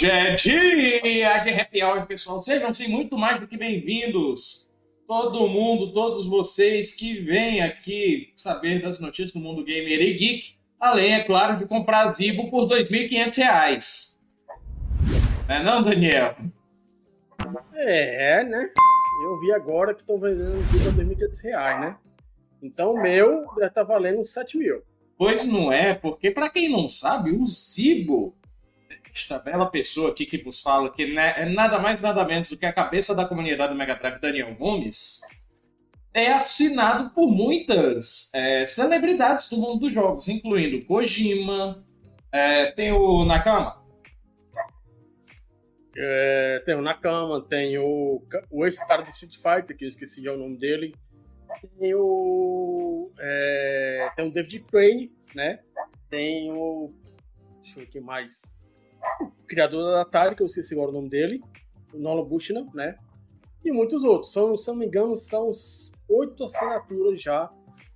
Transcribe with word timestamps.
Hoje 0.00 0.10
é 0.10 0.34
dia 0.34 1.38
de 1.40 1.50
happy 1.50 1.84
hour, 1.84 2.06
pessoal. 2.06 2.40
Sejam 2.40 2.72
sim 2.72 2.88
muito 2.88 3.18
mais 3.18 3.38
do 3.38 3.46
que 3.46 3.58
bem-vindos. 3.58 4.72
Todo 5.06 5.46
mundo, 5.46 5.92
todos 5.92 6.26
vocês 6.26 6.94
que 6.94 7.20
vêm 7.20 7.60
aqui 7.60 8.32
saber 8.34 8.80
das 8.80 8.98
notícias 8.98 9.32
do 9.34 9.40
mundo 9.40 9.62
gamer 9.62 10.00
e 10.00 10.14
geek, 10.14 10.54
além, 10.80 11.12
é 11.12 11.22
claro, 11.22 11.58
de 11.58 11.66
comprar 11.66 12.14
Zibo 12.14 12.50
por 12.50 12.66
R$ 12.66 12.82
2.500. 12.82 14.20
Não 15.46 15.54
é 15.54 15.62
não, 15.62 15.82
Daniel? 15.82 16.34
É, 17.74 18.42
né? 18.42 18.70
Eu 19.22 19.40
vi 19.40 19.52
agora 19.52 19.92
que 19.92 20.00
estão 20.00 20.18
vendendo 20.18 20.62
Zibo 20.72 20.94
por 20.94 21.04
R$ 21.04 21.14
2.500, 21.14 21.78
né? 21.78 21.96
Então 22.62 22.94
o 22.94 23.02
meu 23.02 23.28
deve 23.48 23.66
estar 23.66 23.68
tá 23.68 23.82
valendo 23.82 24.26
7 24.26 24.56
mil. 24.56 24.82
Pois 25.18 25.44
não 25.44 25.70
é, 25.70 25.92
porque 25.92 26.30
para 26.30 26.48
quem 26.48 26.70
não 26.70 26.88
sabe, 26.88 27.32
o 27.32 27.46
Zibo 27.46 28.34
esta 29.12 29.38
bela 29.38 29.66
pessoa 29.66 30.10
aqui 30.10 30.24
que 30.24 30.38
vos 30.38 30.60
fala, 30.60 30.90
que 30.90 31.02
é 31.02 31.44
nada 31.46 31.78
mais 31.78 32.00
nada 32.00 32.24
menos 32.24 32.48
do 32.48 32.56
que 32.56 32.66
a 32.66 32.72
cabeça 32.72 33.14
da 33.14 33.24
comunidade 33.24 33.72
do 33.72 33.78
Megatrack, 33.78 34.20
Daniel 34.20 34.54
Gomes, 34.54 35.20
é 36.12 36.32
assinado 36.32 37.10
por 37.10 37.30
muitas 37.30 38.32
é, 38.34 38.66
celebridades 38.66 39.48
do 39.50 39.56
mundo 39.56 39.80
dos 39.80 39.92
jogos, 39.92 40.28
incluindo 40.28 40.84
Kojima, 40.86 41.84
é, 42.32 42.70
tem 42.72 42.92
o 42.92 43.24
Nakama. 43.24 43.80
É, 45.96 46.62
tem 46.64 46.74
o 46.74 46.82
Nakama, 46.82 47.42
tem 47.42 47.78
o, 47.78 48.22
o 48.50 48.64
ex-cara 48.64 49.02
do 49.02 49.10
Street 49.10 49.36
Fighter, 49.36 49.76
que 49.76 49.84
eu 49.84 49.88
esqueci 49.88 50.22
já 50.22 50.32
o 50.32 50.38
nome 50.38 50.56
dele. 50.56 50.94
Tem 51.78 51.94
o. 51.94 53.10
É, 53.18 54.10
tem 54.14 54.28
o 54.28 54.32
David 54.32 54.64
Crane, 54.70 55.12
né? 55.34 55.60
Tem 56.08 56.50
o. 56.52 56.92
Deixa 57.60 57.78
eu 57.78 57.82
ver 57.82 57.88
o 57.88 57.90
que 57.90 58.00
mais 58.00 58.54
o 59.20 59.46
criador 59.46 59.84
da 59.84 60.02
Atari, 60.02 60.34
que 60.34 60.42
eu 60.42 60.46
esqueci 60.46 60.74
agora 60.74 60.90
o 60.90 60.94
nome 60.94 61.08
dele, 61.08 61.42
o 61.92 61.98
Nolan 61.98 62.24
Bushnell, 62.24 62.66
né? 62.74 62.96
E 63.64 63.70
muitos 63.70 64.02
outros. 64.02 64.32
São, 64.32 64.56
se 64.56 64.68
não 64.68 64.76
me 64.76 64.86
engano, 64.86 65.16
são 65.16 65.52
oito 66.08 66.44
assinaturas 66.44 67.20
já 67.20 67.50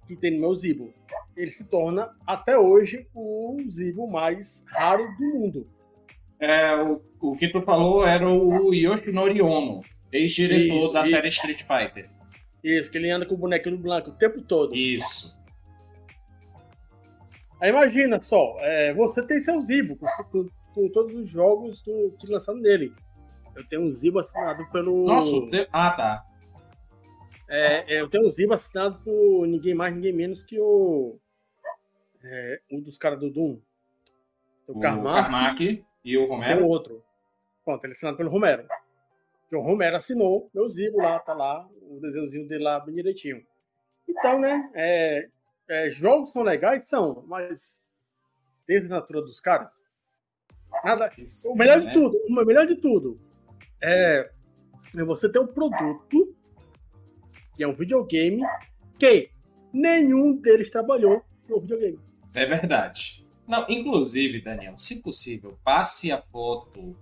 que 0.06 0.16
tem 0.16 0.32
no 0.32 0.40
meu 0.40 0.54
Zibo. 0.54 0.92
Ele 1.36 1.50
se 1.50 1.64
torna, 1.64 2.10
até 2.26 2.58
hoje, 2.58 3.06
o 3.14 3.56
Zibo 3.68 4.10
mais 4.10 4.64
raro 4.68 5.04
do 5.16 5.24
mundo. 5.24 5.68
É, 6.38 6.76
o, 6.76 7.00
o 7.20 7.36
que 7.36 7.48
tu 7.48 7.62
falou 7.62 8.06
era 8.06 8.28
o 8.28 8.74
Yoshinori 8.74 9.40
Ono, 9.40 9.80
ex-diretor 10.12 10.92
da 10.92 11.00
isso. 11.02 11.10
série 11.10 11.28
Street 11.28 11.62
Fighter. 11.62 12.10
Isso, 12.62 12.90
que 12.90 12.98
ele 12.98 13.10
anda 13.10 13.26
com 13.26 13.34
o 13.34 13.38
bonequinho 13.38 13.78
branco 13.78 14.10
o 14.10 14.14
tempo 14.14 14.42
todo. 14.42 14.74
Isso. 14.74 15.42
Aí 17.60 17.70
imagina 17.70 18.20
só, 18.22 18.56
é, 18.60 18.92
você 18.92 19.22
tem 19.26 19.40
seu 19.40 19.60
Zibo 19.62 19.98
com, 20.74 20.88
todos 20.88 21.14
os 21.14 21.28
jogos 21.28 21.82
do, 21.82 22.14
que 22.18 22.26
lançaram 22.26 22.58
nele. 22.58 22.94
Eu 23.54 23.66
tenho 23.68 23.82
um 23.82 23.92
Zibo 23.92 24.18
assinado 24.18 24.68
pelo. 24.70 25.04
Nossa, 25.04 25.46
te... 25.48 25.68
ah 25.72 25.90
tá. 25.92 26.24
É, 27.48 27.94
é, 27.96 28.00
eu 28.00 28.08
tenho 28.08 28.26
um 28.26 28.30
Zibo 28.30 28.52
assinado 28.52 29.00
por 29.04 29.46
ninguém 29.46 29.74
mais, 29.74 29.94
ninguém 29.94 30.12
menos 30.12 30.42
que 30.42 30.58
o. 30.58 31.18
É, 32.22 32.60
um 32.70 32.80
dos 32.80 32.98
caras 32.98 33.20
do 33.20 33.30
Doom. 33.30 33.60
O, 34.66 34.78
o 34.78 34.80
Carmack, 34.80 35.84
e 36.04 36.18
o 36.18 36.26
Romero. 36.26 36.60
Tem 36.60 36.68
outro. 36.68 37.04
Pronto, 37.64 37.84
ele 37.84 37.92
é 37.92 37.94
assinado 37.94 38.16
pelo 38.16 38.30
Romero. 38.30 38.66
o 39.52 39.60
Romero 39.60 39.96
assinou 39.96 40.50
meu 40.52 40.68
Zibo 40.68 40.98
lá, 40.98 41.18
tá 41.18 41.32
lá, 41.32 41.66
o 41.82 42.00
desenhozinho 42.00 42.48
dele 42.48 42.64
lá 42.64 42.80
bem 42.80 42.94
direitinho. 42.94 43.44
Então, 44.08 44.38
né, 44.38 44.70
é, 44.74 45.28
é, 45.68 45.90
jogos 45.90 46.32
são 46.32 46.42
legais, 46.42 46.86
são, 46.86 47.24
mas 47.26 47.92
desde 48.66 48.86
a 48.86 48.96
natura 48.96 49.22
dos 49.22 49.40
caras, 49.40 49.84
Nada. 50.84 51.10
Isso, 51.18 51.50
o 51.50 51.56
melhor 51.56 51.80
né? 51.80 51.86
de 51.86 51.92
tudo, 51.92 52.18
o 52.28 52.44
melhor 52.44 52.66
de 52.66 52.76
tudo 52.76 53.18
é, 53.82 54.30
é 54.96 55.04
você 55.04 55.30
ter 55.30 55.38
um 55.38 55.46
produto 55.46 56.34
que 57.56 57.62
é 57.62 57.68
um 57.68 57.74
videogame 57.74 58.42
que 58.98 59.30
nenhum 59.72 60.36
deles 60.36 60.70
trabalhou 60.70 61.22
no 61.48 61.60
videogame. 61.60 61.98
É 62.34 62.44
verdade. 62.46 63.26
Não, 63.46 63.66
inclusive, 63.68 64.40
Daniel, 64.40 64.78
se 64.78 65.02
possível, 65.02 65.58
passe 65.62 66.10
a 66.10 66.20
foto 66.20 66.96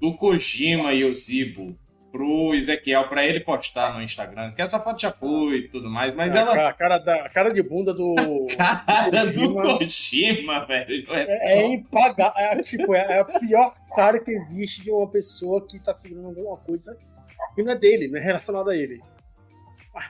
do 0.00 0.14
Kojima 0.16 0.92
e 0.92 1.04
o 1.04 1.12
Zibo 1.12 1.76
pro 2.10 2.54
Ezequiel 2.54 3.08
para 3.08 3.24
ele 3.24 3.40
postar 3.40 3.94
no 3.94 4.02
Instagram, 4.02 4.52
que 4.52 4.62
essa 4.62 4.80
foto 4.80 5.00
já 5.00 5.12
foi 5.12 5.58
e 5.58 5.68
tudo 5.68 5.90
mais, 5.90 6.14
mas 6.14 6.32
a, 6.32 6.38
ela. 6.38 6.68
A 6.68 6.72
cara, 6.72 6.98
da, 6.98 7.26
a 7.26 7.28
cara 7.28 7.52
de 7.52 7.62
bunda 7.62 7.92
do. 7.92 8.14
A 8.58 8.76
cara 8.76 9.26
do 9.26 9.54
Kojima, 9.54 9.62
do 9.62 9.78
Kojima 9.78 10.66
velho. 10.66 11.12
É, 11.12 11.22
é, 11.22 11.62
é 11.62 11.66
impagável. 11.66 12.32
É, 12.36 12.62
tipo, 12.62 12.94
é 12.94 13.20
a 13.20 13.24
pior 13.24 13.74
cara 13.94 14.18
que 14.18 14.30
existe 14.30 14.82
de 14.82 14.90
uma 14.90 15.10
pessoa 15.10 15.66
que 15.66 15.78
tá 15.78 15.92
seguindo 15.92 16.26
alguma 16.26 16.56
coisa 16.58 16.96
que 17.54 17.62
não 17.62 17.72
é 17.72 17.78
dele, 17.78 18.08
não 18.08 18.18
é 18.18 18.22
relacionada 18.22 18.70
a 18.70 18.76
ele. 18.76 19.00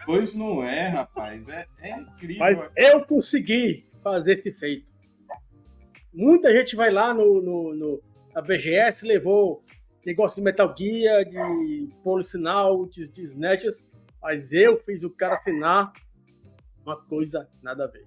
Pois 0.04 0.36
não 0.36 0.62
é, 0.62 0.88
rapaz. 0.88 1.48
É, 1.48 1.66
é 1.80 1.98
incrível. 1.98 2.38
Mas 2.38 2.64
eu 2.76 3.04
consegui 3.04 3.86
fazer 4.02 4.38
esse 4.38 4.52
feito. 4.52 4.86
Muita 6.12 6.52
gente 6.52 6.74
vai 6.74 6.90
lá 6.90 7.14
no, 7.14 7.40
no, 7.40 7.74
no 7.74 8.02
a 8.34 8.40
BGS, 8.40 9.06
levou 9.06 9.62
negócio 10.04 10.36
de 10.36 10.44
Metal 10.44 10.74
Gear, 10.76 11.24
de 11.24 11.88
Policinal, 12.02 12.86
de, 12.86 13.10
de 13.10 13.24
Snatches, 13.24 13.88
mas 14.22 14.50
eu 14.52 14.78
fiz 14.84 15.02
o 15.02 15.10
cara 15.10 15.34
assinar 15.34 15.92
uma 16.84 16.96
coisa 16.96 17.48
nada 17.62 17.84
a 17.84 17.86
ver. 17.86 18.06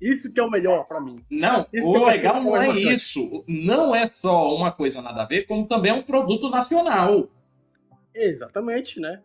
Isso 0.00 0.32
que 0.32 0.40
é 0.40 0.42
o 0.42 0.50
melhor 0.50 0.84
para 0.88 1.00
mim. 1.00 1.24
Não, 1.30 1.64
isso 1.72 1.88
o 1.88 2.06
legal 2.06 2.42
não 2.42 2.56
é 2.56 2.76
isso. 2.76 3.44
Não 3.46 3.94
é 3.94 4.06
só 4.06 4.52
uma 4.54 4.72
coisa 4.72 5.00
nada 5.00 5.22
a 5.22 5.26
ver, 5.26 5.46
como 5.46 5.66
também 5.66 5.92
é 5.92 5.94
um 5.94 6.02
produto 6.02 6.50
nacional. 6.50 7.28
Exatamente, 8.12 8.98
né? 8.98 9.22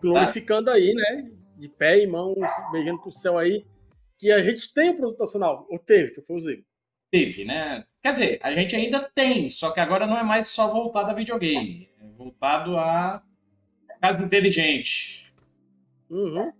Glorificando 0.00 0.66
tá. 0.66 0.72
aí, 0.72 0.92
né? 0.94 1.30
De 1.56 1.68
pé 1.68 2.02
e 2.02 2.06
mão, 2.08 2.34
beijando 2.72 3.00
pro 3.00 3.12
céu 3.12 3.38
aí, 3.38 3.64
que 4.18 4.32
a 4.32 4.42
gente 4.42 4.74
tem 4.74 4.90
um 4.90 4.96
produto 4.96 5.20
nacional. 5.20 5.64
Ou 5.70 5.78
teve, 5.78 6.10
que 6.10 6.20
foi 6.20 6.36
o 6.36 6.40
Zico. 6.40 6.64
Teve, 7.16 7.46
né? 7.46 7.82
Quer 8.02 8.12
dizer, 8.12 8.40
a 8.42 8.52
gente 8.52 8.76
ainda 8.76 9.00
tem, 9.14 9.48
só 9.48 9.70
que 9.70 9.80
agora 9.80 10.06
não 10.06 10.18
é 10.18 10.22
mais 10.22 10.48
só 10.48 10.70
voltado 10.70 11.10
a 11.10 11.14
videogame. 11.14 11.88
É 11.98 12.06
voltado 12.08 12.76
a 12.76 13.22
casa 14.02 14.22
inteligente. 14.22 15.32
Uhum. 16.10 16.52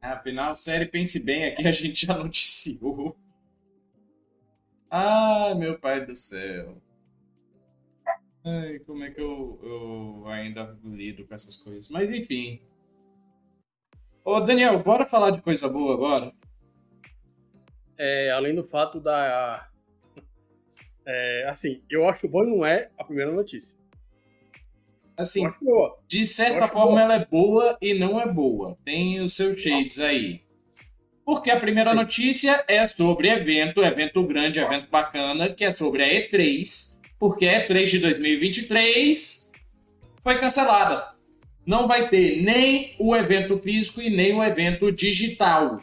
Afinal, 0.00 0.52
série 0.56 0.86
Pense 0.86 1.20
Bem 1.20 1.44
aqui 1.44 1.62
a 1.68 1.70
gente 1.70 2.04
já 2.04 2.18
noticiou. 2.18 3.16
Ah, 4.90 5.54
meu 5.56 5.78
pai 5.78 6.04
do 6.04 6.12
céu. 6.12 6.82
Ai, 8.44 8.80
como 8.80 9.04
é 9.04 9.12
que 9.12 9.20
eu, 9.20 9.60
eu 9.62 10.24
ainda 10.26 10.76
lido 10.82 11.24
com 11.24 11.34
essas 11.34 11.56
coisas? 11.56 11.88
Mas 11.88 12.10
enfim. 12.10 12.60
Ô, 14.24 14.40
Daniel, 14.40 14.82
bora 14.82 15.06
falar 15.06 15.30
de 15.30 15.40
coisa 15.40 15.68
boa 15.68 15.94
agora? 15.94 16.34
É, 17.98 18.30
além 18.30 18.54
do 18.54 18.64
fato 18.64 19.00
da 19.00 19.68
é, 21.06 21.46
assim, 21.48 21.82
eu 21.90 22.08
acho 22.08 22.28
bom 22.28 22.44
e 22.44 22.50
não 22.50 22.64
é 22.64 22.88
a 22.98 23.04
primeira 23.04 23.32
notícia. 23.32 23.76
Assim, 25.16 25.46
de 26.08 26.24
certa 26.24 26.66
forma 26.66 26.92
boa. 26.92 27.02
ela 27.02 27.14
é 27.16 27.24
boa 27.24 27.78
e 27.82 27.94
não 27.94 28.20
é 28.20 28.26
boa. 28.26 28.78
Tem 28.84 29.20
os 29.20 29.34
seus 29.34 29.58
shades 29.60 30.00
aí. 30.00 30.40
Porque 31.24 31.50
a 31.50 31.58
primeira 31.58 31.90
Sim. 31.90 31.96
notícia 31.96 32.64
é 32.66 32.86
sobre 32.86 33.28
evento, 33.28 33.84
evento 33.84 34.22
grande, 34.26 34.58
evento 34.58 34.88
bacana, 34.90 35.52
que 35.52 35.64
é 35.64 35.70
sobre 35.70 36.02
a 36.02 36.08
E3. 36.08 37.00
Porque 37.18 37.46
a 37.46 37.64
E3 37.66 37.84
de 37.84 37.98
2023 37.98 39.52
foi 40.22 40.38
cancelada. 40.38 41.12
Não 41.64 41.86
vai 41.86 42.08
ter 42.08 42.42
nem 42.42 42.96
o 42.98 43.14
evento 43.14 43.58
físico 43.58 44.00
e 44.00 44.10
nem 44.10 44.34
o 44.34 44.42
evento 44.42 44.90
digital. 44.90 45.80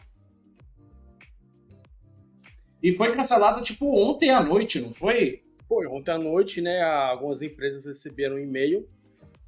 E 2.81 2.93
foi 2.93 3.13
cancelado, 3.13 3.61
tipo, 3.61 3.93
ontem 3.95 4.29
à 4.29 4.41
noite, 4.41 4.79
não 4.79 4.93
foi? 4.93 5.43
Foi, 5.67 5.85
ontem 5.87 6.11
à 6.11 6.17
noite, 6.17 6.61
né? 6.61 6.81
Algumas 6.81 7.41
empresas 7.41 7.85
receberam 7.85 8.35
um 8.35 8.39
e-mail. 8.39 8.87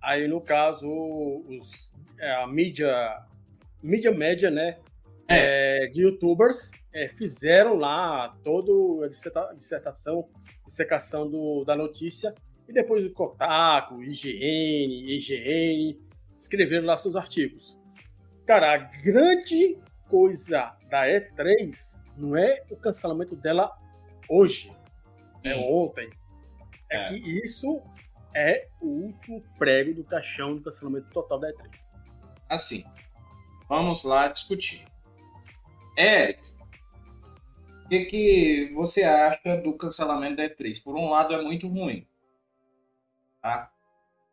Aí, 0.01 0.27
no 0.27 0.41
caso, 0.41 0.85
os, 0.85 1.91
é, 2.19 2.31
a 2.35 2.47
mídia, 2.47 2.93
mídia 3.81 4.11
média, 4.11 4.51
né? 4.51 4.77
É. 5.27 5.83
É, 5.83 5.87
de 5.87 6.01
youtubers 6.01 6.71
é, 6.93 7.07
fizeram 7.07 7.75
lá 7.75 8.35
toda 8.43 9.05
a 9.05 9.53
dissertação, 9.53 10.27
dissecação 10.65 11.29
do, 11.29 11.63
da 11.63 11.75
notícia. 11.75 12.35
E 12.67 12.73
depois 12.73 13.05
o 13.05 13.11
Kotaku, 13.11 14.03
IGN, 14.03 15.09
IGN, 15.09 15.99
escreveram 16.37 16.85
lá 16.85 16.97
seus 16.97 17.15
artigos. 17.15 17.79
Cara, 18.45 18.73
a 18.73 18.77
grande 18.77 19.77
coisa 20.09 20.75
da 20.89 21.05
E3 21.05 22.00
não 22.17 22.35
é 22.35 22.63
o 22.69 22.75
cancelamento 22.75 23.35
dela 23.35 23.71
hoje, 24.27 24.75
é 25.43 25.55
ontem. 25.55 26.09
É, 26.89 26.97
é, 26.97 27.05
que 27.05 27.15
isso 27.15 27.81
é 28.33 28.67
o 28.79 28.87
último 28.87 29.43
prego 29.57 29.93
do 29.93 30.03
caixão 30.03 30.55
do 30.55 30.61
cancelamento 30.61 31.09
total 31.09 31.39
da 31.39 31.51
E3. 31.51 31.93
Assim, 32.49 32.83
vamos 33.67 34.03
lá 34.03 34.27
discutir. 34.27 34.85
Eric, 35.97 36.51
o 37.85 37.89
que, 37.89 38.05
que 38.05 38.71
você 38.73 39.03
acha 39.03 39.57
do 39.61 39.73
cancelamento 39.73 40.37
da 40.37 40.49
E3? 40.49 40.83
Por 40.83 40.95
um 40.95 41.09
lado, 41.09 41.33
é 41.33 41.41
muito 41.41 41.67
ruim. 41.67 42.07
Tá? 43.41 43.71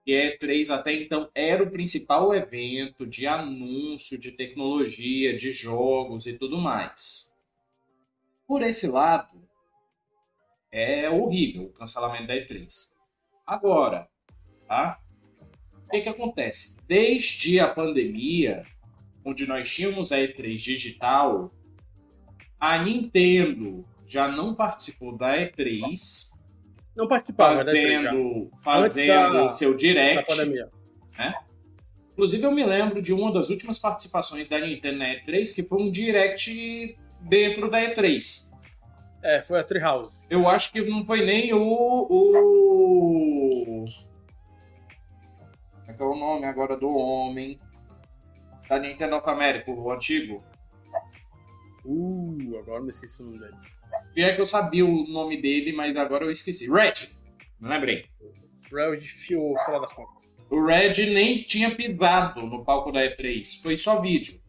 E 0.07 0.17
a 0.17 0.39
E3 0.39 0.71
até 0.71 0.95
então 0.95 1.29
era 1.35 1.63
o 1.63 1.71
principal 1.71 2.35
evento 2.35 3.07
de 3.07 3.27
anúncio 3.27 4.19
de 4.19 4.33
tecnologia, 4.33 5.37
de 5.37 5.53
jogos 5.53 6.27
e 6.27 6.33
tudo 6.33 6.57
mais. 6.57 7.28
Por 8.49 8.63
esse 8.63 8.89
lado, 8.89 9.39
é 10.73 11.11
horrível 11.11 11.65
o 11.65 11.73
cancelamento 11.73 12.29
da 12.29 12.35
E3. 12.35 12.95
Agora, 13.47 14.09
tá? 14.67 14.99
O 15.87 15.91
que, 15.91 16.01
que 16.01 16.09
acontece? 16.09 16.79
Desde 16.89 17.61
a 17.61 17.69
pandemia, 17.69 18.65
onde 19.23 19.47
nós 19.47 19.71
tínhamos 19.71 20.13
a 20.13 20.17
E3 20.17 20.57
digital, 20.57 21.53
a 22.59 22.79
Nintendo 22.83 23.85
já 24.07 24.29
não 24.29 24.55
participou 24.55 25.15
da 25.15 25.37
E3. 25.37 26.39
Não 26.97 27.07
participava 27.07 27.57
fazendo, 27.57 28.51
fazendo 28.65 29.45
o 29.45 29.55
seu 29.55 29.77
direct. 29.77 30.35
Né? 31.19 31.35
Inclusive, 32.13 32.45
eu 32.45 32.51
me 32.53 32.65
lembro 32.65 33.03
de 33.03 33.13
uma 33.13 33.31
das 33.31 33.51
últimas 33.51 33.79
participações 33.79 34.49
da 34.49 34.59
Nintendo 34.59 34.99
na 35.01 35.15
E3, 35.17 35.55
que 35.55 35.63
foi 35.63 35.83
um 35.83 35.91
direct 35.91 36.97
dentro 37.21 37.71
da 37.71 37.81
E3. 37.81 38.49
É, 39.23 39.43
foi 39.43 39.59
a 39.59 39.65
Treehouse. 39.65 40.25
Eu 40.31 40.49
acho 40.49 40.73
que 40.73 40.81
não 40.83 41.05
foi 41.05 41.25
nem 41.25 41.53
o. 41.53 41.61
o... 41.61 43.85
Como 45.73 45.89
é 45.89 45.93
que 45.93 46.03
é 46.03 46.07
o 46.07 46.15
nome 46.15 46.47
agora 46.47 46.77
do 46.77 46.89
homem? 46.89 47.59
Da 48.69 48.79
Nintendo 48.79 49.17
of 49.17 49.29
America, 49.29 49.69
o 49.71 49.91
antigo. 49.91 50.45
Uh, 51.85 52.59
agora 52.59 52.81
me 52.81 52.89
esqueci 52.89 53.23
o 53.23 53.27
nome 53.27 53.41
dele. 53.41 53.57
Pior 54.15 54.35
que 54.35 54.41
eu 54.41 54.47
sabia 54.47 54.85
o 54.85 55.07
nome 55.09 55.41
dele, 55.41 55.73
mas 55.73 55.97
agora 55.97 56.25
eu 56.25 56.31
esqueci. 56.31 56.71
Red, 56.71 57.09
não 57.59 57.71
lembrei. 57.71 58.07
Red 58.71 59.01
Fio, 59.01 59.55
sei 59.65 59.75
lá 59.75 59.81
das 59.81 59.93
contas. 59.93 60.37
O 60.51 60.65
Red 60.65 60.95
nem 61.13 61.43
tinha 61.43 61.75
pisado 61.75 62.43
no 62.43 62.65
palco 62.65 62.93
da 62.93 63.01
E3, 63.01 63.63
foi 63.63 63.77
só 63.77 64.01
vídeo. 64.01 64.41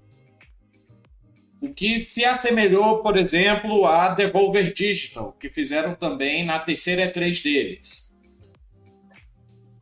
O 1.62 1.74
que 1.74 2.00
se 2.00 2.24
assemelhou, 2.24 3.04
por 3.04 3.18
exemplo, 3.18 3.86
a 3.86 4.10
Devolver 4.10 4.72
Digital, 4.74 5.34
que 5.34 5.50
fizeram 5.50 5.94
também 5.94 6.46
na 6.46 6.60
terceira 6.60 7.12
E3 7.12 7.44
deles. 7.44 8.16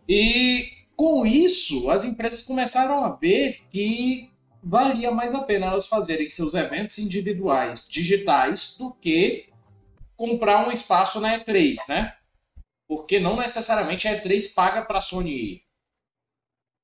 E 0.09 0.71
com 0.95 1.25
isso, 1.25 1.89
as 1.91 2.03
empresas 2.03 2.41
começaram 2.41 3.03
a 3.03 3.15
ver 3.15 3.59
que 3.69 4.31
valia 4.63 5.11
mais 5.11 5.33
a 5.35 5.43
pena 5.43 5.67
elas 5.67 5.87
fazerem 5.87 6.27
seus 6.27 6.55
eventos 6.55 6.97
individuais 6.97 7.87
digitais 7.87 8.75
do 8.77 8.91
que 8.93 9.47
comprar 10.15 10.67
um 10.67 10.71
espaço 10.71 11.21
na 11.21 11.39
E3, 11.39 11.77
né? 11.87 12.15
Porque 12.87 13.19
não 13.19 13.37
necessariamente 13.37 14.07
a 14.07 14.19
E3 14.19 14.53
paga 14.55 14.81
para 14.83 14.97
a 14.97 15.01
Sony. 15.01 15.61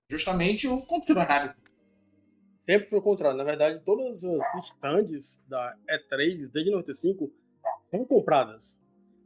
Justamente 0.10 0.68
o 0.68 0.78
contrário. 0.86 1.56
Sempre 2.65 2.89
foi 2.89 3.00
o 3.00 3.01
contrário. 3.01 3.38
Na 3.38 3.44
verdade, 3.44 3.81
todas 3.83 4.24
as 4.24 4.65
stands 4.65 5.44
da 5.48 5.75
E3 5.89 6.50
desde 6.51 6.71
95 6.71 7.31
são 7.92 8.06
compradas, 8.06 8.80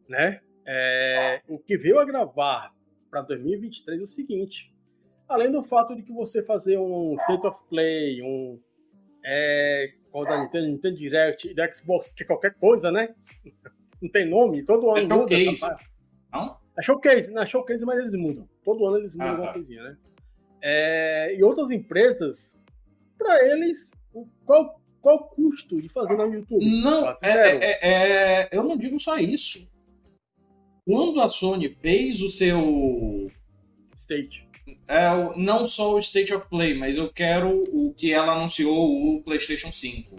né? 0.09 0.41
É, 0.65 1.41
o 1.47 1.57
que 1.59 1.77
veio 1.77 1.99
a 1.99 2.05
gravar 2.05 2.73
para 3.09 3.21
2023 3.21 4.01
é 4.01 4.03
o 4.03 4.07
seguinte: 4.07 4.73
além 5.27 5.51
do 5.51 5.63
fato 5.63 5.95
de 5.95 6.01
que 6.01 6.11
você 6.11 6.43
fazer 6.43 6.77
um 6.77 7.15
State 7.21 7.45
of 7.45 7.59
Play, 7.69 8.21
um 8.21 8.59
é, 9.23 9.93
qual 10.11 10.25
da 10.25 10.41
Nintendo, 10.41 10.67
Nintendo 10.67 10.95
Direct, 10.95 11.53
da 11.53 11.71
Xbox, 11.71 12.11
que 12.11 12.23
é 12.23 12.25
qualquer 12.25 12.55
coisa, 12.55 12.91
né? 12.91 13.13
Não 14.01 14.09
tem 14.09 14.27
nome, 14.27 14.63
todo 14.63 14.89
ano 14.89 14.99
é 14.99 15.17
muda. 15.17 15.35
Showcase. 15.35 15.85
Não? 16.31 16.57
É 16.77 16.83
showcase, 16.83 17.31
na 17.31 17.45
showcase, 17.45 17.85
mas 17.85 17.99
eles 17.99 18.13
mudam. 18.13 18.47
Todo 18.63 18.85
ano 18.85 18.97
eles 18.97 19.15
mudam 19.15 19.35
ah, 19.35 19.47
tá. 19.47 19.53
coisinha, 19.53 19.83
né? 19.83 19.97
É, 20.61 21.35
e 21.35 21.43
outras 21.43 21.71
empresas 21.71 22.56
para 23.17 23.45
eles, 23.51 23.91
qual, 24.45 24.79
qual 25.01 25.15
o 25.17 25.23
custo 25.23 25.81
de 25.81 25.89
fazer 25.89 26.15
no 26.15 26.33
YouTube? 26.33 26.81
Não, 26.81 27.09
é, 27.09 27.17
é, 27.21 27.79
é, 27.81 28.49
eu 28.51 28.63
não 28.63 28.77
digo 28.77 28.99
só 28.99 29.17
isso. 29.17 29.67
Quando 30.85 31.19
a 31.19 31.27
Sony 31.27 31.75
fez 31.81 32.21
o 32.21 32.29
seu. 32.29 33.29
State. 33.95 34.47
É, 34.87 35.09
não 35.35 35.67
só 35.67 35.95
o 35.95 35.99
State 35.99 36.33
of 36.33 36.47
Play, 36.49 36.73
mas 36.73 36.95
eu 36.95 37.11
quero 37.11 37.63
o 37.73 37.93
que 37.93 38.13
ela 38.13 38.33
anunciou, 38.33 39.15
o 39.15 39.21
PlayStation 39.21 39.71
5. 39.71 40.15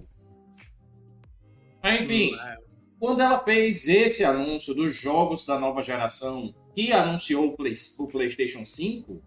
Enfim, 1.85 2.35
hum, 2.35 2.41
é. 2.41 2.57
quando 2.99 3.21
ela 3.21 3.39
fez 3.39 3.89
esse 3.89 4.25
anúncio 4.25 4.75
dos 4.75 4.97
jogos 4.97 5.47
da 5.47 5.59
nova 5.59 5.81
geração 5.81 6.55
que 6.75 6.93
anunciou 6.93 7.47
o, 7.47 7.57
Play, 7.57 7.73
o 7.99 8.07
PlayStation 8.07 8.65
5, 8.65 9.23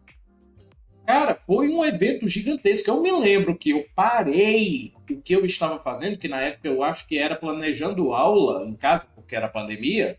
Cara, 1.11 1.37
foi 1.45 1.67
um 1.67 1.83
evento 1.83 2.25
gigantesco. 2.25 2.89
Eu 2.89 3.01
me 3.01 3.11
lembro 3.11 3.57
que 3.57 3.71
eu 3.71 3.85
parei 3.93 4.93
o 5.09 5.21
que 5.21 5.35
eu 5.35 5.43
estava 5.43 5.77
fazendo, 5.77 6.17
que 6.17 6.29
na 6.29 6.39
época 6.39 6.69
eu 6.69 6.81
acho 6.81 7.05
que 7.05 7.17
era 7.17 7.35
planejando 7.35 8.13
aula 8.13 8.65
em 8.65 8.75
casa, 8.75 9.09
porque 9.13 9.35
era 9.35 9.49
pandemia. 9.49 10.17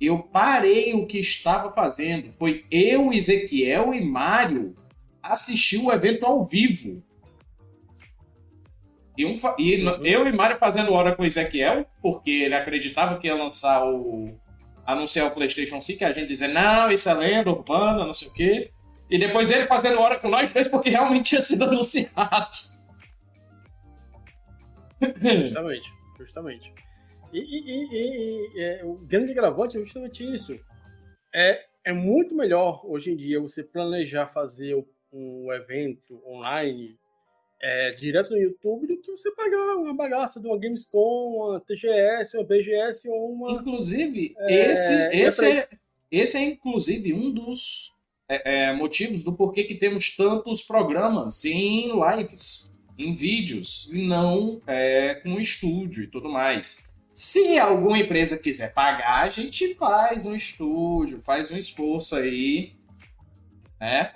Eu 0.00 0.22
parei 0.22 0.94
o 0.94 1.04
que 1.04 1.18
estava 1.18 1.72
fazendo. 1.72 2.30
Foi 2.30 2.64
eu, 2.70 3.12
Ezequiel 3.12 3.92
e 3.92 4.04
Mário 4.04 4.76
assistir 5.20 5.78
o 5.78 5.90
evento 5.90 6.24
ao 6.24 6.46
vivo. 6.46 7.02
E, 9.18 9.26
um, 9.26 9.32
e 9.58 9.84
uhum. 9.84 10.06
eu 10.06 10.28
e 10.28 10.32
Mário 10.32 10.58
fazendo 10.58 10.92
hora 10.92 11.12
com 11.12 11.24
o 11.24 11.26
Ezequiel, 11.26 11.86
porque 12.00 12.30
ele 12.30 12.54
acreditava 12.54 13.18
que 13.18 13.26
ia 13.26 13.34
lançar 13.34 13.84
o. 13.84 14.32
anunciar 14.86 15.26
o 15.26 15.32
PlayStation 15.32 15.82
5, 15.82 16.00
e 16.00 16.06
a 16.06 16.12
gente 16.12 16.28
dizia, 16.28 16.46
não, 16.46 16.88
isso 16.92 17.10
é 17.10 17.14
lenda 17.14 17.50
urbana, 17.50 18.06
não 18.06 18.14
sei 18.14 18.28
o 18.28 18.32
quê. 18.32 18.70
E 19.10 19.18
depois 19.18 19.50
ele 19.50 19.66
fazendo 19.66 20.00
hora 20.00 20.18
com 20.18 20.28
nós 20.28 20.52
dois 20.52 20.68
porque 20.68 20.88
realmente 20.88 21.30
tinha 21.30 21.40
sido 21.40 21.64
anunciado. 21.64 22.50
Justamente, 25.40 25.92
justamente. 26.18 26.72
E, 27.32 27.38
e, 27.38 27.86
e, 27.92 28.50
e 28.54 28.62
é, 28.62 28.84
o 28.84 28.94
grande 28.94 29.34
gravante 29.34 29.76
é 29.76 29.80
justamente 29.80 30.22
isso. 30.22 30.58
É, 31.34 31.64
é 31.84 31.92
muito 31.92 32.34
melhor 32.34 32.82
hoje 32.84 33.12
em 33.12 33.16
dia 33.16 33.40
você 33.40 33.62
planejar 33.64 34.26
fazer 34.28 34.76
um 35.12 35.52
evento 35.52 36.22
online 36.26 36.96
é, 37.62 37.90
direto 37.90 38.30
no 38.30 38.38
YouTube 38.38 38.86
do 38.86 38.96
que 38.98 39.10
você 39.10 39.30
pagar 39.32 39.76
uma 39.76 39.94
bagaça 39.94 40.40
de 40.40 40.46
uma 40.46 40.58
Gamescom, 40.58 41.36
uma 41.36 41.60
TGS, 41.60 42.36
uma 42.36 42.44
BGS 42.44 43.08
ou 43.08 43.32
uma. 43.32 43.52
Inclusive, 43.52 44.34
é, 44.38 44.72
esse, 44.72 44.94
esse, 45.12 45.46
é, 45.46 45.68
esse 46.10 46.36
é 46.36 46.42
inclusive 46.42 47.12
um 47.12 47.30
dos 47.30 47.92
é, 48.30 48.68
é, 48.68 48.72
motivos 48.72 49.24
do 49.24 49.32
porquê 49.32 49.64
que 49.64 49.74
temos 49.74 50.14
tantos 50.14 50.62
programas 50.62 51.44
em 51.44 51.90
lives, 51.90 52.72
em 52.96 53.12
vídeos, 53.12 53.90
e 53.92 54.06
não 54.06 54.62
é, 54.68 55.16
com 55.16 55.40
estúdio 55.40 56.04
e 56.04 56.06
tudo 56.06 56.30
mais. 56.30 56.94
Se 57.12 57.58
alguma 57.58 57.98
empresa 57.98 58.38
quiser 58.38 58.72
pagar, 58.72 59.24
a 59.24 59.28
gente 59.28 59.74
faz 59.74 60.24
um 60.24 60.34
estúdio, 60.34 61.20
faz 61.20 61.50
um 61.50 61.56
esforço 61.56 62.14
aí, 62.14 62.76
né? 63.80 64.14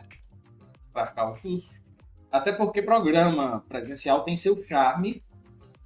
Para 0.92 1.08
cálculos. 1.08 1.82
Até 2.30 2.52
porque 2.52 2.80
programa 2.80 3.64
presencial 3.68 4.22
tem 4.22 4.36
seu 4.36 4.56
charme 4.64 5.24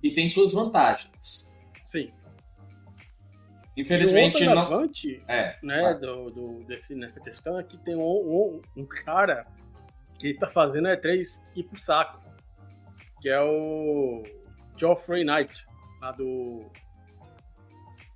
e 0.03 0.11
tem 0.11 0.29
suas 0.29 0.53
vantagens. 0.53 1.49
Sim. 1.87 2.11
Infelizmente 3.79 4.45
não. 4.45 4.59
Agravante, 4.59 5.23
é, 5.29 5.57
né, 5.63 5.95
do, 5.95 6.31
do, 6.31 6.65
desse, 6.65 6.97
nessa 6.97 7.21
questão 7.21 7.57
é 7.61 7.63
que 7.63 7.79
tem 7.79 7.95
um, 7.95 8.03
um, 8.03 8.61
um 8.77 8.85
cara 8.85 9.47
que 10.19 10.35
tá 10.35 10.49
fazendo 10.49 10.89
a 10.89 10.97
E3 10.97 11.23
ir 11.55 11.63
pro 11.63 11.79
saco. 11.79 12.21
Que 13.21 13.29
é 13.29 13.41
o 13.41 14.25
Geoffrey 14.77 15.25
Knight, 15.25 15.65
lá 16.01 16.13
do. 16.13 16.67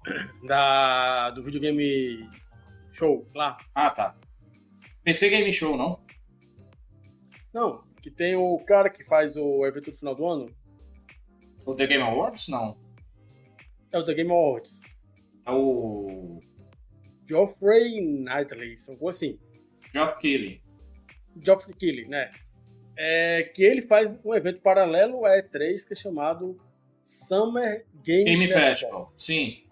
Da, 0.45 1.31
do 1.31 1.45
videogame 1.45 2.29
show 2.91 3.25
lá. 3.33 3.57
Ah, 3.73 3.89
tá. 3.89 4.17
PC 5.05 5.31
Game 5.31 5.53
Show, 5.53 5.77
não? 5.77 6.05
Não, 7.55 7.85
que 8.03 8.11
tem 8.11 8.35
o 8.35 8.59
cara 8.67 8.91
que 8.91 9.05
faz 9.05 9.37
o 9.37 9.65
evento 9.65 9.93
do 9.93 9.97
final 9.97 10.17
do 10.17 10.27
ano. 10.27 10.47
O 11.65 11.73
The 11.77 11.87
Game 11.87 12.03
Awards? 12.03 12.49
Não. 12.49 12.77
É 13.93 13.99
o 13.99 14.05
The 14.05 14.15
Game 14.15 14.33
Awards. 14.33 14.81
É 15.47 15.51
o. 15.51 16.41
Geoffrey 17.29 18.01
Knightley, 18.01 18.75
coisa 18.99 19.11
assim. 19.11 19.39
Geoff 19.93 20.19
Keighley. 20.19 20.63
Geoff 21.41 21.73
Keighley, 21.75 22.07
né? 22.07 22.31
É, 22.97 23.45
que 23.45 23.63
ele 23.63 23.83
faz 23.83 24.11
um 24.25 24.35
evento 24.35 24.61
paralelo 24.61 25.25
à 25.25 25.39
E3 25.39 25.87
que 25.87 25.95
é 25.95 25.97
chamado 25.97 26.61
Summer 27.03 27.87
Game, 28.03 28.25
Game 28.25 28.47
Festival. 28.49 28.71
Festival. 28.71 29.13
Sim. 29.17 29.65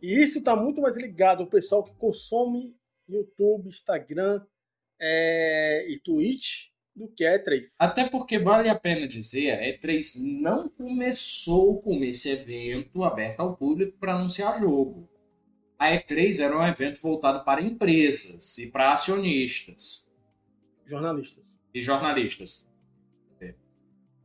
E 0.00 0.22
isso 0.22 0.38
está 0.38 0.56
muito 0.56 0.80
mais 0.80 0.96
ligado 0.96 1.42
ao 1.42 1.48
pessoal 1.48 1.84
que 1.84 1.94
consome 1.96 2.74
YouTube, 3.08 3.68
Instagram 3.68 4.44
é, 5.00 5.86
e 5.88 5.98
Twitch 5.98 6.68
do 6.98 7.08
que 7.08 7.24
a 7.24 7.38
E3. 7.38 7.76
Até 7.78 8.08
porque 8.08 8.38
vale 8.38 8.68
a 8.68 8.74
pena 8.74 9.06
dizer, 9.06 9.52
a 9.52 9.62
E3 9.62 10.20
não 10.40 10.68
começou 10.68 11.80
com 11.80 12.02
esse 12.04 12.28
evento 12.30 13.04
aberto 13.04 13.40
ao 13.40 13.56
público 13.56 13.96
para 13.98 14.14
anunciar 14.14 14.60
jogo. 14.60 15.08
a 15.78 15.92
E3 15.92 16.44
era 16.44 16.58
um 16.58 16.66
evento 16.66 17.00
voltado 17.00 17.44
para 17.44 17.62
empresas 17.62 18.58
e 18.58 18.70
para 18.70 18.92
acionistas. 18.92 20.12
Jornalistas. 20.84 21.60
E 21.72 21.80
jornalistas. 21.80 22.68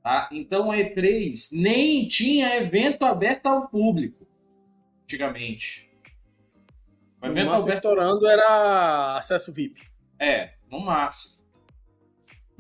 Tá? 0.02 0.28
Então 0.34 0.70
a 0.70 0.76
E3 0.76 1.52
nem 1.54 2.06
tinha 2.10 2.58
evento 2.58 3.06
aberto 3.06 3.46
ao 3.46 3.70
público 3.70 4.28
antigamente. 5.04 5.90
O 7.22 7.26
evento 7.26 7.52
aberto... 7.52 7.78
estourando 7.78 8.28
era 8.28 9.18
acesso 9.18 9.54
VIP. 9.54 9.82
É, 10.20 10.56
no 10.70 10.82
máximo. 10.82 11.43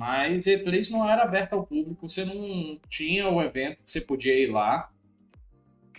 Mas 0.03 0.43
E3 0.43 0.89
não 0.91 1.09
era 1.09 1.23
aberto 1.23 1.53
ao 1.53 1.65
público, 1.65 2.09
você 2.09 2.25
não 2.25 2.77
tinha 2.89 3.29
o 3.29 3.41
evento 3.41 3.77
que 3.77 3.89
você 3.89 4.01
podia 4.01 4.37
ir 4.37 4.47
lá. 4.47 4.89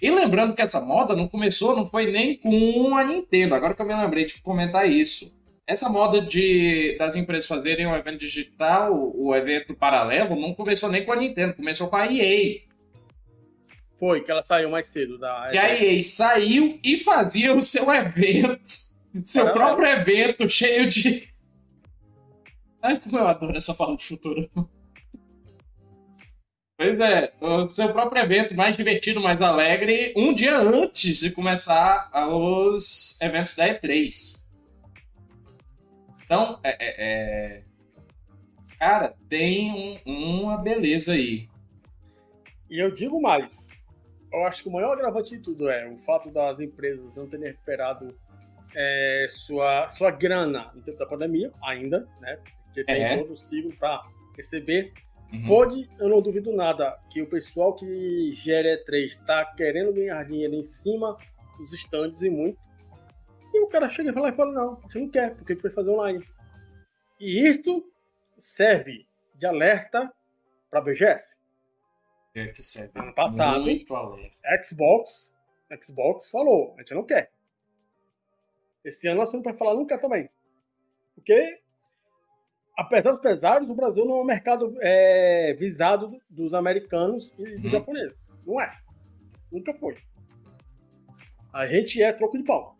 E 0.01 0.11
lembrando 0.11 0.55
que 0.55 0.61
essa 0.61 0.79
moda 0.79 1.17
não 1.17 1.27
começou, 1.27 1.75
não 1.75 1.87
foi 1.87 2.13
nem 2.13 2.37
com 2.37 2.95
a 2.95 3.03
Nintendo. 3.03 3.55
Agora 3.55 3.73
que 3.73 3.81
eu 3.81 3.87
me 3.87 3.95
lembrei 3.95 4.27
de 4.27 4.43
comentar 4.43 4.87
isso. 4.87 5.35
Essa 5.67 5.89
moda 5.89 6.21
de 6.21 6.95
das 6.99 7.17
empresas 7.17 7.49
fazerem 7.49 7.87
um 7.87 7.97
evento 7.97 8.19
digital, 8.19 8.93
o 9.17 9.35
evento 9.35 9.75
paralelo, 9.75 10.39
não 10.39 10.53
começou 10.53 10.91
nem 10.91 11.03
com 11.03 11.13
a 11.13 11.17
Nintendo, 11.17 11.55
começou 11.55 11.89
com 11.89 11.97
a 11.97 12.07
EA. 12.07 12.61
Foi, 13.99 14.23
que 14.23 14.31
ela 14.31 14.45
saiu 14.45 14.69
mais 14.69 14.87
cedo 14.89 15.17
da. 15.17 15.49
E 15.51 15.57
a 15.57 15.83
EA 15.83 16.03
saiu 16.03 16.79
e 16.85 16.99
fazia 16.99 17.55
o 17.55 17.63
seu 17.63 17.91
evento, 17.91 18.69
seu 19.25 19.51
próprio 19.55 19.89
evento 19.89 20.47
cheio 20.47 20.87
de. 20.89 21.33
Ai, 22.85 23.01
como 23.01 23.17
eu 23.17 23.27
adoro 23.27 23.57
essa 23.57 23.75
fala 23.75 23.97
de 23.97 24.05
futuro. 24.05 24.47
Pois 26.77 27.01
é, 27.01 27.33
o 27.41 27.67
seu 27.67 27.91
próprio 27.95 28.23
evento 28.23 28.55
mais 28.55 28.77
divertido, 28.77 29.23
mais 29.23 29.41
alegre, 29.41 30.13
um 30.15 30.35
dia 30.35 30.59
antes 30.59 31.21
de 31.21 31.31
começar 31.31 32.11
os 32.29 33.19
eventos 33.23 33.57
da 33.57 33.69
E3. 33.69 34.45
Então, 36.27 36.61
é, 36.63 36.77
é, 36.79 36.95
é... 36.99 37.63
cara, 38.79 39.15
tem 39.31 40.03
um, 40.05 40.43
uma 40.43 40.59
beleza 40.59 41.15
aí. 41.15 41.49
E 42.69 42.79
eu 42.79 42.95
digo 42.95 43.19
mais, 43.19 43.71
eu 44.31 44.45
acho 44.45 44.63
que 44.63 44.69
o 44.69 44.73
maior 44.73 44.93
agravante 44.93 45.31
de 45.31 45.43
tudo 45.43 45.71
é 45.71 45.89
o 45.89 45.97
fato 45.97 46.31
das 46.31 46.61
empresas 46.61 47.17
não 47.17 47.27
terem 47.27 47.47
recuperado 47.47 48.15
é, 48.77 49.27
sua, 49.31 49.89
sua 49.89 50.11
grana 50.11 50.71
no 50.75 50.83
tempo 50.83 50.99
da 50.99 51.07
pandemia, 51.07 51.51
ainda, 51.63 52.07
né? 52.21 52.39
Porque 52.75 52.85
tem 52.85 53.05
é. 53.05 53.17
todo 53.19 53.33
o 53.33 53.37
ciclo 53.37 53.73
para 53.77 54.03
receber 54.37 54.93
Uhum. 55.35 55.49
Pode, 55.49 55.91
eu 55.99 56.09
não 56.09 56.23
duvido 56.23 56.53
nada, 56.53 56.97
que 57.11 57.21
o 57.21 57.27
pessoal 57.27 57.75
que 57.75 58.33
gera 58.35 58.81
E3 58.85 59.05
está 59.07 59.45
querendo 59.45 59.93
ganhar 59.93 60.23
dinheiro 60.25 60.55
em 60.55 60.63
cima 60.63 61.17
dos 61.59 61.73
stands 61.73 62.23
e 62.23 62.31
muito. 62.31 62.59
E 63.53 63.61
o 63.61 63.67
cara 63.67 63.89
chega 63.89 64.11
e 64.11 64.13
fala, 64.13 64.29
e 64.29 64.33
fala 64.33 64.53
não, 64.53 64.77
você 64.77 65.01
não 65.01 65.09
quer, 65.09 65.35
porque 65.35 65.53
a 65.53 65.55
gente 65.57 65.63
vai 65.63 65.73
fazer 65.73 65.91
online. 65.91 66.25
E 67.19 67.49
isto 67.49 67.85
serve 68.39 69.07
de 69.35 69.45
alerta 69.45 70.13
para 70.71 70.79
a 70.79 70.83
BGS. 70.83 71.37
É 72.35 72.49
que 72.49 72.63
serve. 72.63 72.93
Ano 72.95 73.15
passado, 73.15 73.63
muito 73.63 73.95
alerta. 73.95 74.65
Xbox, 74.65 75.35
Xbox 75.83 76.29
falou, 76.29 76.75
a 76.77 76.81
gente 76.81 76.95
não 76.95 77.05
quer. 77.05 77.33
Esse 78.85 79.09
ano 79.09 79.21
nós 79.21 79.31
vamos 79.31 79.43
para 79.43 79.55
falar 79.57 79.75
nunca 79.75 79.99
também. 79.99 80.29
Porque 81.15 81.61
apesar 82.77 83.13
dos 83.13 83.21
pesares, 83.21 83.69
o 83.69 83.75
Brasil 83.75 84.05
não 84.05 84.19
é 84.19 84.21
um 84.23 84.25
mercado 84.25 84.75
é, 84.81 85.55
visado 85.55 86.11
dos 86.29 86.55
americanos 86.55 87.33
e 87.39 87.57
dos 87.57 87.65
uhum. 87.65 87.71
japoneses. 87.71 88.31
Não 88.47 88.61
é. 88.61 88.73
Nunca 89.51 89.73
foi. 89.75 89.97
A 91.53 91.67
gente 91.67 92.03
é 92.03 92.13
troco 92.13 92.37
de 92.37 92.45
pau. 92.45 92.77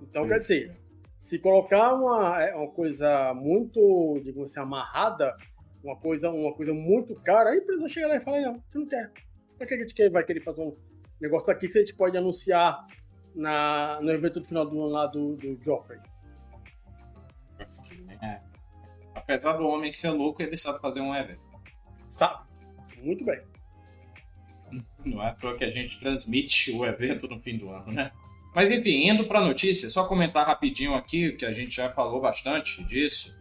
Então, 0.00 0.22
Isso. 0.22 0.30
quer 0.30 0.38
dizer, 0.38 0.76
se 1.18 1.38
colocar 1.38 1.94
uma, 1.94 2.42
é, 2.42 2.54
uma 2.54 2.70
coisa 2.70 3.34
muito, 3.34 4.20
digamos 4.24 4.50
assim, 4.50 4.60
amarrada, 4.60 5.34
uma 5.82 5.96
coisa, 5.96 6.30
uma 6.30 6.54
coisa 6.54 6.72
muito 6.72 7.14
cara, 7.16 7.50
a 7.50 7.56
empresa 7.56 7.88
chega 7.88 8.08
lá 8.08 8.16
e 8.16 8.20
fala, 8.20 8.40
não, 8.40 8.62
você 8.66 8.78
não 8.78 8.86
quer. 8.86 9.12
Pra 9.58 9.66
que 9.66 9.74
a 9.74 9.78
gente 9.78 10.08
vai 10.08 10.24
querer 10.24 10.40
fazer 10.40 10.62
um 10.62 10.74
negócio 11.20 11.52
aqui 11.52 11.68
que 11.68 11.78
a 11.78 11.80
gente 11.80 11.94
pode 11.94 12.16
anunciar 12.16 12.86
na, 13.34 14.00
no 14.00 14.10
evento 14.10 14.40
do 14.40 14.46
final 14.46 14.66
do 14.66 14.80
ano 14.80 14.90
lá 14.90 15.06
do, 15.06 15.36
do 15.36 15.62
Joffrey? 15.62 16.00
Apesar 19.24 19.54
do 19.54 19.66
homem 19.66 19.90
ser 19.90 20.10
louco, 20.10 20.42
ele 20.42 20.56
sabe 20.56 20.80
fazer 20.80 21.00
um 21.00 21.14
evento. 21.14 21.40
Sabe. 22.12 22.44
Muito 23.02 23.24
bem. 23.24 23.40
Não 25.04 25.22
é 25.22 25.28
à 25.28 25.34
toa 25.34 25.56
que 25.56 25.64
a 25.64 25.70
gente 25.70 25.98
transmite 25.98 26.72
o 26.72 26.84
evento 26.84 27.26
no 27.28 27.38
fim 27.38 27.58
do 27.58 27.70
ano, 27.70 27.92
né? 27.92 28.12
Mas 28.54 28.70
enfim, 28.70 29.08
indo 29.08 29.26
para 29.26 29.40
a 29.40 29.44
notícia, 29.44 29.90
só 29.90 30.04
comentar 30.04 30.46
rapidinho 30.46 30.94
aqui, 30.94 31.32
que 31.32 31.44
a 31.44 31.52
gente 31.52 31.74
já 31.74 31.90
falou 31.90 32.20
bastante 32.20 32.82
disso. 32.84 33.36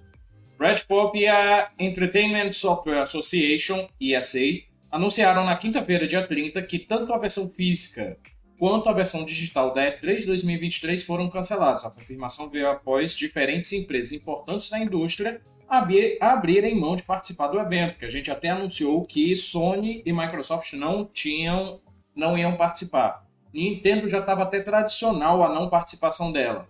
Redpop 0.59 1.17
e 1.17 1.27
a 1.27 1.71
Entertainment 1.77 2.51
Software 2.51 3.01
Association, 3.01 3.87
ESA, 3.99 4.63
anunciaram 4.89 5.45
na 5.45 5.55
quinta-feira, 5.55 6.07
dia 6.07 6.25
30, 6.25 6.61
que 6.63 6.79
tanto 6.79 7.13
a 7.13 7.17
versão 7.17 7.49
física 7.49 8.17
quanto 8.57 8.89
a 8.89 8.93
versão 8.93 9.25
digital 9.25 9.73
da 9.73 9.81
E3 9.81 10.25
2023 10.25 11.03
foram 11.03 11.29
cancelados. 11.29 11.85
A 11.85 11.91
confirmação 11.91 12.49
veio 12.49 12.69
após 12.69 13.15
diferentes 13.15 13.73
empresas 13.73 14.13
importantes 14.13 14.69
da 14.69 14.79
indústria 14.79 15.41
abrir, 15.67 16.17
abrirem 16.21 16.75
mão 16.75 16.95
de 16.95 17.03
participar 17.03 17.47
do 17.47 17.59
evento, 17.59 17.97
que 17.97 18.05
a 18.05 18.09
gente 18.09 18.31
até 18.31 18.49
anunciou 18.49 19.05
que 19.05 19.35
Sony 19.35 20.01
e 20.05 20.13
Microsoft 20.13 20.73
não 20.73 21.05
tinham, 21.05 21.81
não 22.15 22.37
iam 22.37 22.55
participar. 22.55 23.25
Nintendo 23.53 24.07
já 24.07 24.19
estava 24.19 24.43
até 24.43 24.61
tradicional 24.61 25.43
a 25.43 25.53
não 25.53 25.69
participação 25.69 26.31
dela. 26.31 26.67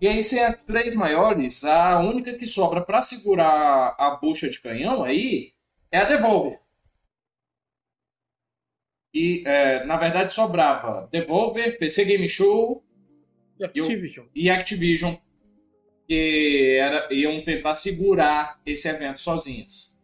E 0.00 0.08
aí, 0.08 0.22
sem 0.22 0.44
as 0.44 0.62
três 0.62 0.94
maiores, 0.94 1.64
a 1.64 1.98
única 2.00 2.34
que 2.34 2.46
sobra 2.46 2.82
para 2.82 3.00
segurar 3.00 3.94
a 3.98 4.10
bucha 4.16 4.50
de 4.50 4.60
canhão 4.60 5.02
aí 5.02 5.52
é 5.90 5.98
a 5.98 6.04
Devolver. 6.04 6.60
E, 9.14 9.42
é, 9.46 9.84
na 9.86 9.96
verdade, 9.96 10.34
sobrava 10.34 11.08
Devolver, 11.10 11.78
PC 11.78 12.04
Game 12.04 12.28
Show 12.28 12.84
e 13.58 13.64
Activision. 13.64 14.26
E, 14.34 14.44
e 14.44 14.50
Activision 14.50 15.14
que 16.06 16.76
era, 16.78 17.12
iam 17.12 17.42
tentar 17.42 17.74
segurar 17.74 18.60
esse 18.64 18.88
evento 18.88 19.20
sozinhas. 19.20 20.00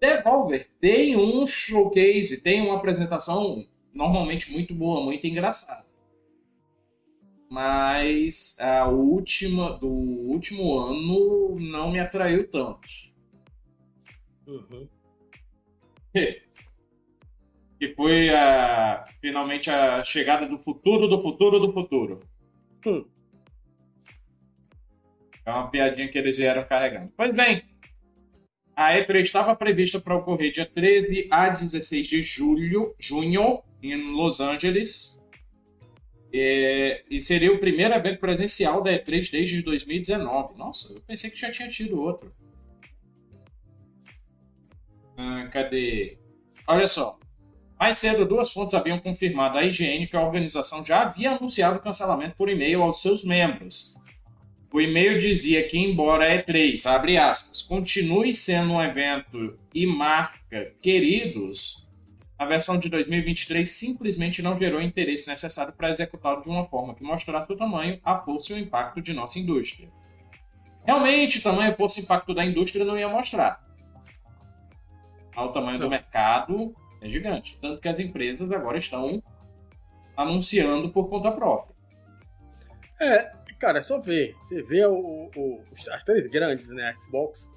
Devolver 0.00 0.68
tem 0.80 1.16
um 1.16 1.46
showcase, 1.46 2.42
tem 2.42 2.60
uma 2.60 2.76
apresentação 2.76 3.66
normalmente 3.92 4.52
muito 4.52 4.74
boa, 4.74 5.02
muito 5.02 5.26
engraçada. 5.26 5.86
Mas 7.48 8.58
a 8.60 8.86
última 8.88 9.72
do 9.78 9.88
último 9.88 10.78
ano 10.78 11.58
não 11.60 11.90
me 11.90 12.00
atraiu 12.00 12.48
tanto. 12.48 12.88
Uhum. 14.46 14.88
Que 17.78 17.94
foi 17.94 18.30
a, 18.30 19.04
finalmente 19.20 19.70
a 19.70 20.02
chegada 20.02 20.48
do 20.48 20.58
futuro 20.58 21.06
do 21.06 21.22
futuro 21.22 21.60
do 21.60 21.72
futuro. 21.72 22.20
Hum. 22.86 23.04
É 25.46 25.50
uma 25.50 25.70
piadinha 25.70 26.08
que 26.08 26.18
eles 26.18 26.38
vieram 26.38 26.64
carregando. 26.64 27.12
Pois 27.16 27.32
bem, 27.32 27.62
a 28.74 28.94
E3 28.94 29.20
estava 29.20 29.54
prevista 29.54 30.00
para 30.00 30.16
ocorrer 30.16 30.50
dia 30.50 30.66
13 30.66 31.28
a 31.30 31.48
16 31.50 32.08
de 32.08 32.22
julho, 32.22 32.92
junho, 32.98 33.62
em 33.80 34.12
Los 34.12 34.40
Angeles. 34.40 35.24
É, 36.34 37.04
e 37.08 37.20
seria 37.20 37.52
o 37.52 37.60
primeiro 37.60 37.94
evento 37.94 38.18
presencial 38.18 38.82
da 38.82 38.90
E3 38.90 39.30
desde 39.30 39.62
2019. 39.62 40.58
Nossa, 40.58 40.92
eu 40.92 41.00
pensei 41.02 41.30
que 41.30 41.38
já 41.38 41.50
tinha 41.52 41.68
tido 41.68 42.02
outro. 42.02 42.34
Ah, 45.16 45.48
cadê? 45.52 46.18
Olha 46.66 46.88
só. 46.88 47.20
Mais 47.78 47.98
cedo, 47.98 48.26
duas 48.26 48.50
fontes 48.50 48.74
haviam 48.74 48.98
confirmado 48.98 49.58
à 49.58 49.64
IGN 49.64 50.08
que 50.08 50.16
a 50.16 50.26
organização 50.26 50.84
já 50.84 51.02
havia 51.02 51.30
anunciado 51.30 51.76
o 51.76 51.80
cancelamento 51.80 52.34
por 52.36 52.48
e-mail 52.48 52.82
aos 52.82 53.00
seus 53.00 53.22
membros 53.24 53.96
o 54.72 54.80
e-mail 54.80 55.18
dizia 55.18 55.62
que, 55.66 55.78
embora 55.78 56.26
a 56.26 56.42
E3, 56.42 56.84
abre 56.86 57.16
aspas, 57.16 57.62
continue 57.62 58.34
sendo 58.34 58.74
um 58.74 58.82
evento 58.82 59.58
e 59.74 59.86
marca 59.86 60.72
queridos, 60.82 61.86
a 62.38 62.44
versão 62.44 62.78
de 62.78 62.90
2023 62.90 63.68
simplesmente 63.68 64.42
não 64.42 64.58
gerou 64.58 64.80
o 64.80 64.82
interesse 64.82 65.28
necessário 65.28 65.72
para 65.72 65.88
executá-lo 65.88 66.42
de 66.42 66.48
uma 66.50 66.66
forma 66.66 66.94
que 66.94 67.02
mostrasse 67.02 67.50
o 67.50 67.56
tamanho, 67.56 67.98
a 68.04 68.18
força 68.18 68.52
e 68.52 68.56
o 68.56 68.58
impacto 68.58 69.00
de 69.00 69.14
nossa 69.14 69.38
indústria. 69.38 69.88
Realmente, 70.84 71.38
o 71.38 71.42
tamanho, 71.42 71.72
a 71.72 71.74
força 71.74 71.98
e 71.98 72.02
o 72.02 72.04
impacto 72.04 72.34
da 72.34 72.44
indústria 72.44 72.84
não 72.84 72.98
ia 72.98 73.08
mostrar. 73.08 73.64
O 75.34 75.48
tamanho 75.48 75.78
do 75.78 75.88
mercado 75.88 76.74
é 77.00 77.08
gigante. 77.08 77.58
Tanto 77.60 77.80
que 77.80 77.88
as 77.88 77.98
empresas 77.98 78.52
agora 78.52 78.78
estão 78.78 79.22
anunciando 80.16 80.90
por 80.90 81.08
conta 81.08 81.32
própria. 81.32 81.74
É, 83.00 83.32
Cara, 83.58 83.78
é 83.78 83.82
só 83.82 83.98
ver. 83.98 84.36
Você 84.42 84.62
vê 84.62 84.84
o, 84.86 85.30
o, 85.34 85.64
as 85.90 86.04
três 86.04 86.26
grandes, 86.26 86.68
né? 86.68 86.94
Xbox, 87.00 87.50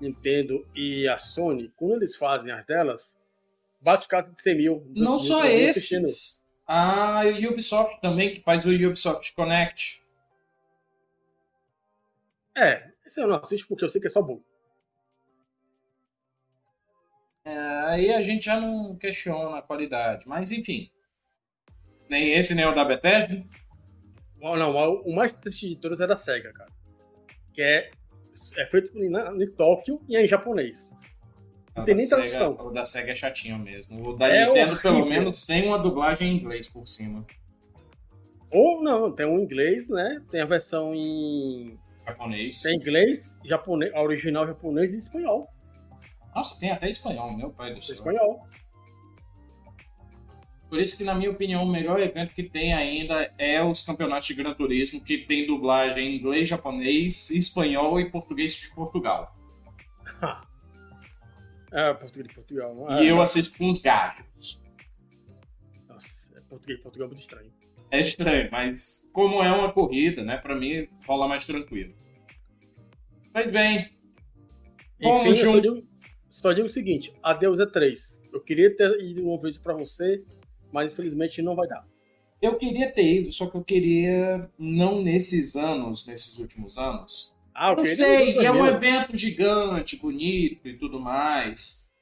Nintendo 0.00 0.66
e 0.74 1.06
a 1.08 1.18
Sony, 1.18 1.72
quando 1.76 1.96
eles 1.96 2.16
fazem 2.16 2.50
as 2.50 2.64
delas, 2.64 3.18
bate 3.80 4.08
casa 4.08 4.30
de 4.30 4.40
100 4.40 4.56
mil. 4.56 4.92
Não 4.94 5.18
só 5.18 5.44
esses. 5.46 6.42
A 6.66 7.22
Ubisoft 7.50 8.00
também, 8.00 8.32
que 8.34 8.40
faz 8.40 8.64
o 8.64 8.70
Ubisoft 8.70 9.34
Connect. 9.34 10.02
É, 12.56 12.90
esse 13.04 13.20
eu 13.20 13.26
não 13.26 13.36
assisto 13.36 13.68
porque 13.68 13.84
eu 13.84 13.88
sei 13.88 14.00
que 14.00 14.06
é 14.06 14.10
só 14.10 14.22
bom. 14.22 14.40
É, 17.44 17.58
aí 17.88 18.12
a 18.12 18.22
gente 18.22 18.44
já 18.44 18.60
não 18.60 18.96
questiona 18.96 19.58
a 19.58 19.62
qualidade, 19.62 20.26
mas 20.28 20.52
enfim. 20.52 20.90
Nem 22.08 22.32
esse, 22.32 22.54
nem 22.54 22.64
o 22.64 22.74
da 22.74 22.84
Bethesda? 22.84 23.44
Não, 24.42 25.02
o 25.04 25.14
mais 25.14 25.32
triste 25.32 25.68
de 25.68 25.76
todos 25.76 26.00
é 26.00 26.06
da 26.06 26.16
SEGA, 26.16 26.52
cara. 26.52 26.70
Que 27.54 27.62
é, 27.62 27.90
é 28.56 28.66
feito 28.66 28.98
em, 28.98 29.12
em 29.14 29.46
Tóquio 29.52 30.00
e 30.08 30.16
é 30.16 30.24
em 30.24 30.28
japonês. 30.28 30.92
Não, 31.76 31.84
tem 31.84 31.94
nem 31.94 32.04
Sega, 32.04 32.22
tradução. 32.22 32.66
O 32.66 32.70
da 32.70 32.84
SEGA 32.84 33.12
é 33.12 33.14
chatinho 33.14 33.58
mesmo. 33.58 34.10
O 34.10 34.16
da 34.16 34.26
é 34.26 34.46
Nintendo, 34.46 34.72
horrível. 34.72 34.82
pelo 34.82 35.06
menos, 35.06 35.46
tem 35.46 35.66
uma 35.66 35.78
dublagem 35.78 36.28
em 36.32 36.36
inglês 36.36 36.68
por 36.68 36.86
cima. 36.86 37.24
Ou 38.50 38.82
não, 38.82 39.10
tem 39.10 39.24
um 39.24 39.38
inglês, 39.38 39.88
né? 39.88 40.20
Tem 40.30 40.40
a 40.40 40.46
versão 40.46 40.94
em. 40.94 41.78
Japonês. 42.06 42.60
Tem 42.60 42.76
inglês, 42.76 43.38
japonês, 43.44 43.94
original 43.94 44.46
japonês 44.46 44.92
e 44.92 44.98
espanhol. 44.98 45.48
Nossa, 46.34 46.58
tem 46.58 46.70
até 46.70 46.90
espanhol, 46.90 47.32
meu 47.36 47.50
pai 47.50 47.74
do 47.74 47.80
céu. 47.80 47.94
Espanhol. 47.94 48.46
Por 50.72 50.80
isso 50.80 50.96
que, 50.96 51.04
na 51.04 51.14
minha 51.14 51.30
opinião, 51.30 51.64
o 51.64 51.70
melhor 51.70 52.00
evento 52.00 52.32
que 52.32 52.42
tem 52.42 52.72
ainda 52.72 53.30
é 53.36 53.62
os 53.62 53.82
campeonatos 53.82 54.26
de 54.26 54.32
Gran 54.32 54.54
Turismo, 54.54 55.04
que 55.04 55.18
tem 55.18 55.46
dublagem 55.46 56.08
em 56.08 56.16
inglês, 56.16 56.48
japonês, 56.48 57.30
espanhol 57.30 58.00
e 58.00 58.08
português 58.08 58.54
de 58.54 58.74
Portugal. 58.74 59.36
é, 61.70 61.92
português 61.92 62.26
de 62.26 62.34
Portugal. 62.34 62.74
Não 62.74 62.88
é, 62.88 63.04
e 63.04 63.08
eu 63.08 63.20
assisto 63.20 63.58
com 63.58 63.68
os 63.68 63.82
gajos. 63.82 64.58
Nossa, 65.86 66.38
é 66.38 66.40
português 66.40 66.78
de 66.78 66.82
Portugal 66.82 67.04
é 67.04 67.08
muito 67.10 67.20
estranho. 67.20 67.52
É 67.90 68.00
estranho, 68.00 68.48
mas 68.50 69.10
como 69.12 69.44
é 69.44 69.52
uma 69.52 69.70
corrida, 69.70 70.24
né, 70.24 70.38
pra 70.38 70.54
mim 70.54 70.88
rola 71.06 71.28
mais 71.28 71.44
tranquilo. 71.44 71.92
Pois 73.30 73.50
bem. 73.50 73.90
Enfim, 74.98 75.34
junto... 75.34 75.52
só, 75.52 75.58
digo, 75.58 75.88
só 76.30 76.52
digo 76.54 76.66
o 76.66 76.70
seguinte: 76.70 77.12
adeus 77.22 77.60
é 77.60 77.66
3. 77.66 78.22
Eu 78.32 78.40
queria 78.40 78.74
ter 78.74 78.98
ido 79.02 79.28
uma 79.28 79.38
vez 79.38 79.58
pra 79.58 79.74
você, 79.74 80.24
mas 80.72 80.92
infelizmente 80.92 81.42
não 81.42 81.54
vai 81.54 81.68
dar. 81.68 81.86
Eu 82.40 82.56
queria 82.56 82.90
ter 82.90 83.20
ido, 83.20 83.32
só 83.32 83.46
que 83.46 83.56
eu 83.56 83.62
queria 83.62 84.50
não 84.58 85.00
nesses 85.00 85.54
anos, 85.54 86.06
nesses 86.06 86.38
últimos 86.38 86.76
anos. 86.76 87.36
Ah, 87.54 87.70
eu 87.70 87.76
não 87.76 87.86
sei, 87.86 88.38
é 88.38 88.50
um 88.50 88.66
evento 88.66 89.16
gigante, 89.16 89.96
bonito 89.96 90.66
e 90.66 90.76
tudo 90.76 90.98
mais. 90.98 91.92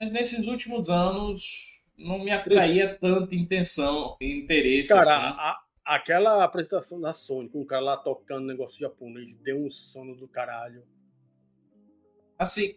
Mas 0.00 0.10
nesses 0.10 0.46
últimos 0.46 0.88
anos 0.88 1.82
não 1.98 2.24
me 2.24 2.30
atraía 2.30 2.96
tanta 2.98 3.34
intenção, 3.34 4.16
interesse. 4.20 4.88
Cara, 4.88 5.02
assim. 5.02 5.36
a, 5.38 5.60
aquela 5.84 6.42
apresentação 6.42 7.00
da 7.00 7.12
Sony, 7.12 7.48
com 7.48 7.60
o 7.60 7.66
cara 7.66 7.82
lá 7.82 7.96
tocando 7.96 8.46
negócio 8.46 8.78
japonês, 8.78 9.36
deu 9.36 9.62
um 9.62 9.70
sono 9.70 10.16
do 10.16 10.26
caralho. 10.26 10.82
Assim, 12.38 12.74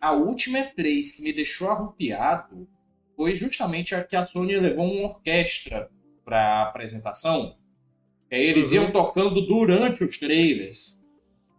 a 0.00 0.12
última 0.12 0.58
E3 0.58 1.16
que 1.16 1.22
me 1.22 1.32
deixou 1.32 1.68
arrupiado 1.68 2.68
foi 3.16 3.34
justamente 3.34 3.94
a 3.94 4.04
que 4.04 4.14
a 4.14 4.24
Sony 4.24 4.56
levou 4.56 4.84
uma 4.84 5.08
orquestra 5.08 5.90
para 6.24 6.38
a 6.38 6.62
apresentação. 6.62 7.56
aí 8.30 8.44
eles 8.44 8.70
uhum. 8.70 8.76
iam 8.76 8.90
tocando 8.90 9.40
durante 9.46 10.04
os 10.04 10.18
trailers. 10.18 11.00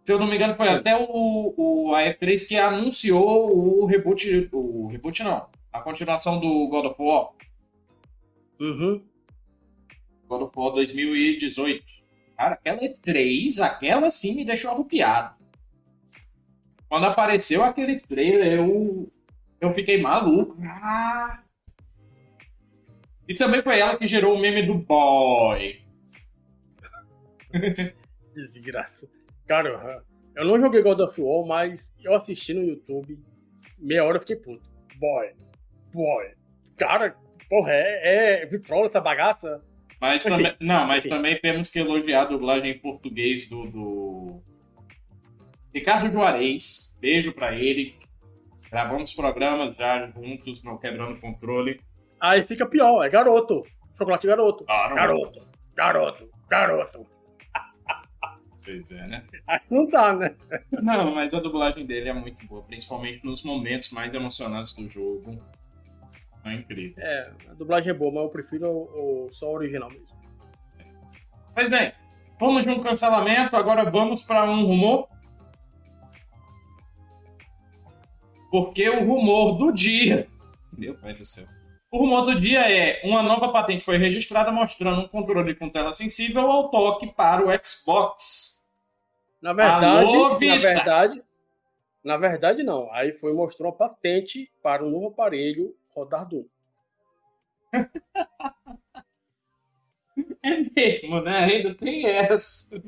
Se 0.04 0.12
eu 0.12 0.18
não 0.18 0.26
me 0.26 0.36
engano, 0.36 0.54
foi 0.54 0.68
até 0.68 0.96
o, 0.96 1.54
o 1.56 1.94
a 1.94 2.02
E3 2.02 2.48
que 2.48 2.56
anunciou 2.56 3.82
o 3.82 3.84
reboot. 3.84 4.48
O 4.52 4.86
reboot 4.86 5.22
não. 5.22 5.48
A 5.72 5.80
continuação 5.80 6.38
do 6.40 6.68
God 6.68 6.86
of 6.86 6.96
War. 6.98 7.30
Uhum. 8.60 9.04
God 10.26 10.42
of 10.42 10.52
War 10.56 10.72
2018. 10.72 11.84
Cara, 12.36 12.54
aquela 12.54 12.80
E3, 12.80 13.60
aquela 13.60 14.08
sim 14.08 14.36
me 14.36 14.44
deixou 14.44 14.70
arrupiado. 14.70 15.36
Quando 16.88 17.04
apareceu 17.04 17.62
aquele 17.62 18.00
trailer, 18.00 18.60
eu, 18.60 19.12
eu 19.60 19.74
fiquei 19.74 20.00
maluco. 20.00 20.56
Ah, 20.62 21.42
e 23.28 23.34
também 23.34 23.60
foi 23.60 23.78
ela 23.78 23.96
que 23.96 24.06
gerou 24.06 24.34
o 24.34 24.38
meme 24.38 24.62
do 24.62 24.74
boy. 24.74 25.80
Desgraça. 28.34 29.08
Cara, 29.46 30.02
eu 30.34 30.44
não 30.44 30.60
joguei 30.60 30.82
God 30.82 31.00
of 31.00 31.20
War, 31.20 31.46
mas 31.46 31.94
eu 32.02 32.14
assisti 32.14 32.54
no 32.54 32.62
YouTube, 32.62 33.18
meia 33.78 34.04
hora 34.04 34.16
eu 34.16 34.20
fiquei 34.20 34.36
puto. 34.36 34.68
Boy, 34.96 35.32
boy. 35.92 36.30
Cara, 36.76 37.16
porra, 37.48 37.72
é, 37.72 38.42
é 38.42 38.46
vitrola 38.46 38.86
essa 38.86 39.00
bagaça? 39.00 39.62
Mas 40.00 40.22
também, 40.22 40.54
não, 40.60 40.86
mas 40.86 41.04
também 41.04 41.38
temos 41.38 41.70
que 41.70 41.80
elogiar 41.80 42.22
a 42.22 42.26
dublagem 42.26 42.70
em 42.70 42.78
português 42.78 43.48
do, 43.48 43.66
do... 43.66 44.42
Ricardo 45.74 46.10
Juarez. 46.10 46.96
Beijo 47.00 47.32
pra 47.32 47.54
ele. 47.54 47.96
Gravamos 48.70 49.12
programas 49.12 49.76
já 49.76 50.06
juntos 50.10 50.62
no 50.62 50.78
Quebrando 50.78 51.20
Controle. 51.20 51.80
Aí 52.20 52.42
fica 52.42 52.66
pior, 52.66 53.04
é 53.04 53.08
garoto. 53.08 53.64
Chocolate 53.96 54.26
garoto. 54.26 54.64
Garoto, 54.64 55.48
garoto, 55.74 56.30
garoto. 56.48 57.06
Pois 58.64 58.92
é, 58.92 59.06
né? 59.06 59.24
Aí 59.46 59.60
não 59.70 59.86
dá, 59.86 60.12
né? 60.12 60.34
Não, 60.70 61.14
mas 61.14 61.32
a 61.32 61.40
dublagem 61.40 61.86
dele 61.86 62.10
é 62.10 62.12
muito 62.12 62.46
boa, 62.46 62.62
principalmente 62.62 63.24
nos 63.24 63.42
momentos 63.42 63.90
mais 63.90 64.12
emocionados 64.12 64.74
do 64.74 64.88
jogo. 64.90 65.42
É 66.44 66.54
incrível. 66.54 67.02
É, 67.02 67.34
a 67.50 67.54
dublagem 67.54 67.90
é 67.90 67.94
boa, 67.94 68.12
mas 68.12 68.24
eu 68.24 68.28
prefiro 68.28 68.68
o, 68.68 69.26
o 69.26 69.32
só 69.32 69.50
o 69.50 69.54
original 69.54 69.88
mesmo. 69.88 70.06
Pois 71.54 71.68
bem, 71.70 71.92
vamos 72.38 72.64
de 72.64 72.70
um 72.70 72.82
cancelamento, 72.82 73.56
agora 73.56 73.90
vamos 73.90 74.22
para 74.22 74.44
um 74.44 74.66
rumor. 74.66 75.08
Porque 78.50 78.88
o 78.88 79.04
rumor 79.04 79.56
do 79.56 79.72
dia. 79.72 80.28
Meu 80.76 80.94
pai 80.94 81.14
do 81.14 81.24
céu. 81.24 81.46
O 81.90 81.98
rumor 81.98 82.22
do 82.22 82.38
dia 82.38 82.70
é: 82.70 83.00
uma 83.04 83.22
nova 83.22 83.50
patente 83.50 83.84
foi 83.84 83.96
registrada 83.96 84.52
mostrando 84.52 85.00
um 85.00 85.08
controle 85.08 85.54
com 85.54 85.70
tela 85.70 85.92
sensível 85.92 86.50
ao 86.50 86.70
toque 86.70 87.06
para 87.06 87.46
o 87.46 87.50
Xbox. 87.64 88.68
Na 89.40 89.52
verdade, 89.52 90.14
Alô, 90.14 90.30
na 90.30 90.58
verdade, 90.58 91.22
na 92.04 92.16
verdade 92.16 92.62
não. 92.62 92.92
Aí 92.92 93.12
foi 93.12 93.32
mostrou 93.32 93.70
uma 93.70 93.76
patente 93.76 94.50
para 94.62 94.84
um 94.84 94.90
novo 94.90 95.08
aparelho 95.08 95.74
rodar 95.94 96.28
Doom. 96.28 96.44
é 100.42 100.56
mesmo, 100.76 101.22
né? 101.22 101.44
Ainda 101.44 101.74
tem 101.74 102.06
essa. 102.06 102.78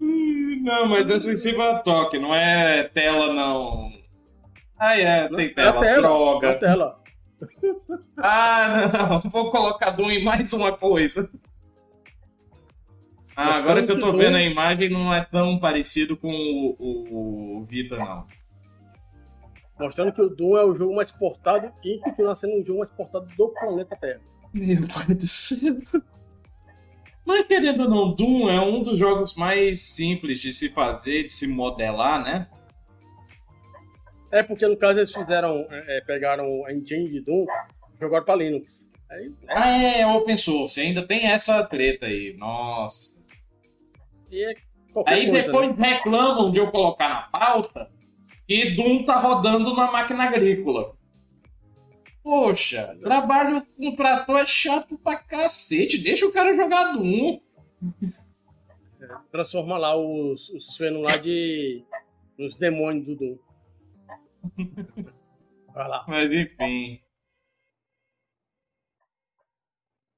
não, 0.00 0.86
mas 0.86 1.10
é 1.10 1.18
sensível 1.18 1.62
a 1.62 1.80
toque, 1.80 2.18
não 2.18 2.34
é 2.34 2.84
tela 2.84 3.32
não. 3.32 4.03
Ah, 4.78 4.98
é, 4.98 5.28
tem 5.28 5.52
tela. 5.54 5.80
tela 5.80 6.00
droga. 6.00 6.48
É 6.48 6.54
tela. 6.54 7.02
Ah, 8.16 8.90
não, 9.10 9.18
vou 9.28 9.50
colocar 9.50 9.90
Doom 9.90 10.10
em 10.10 10.24
mais 10.24 10.52
uma 10.52 10.72
coisa. 10.72 11.28
Ah, 13.36 13.56
agora 13.56 13.82
que 13.84 13.90
eu 13.90 13.98
tô 13.98 14.12
vendo 14.12 14.36
a 14.36 14.42
imagem, 14.42 14.88
não 14.88 15.12
é 15.12 15.22
tão 15.24 15.58
parecido 15.58 16.16
com 16.16 16.30
o, 16.32 16.76
o, 16.78 17.58
o 17.58 17.64
Vita, 17.64 17.96
não. 17.96 18.24
Mostrando 19.78 20.12
que 20.12 20.22
o 20.22 20.28
Doom 20.28 20.56
é 20.56 20.64
o 20.64 20.74
jogo 20.76 20.94
mais 20.94 21.10
portado 21.10 21.72
e 21.84 21.98
continua 21.98 22.36
sendo 22.36 22.62
o 22.62 22.64
jogo 22.64 22.78
mais 22.78 22.90
portado 22.90 23.26
do 23.36 23.48
planeta 23.48 23.96
Terra. 23.96 24.20
Meu 24.52 24.86
pai 24.86 25.14
do 25.14 25.26
céu. 25.26 25.74
Mas 27.26 27.46
querendo 27.46 27.82
ou 27.82 27.90
não, 27.90 28.14
Doom 28.14 28.48
é 28.48 28.60
um 28.60 28.82
dos 28.82 28.98
jogos 28.98 29.34
mais 29.34 29.80
simples 29.80 30.40
de 30.40 30.52
se 30.52 30.68
fazer, 30.68 31.24
de 31.24 31.32
se 31.32 31.48
modelar, 31.48 32.22
né? 32.22 32.48
É 34.34 34.42
porque 34.42 34.66
no 34.66 34.76
caso 34.76 34.98
eles 34.98 35.12
fizeram, 35.12 35.64
é, 35.70 35.98
é 35.98 36.00
pegaram 36.00 36.66
a 36.66 36.72
engine 36.72 37.08
de 37.08 37.20
Doom 37.20 37.46
e 37.94 38.00
jogaram 38.00 38.24
para 38.24 38.34
Linux. 38.34 38.90
Aí, 39.08 39.32
ah, 39.46 39.70
é, 39.70 40.00
é 40.00 40.06
open 40.08 40.36
source, 40.36 40.80
ainda 40.80 41.06
tem 41.06 41.28
essa 41.28 41.62
treta 41.62 42.06
aí, 42.06 42.34
nossa. 42.36 43.22
É 44.32 44.56
aí 45.06 45.30
coisa, 45.30 45.46
depois 45.46 45.78
né? 45.78 45.88
reclamam 45.94 46.50
de 46.50 46.58
eu 46.58 46.68
colocar 46.72 47.08
na 47.08 47.22
pauta 47.22 47.88
que 48.48 48.72
Doom 48.72 49.04
tá 49.04 49.20
rodando 49.20 49.72
na 49.72 49.92
máquina 49.92 50.24
agrícola. 50.24 50.96
Poxa, 52.20 52.96
trabalho 53.04 53.64
com 53.76 53.94
trator 53.94 54.40
é 54.40 54.46
chato 54.46 54.98
pra 54.98 55.16
cacete, 55.16 55.96
deixa 55.96 56.26
o 56.26 56.32
cara 56.32 56.56
jogar 56.56 56.92
Doom. 56.92 57.38
Transforma 59.30 59.78
lá 59.78 59.94
os, 59.94 60.48
os 60.48 60.76
lá 60.80 61.18
de. 61.18 61.84
nos 62.36 62.56
demônios 62.56 63.06
do 63.06 63.14
Doom. 63.14 63.38
Vai 65.74 65.88
lá. 65.88 66.04
Mas 66.06 66.30
enfim. 66.30 67.00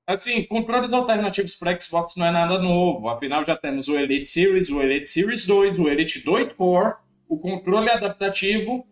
Assim, 0.06 0.44
controles 0.44 0.92
alternativos 0.92 1.56
para 1.56 1.78
Xbox 1.78 2.14
não 2.16 2.26
é 2.26 2.30
nada 2.30 2.58
novo. 2.60 3.08
Afinal, 3.08 3.42
já 3.42 3.56
temos 3.56 3.88
o 3.88 3.98
Elite 3.98 4.28
Series, 4.28 4.70
o 4.70 4.80
Elite 4.80 5.08
Series 5.08 5.44
2, 5.46 5.80
o 5.80 5.88
Elite 5.88 6.20
2 6.20 6.52
Core, 6.52 6.94
o 7.28 7.36
controle 7.38 7.90
adaptativo, 7.90 8.86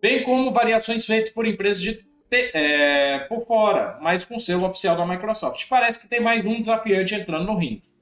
bem 0.00 0.22
como 0.22 0.52
variações 0.52 1.04
feitas 1.04 1.28
por 1.28 1.46
empresas 1.46 1.82
de 1.82 1.94
te, 2.30 2.50
é, 2.54 3.18
por 3.28 3.46
fora, 3.46 3.98
mas 4.00 4.24
com 4.24 4.40
selo 4.40 4.64
oficial 4.66 4.96
da 4.96 5.06
Microsoft. 5.06 5.68
Parece 5.68 6.00
que 6.00 6.08
tem 6.08 6.20
mais 6.20 6.46
um 6.46 6.58
desafiante 6.58 7.14
entrando 7.14 7.44
no 7.44 7.58
ringue. 7.58 7.92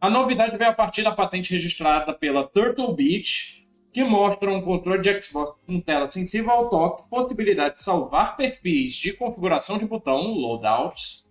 A 0.00 0.10
novidade 0.10 0.56
veio 0.58 0.70
a 0.70 0.74
partir 0.74 1.02
da 1.02 1.12
patente 1.12 1.54
registrada 1.54 2.12
pela 2.12 2.46
Turtle 2.46 2.92
Beach, 2.94 3.63
que 3.94 4.02
mostra 4.02 4.50
um 4.50 4.60
controle 4.60 5.00
de 5.00 5.22
Xbox 5.22 5.56
com 5.64 5.80
tela 5.80 6.08
sensível 6.08 6.50
ao 6.50 6.68
toque, 6.68 7.08
possibilidade 7.08 7.76
de 7.76 7.82
salvar 7.82 8.36
perfis 8.36 8.92
de 8.96 9.12
configuração 9.12 9.78
de 9.78 9.86
botão, 9.86 10.32
loadouts, 10.32 11.30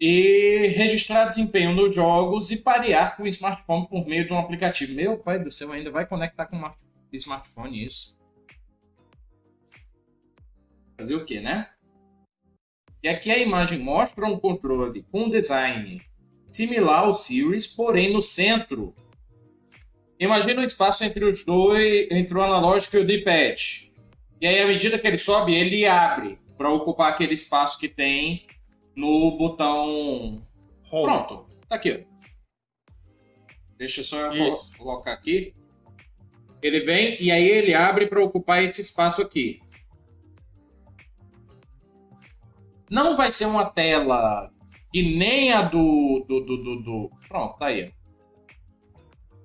e 0.00 0.68
registrar 0.68 1.26
desempenho 1.26 1.74
nos 1.74 1.94
jogos 1.94 2.50
e 2.50 2.56
parear 2.56 3.18
com 3.18 3.24
o 3.24 3.28
smartphone 3.28 3.86
por 3.86 4.06
meio 4.06 4.26
de 4.26 4.32
um 4.32 4.38
aplicativo. 4.38 4.94
Meu 4.94 5.18
pai 5.18 5.38
do 5.38 5.50
céu, 5.50 5.70
ainda 5.70 5.90
vai 5.90 6.06
conectar 6.06 6.46
com 6.46 6.56
o 6.56 6.72
smartphone 7.12 7.84
isso. 7.84 8.16
Fazer 10.96 11.16
o 11.16 11.24
que, 11.26 11.38
né? 11.38 11.68
E 13.02 13.08
aqui 13.08 13.30
a 13.30 13.36
imagem 13.36 13.78
mostra 13.78 14.24
um 14.24 14.38
controle 14.40 15.04
com 15.12 15.28
design 15.28 16.00
similar 16.50 17.00
ao 17.00 17.12
Series, 17.12 17.66
porém 17.66 18.10
no 18.10 18.22
centro. 18.22 18.94
Imagina 20.22 20.60
um 20.60 20.64
espaço 20.64 21.02
entre 21.04 21.24
os 21.24 21.44
dois, 21.44 22.06
entre 22.08 22.38
o 22.38 22.40
analógico 22.40 22.96
e 22.96 23.00
o 23.00 23.04
D-pad. 23.04 23.92
E 24.40 24.46
aí, 24.46 24.60
à 24.60 24.66
medida 24.68 24.96
que 24.96 25.04
ele 25.04 25.18
sobe, 25.18 25.52
ele 25.52 25.84
abre 25.84 26.38
para 26.56 26.70
ocupar 26.70 27.10
aquele 27.10 27.34
espaço 27.34 27.76
que 27.76 27.88
tem 27.88 28.46
no 28.94 29.36
botão. 29.36 30.46
Home. 30.92 31.02
Pronto, 31.02 31.46
tá 31.68 31.74
aqui. 31.74 32.06
Deixa 33.76 34.02
eu 34.02 34.04
só 34.04 34.32
Isso. 34.32 34.70
colocar 34.78 35.12
aqui. 35.12 35.56
Ele 36.62 36.78
vem 36.78 37.20
e 37.20 37.32
aí 37.32 37.48
ele 37.48 37.74
abre 37.74 38.06
para 38.06 38.22
ocupar 38.22 38.62
esse 38.62 38.80
espaço 38.80 39.22
aqui. 39.22 39.60
Não 42.88 43.16
vai 43.16 43.32
ser 43.32 43.46
uma 43.46 43.68
tela 43.68 44.52
que 44.92 45.16
nem 45.16 45.50
a 45.50 45.62
do, 45.62 46.24
do, 46.28 46.44
do, 46.44 46.56
do, 46.62 46.82
do... 46.82 47.10
Pronto, 47.26 47.58
tá 47.58 47.66
aí. 47.66 47.92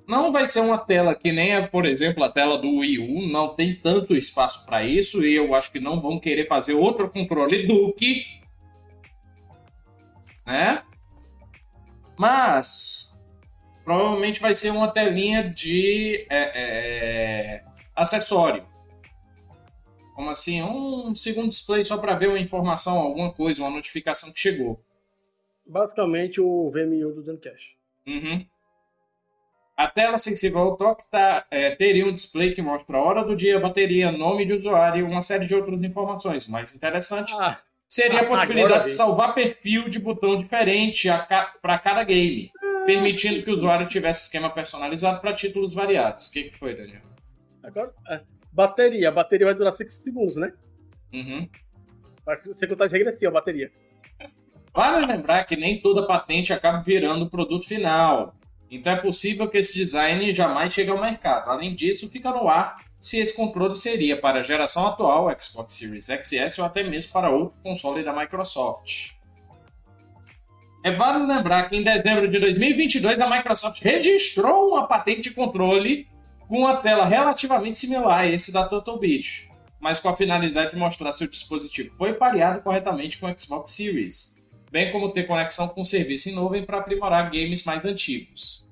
Não 0.07 0.31
vai 0.31 0.47
ser 0.47 0.61
uma 0.61 0.77
tela 0.77 1.13
que 1.13 1.31
nem, 1.31 1.55
a, 1.55 1.67
por 1.67 1.85
exemplo, 1.85 2.23
a 2.23 2.31
tela 2.31 2.57
do 2.57 2.77
Wii 2.77 2.99
U. 2.99 3.27
Não 3.27 3.49
tem 3.49 3.75
tanto 3.75 4.15
espaço 4.15 4.65
para 4.65 4.83
isso. 4.83 5.23
E 5.23 5.35
eu 5.35 5.53
acho 5.53 5.71
que 5.71 5.79
não 5.79 5.99
vão 5.99 6.19
querer 6.19 6.47
fazer 6.47 6.73
outro 6.73 7.09
controle 7.09 7.67
Duke. 7.67 8.25
Né? 10.45 10.81
Mas 12.17 13.19
provavelmente 13.83 14.39
vai 14.39 14.53
ser 14.53 14.71
uma 14.71 14.87
telinha 14.87 15.43
de 15.49 16.25
é, 16.29 16.37
é, 16.37 17.55
é 17.55 17.63
acessório. 17.95 18.65
Como 20.15 20.29
assim? 20.29 20.63
Um 20.63 21.13
segundo 21.13 21.49
display 21.49 21.83
só 21.83 21.97
para 21.97 22.15
ver 22.15 22.29
uma 22.29 22.39
informação, 22.39 22.97
alguma 22.97 23.31
coisa, 23.31 23.61
uma 23.61 23.69
notificação 23.69 24.31
que 24.31 24.39
chegou 24.39 24.81
basicamente 25.67 26.39
o 26.39 26.71
VMU 26.71 27.13
do 27.13 27.21
Dreamcast. 27.21 27.77
Uhum. 28.07 28.45
A 29.77 29.87
tela 29.87 30.17
sensível 30.17 30.57
ao 30.57 30.75
toque 30.75 31.03
tá, 31.11 31.45
é, 31.51 31.69
teria 31.69 32.07
um 32.07 32.11
display 32.11 32.51
que 32.51 32.63
mostra 32.63 32.97
a 32.97 32.99
hora 32.99 33.23
do 33.23 33.35
dia, 33.35 33.59
bateria, 33.59 34.11
nome 34.11 34.43
de 34.43 34.53
usuário 34.53 35.01
e 35.01 35.03
uma 35.03 35.21
série 35.21 35.45
de 35.45 35.53
outras 35.53 35.83
informações. 35.83 36.47
Mais 36.47 36.73
interessante 36.73 37.31
ah, 37.35 37.59
seria 37.87 38.21
a 38.21 38.25
possibilidade 38.25 38.85
de 38.85 38.89
salvar 38.89 39.35
perfil 39.35 39.87
de 39.87 39.99
botão 39.99 40.35
diferente 40.35 41.07
ca 41.29 41.53
para 41.61 41.77
cada 41.77 42.03
game, 42.03 42.51
permitindo 42.87 43.43
que 43.43 43.51
o 43.51 43.53
usuário 43.53 43.85
tivesse 43.85 44.23
esquema 44.23 44.49
personalizado 44.49 45.21
para 45.21 45.31
títulos 45.33 45.75
variados. 45.75 46.27
O 46.27 46.31
que, 46.33 46.45
que 46.45 46.57
foi, 46.57 46.75
Daniel? 46.75 47.03
Agora, 47.61 47.93
é, 48.09 48.21
bateria. 48.51 49.09
A 49.09 49.11
bateria 49.11 49.45
vai 49.45 49.53
durar 49.53 49.75
5 49.75 49.91
segundos, 49.91 50.37
né? 50.37 50.53
Uhum. 51.13 51.47
Você 52.45 52.65
contar 52.65 52.87
regressiva 52.87 53.29
a 53.29 53.33
bateria. 53.35 53.71
Vale 54.73 55.05
lembrar 55.05 55.43
que 55.43 55.55
nem 55.55 55.79
toda 55.79 56.07
patente 56.07 56.51
acaba 56.51 56.81
virando 56.81 57.29
produto 57.29 57.67
final, 57.67 58.35
então 58.69 58.91
é 58.91 58.95
possível 58.97 59.47
que 59.47 59.57
esse 59.57 59.73
design 59.73 60.31
jamais 60.31 60.73
chegue 60.73 60.89
ao 60.89 60.99
mercado. 60.99 61.49
Além 61.49 61.73
disso, 61.73 62.09
fica 62.09 62.31
no 62.31 62.49
ar 62.49 62.85
se 62.99 63.17
esse 63.17 63.35
controle 63.35 63.75
seria 63.75 64.19
para 64.19 64.39
a 64.39 64.43
geração 64.43 64.87
atual, 64.87 65.29
Xbox 65.39 65.73
Series 65.73 66.07
XS, 66.07 66.59
ou 66.59 66.65
até 66.65 66.83
mesmo 66.83 67.13
para 67.13 67.29
outro 67.29 67.57
console 67.61 68.03
da 68.03 68.13
Microsoft. 68.13 69.11
É 70.83 70.91
válido 70.91 71.27
lembrar 71.27 71.69
que 71.69 71.75
em 71.75 71.83
dezembro 71.83 72.27
de 72.27 72.39
2022 72.39 73.19
a 73.19 73.29
Microsoft 73.29 73.81
registrou 73.81 74.69
uma 74.69 74.87
patente 74.87 75.29
de 75.29 75.31
controle 75.31 76.07
com 76.47 76.59
uma 76.59 76.77
tela 76.77 77.05
relativamente 77.05 77.79
similar 77.79 78.21
a 78.21 78.27
esse 78.27 78.53
da 78.53 78.65
Turtle 78.65 78.99
Beach, 78.99 79.49
mas 79.79 79.99
com 79.99 80.09
a 80.09 80.15
finalidade 80.15 80.71
de 80.71 80.77
mostrar 80.77 81.11
se 81.13 81.25
o 81.25 81.29
dispositivo 81.29 81.93
foi 81.97 82.13
pareado 82.13 82.61
corretamente 82.61 83.17
com 83.17 83.27
o 83.29 83.39
Xbox 83.39 83.71
Series 83.73 84.36
bem 84.71 84.91
como 84.91 85.11
ter 85.11 85.23
conexão 85.25 85.67
com 85.67 85.83
serviço 85.83 86.29
em 86.29 86.33
nuvem 86.33 86.65
para 86.65 86.79
aprimorar 86.79 87.29
games 87.31 87.63
mais 87.63 87.85
antigos. 87.85 88.67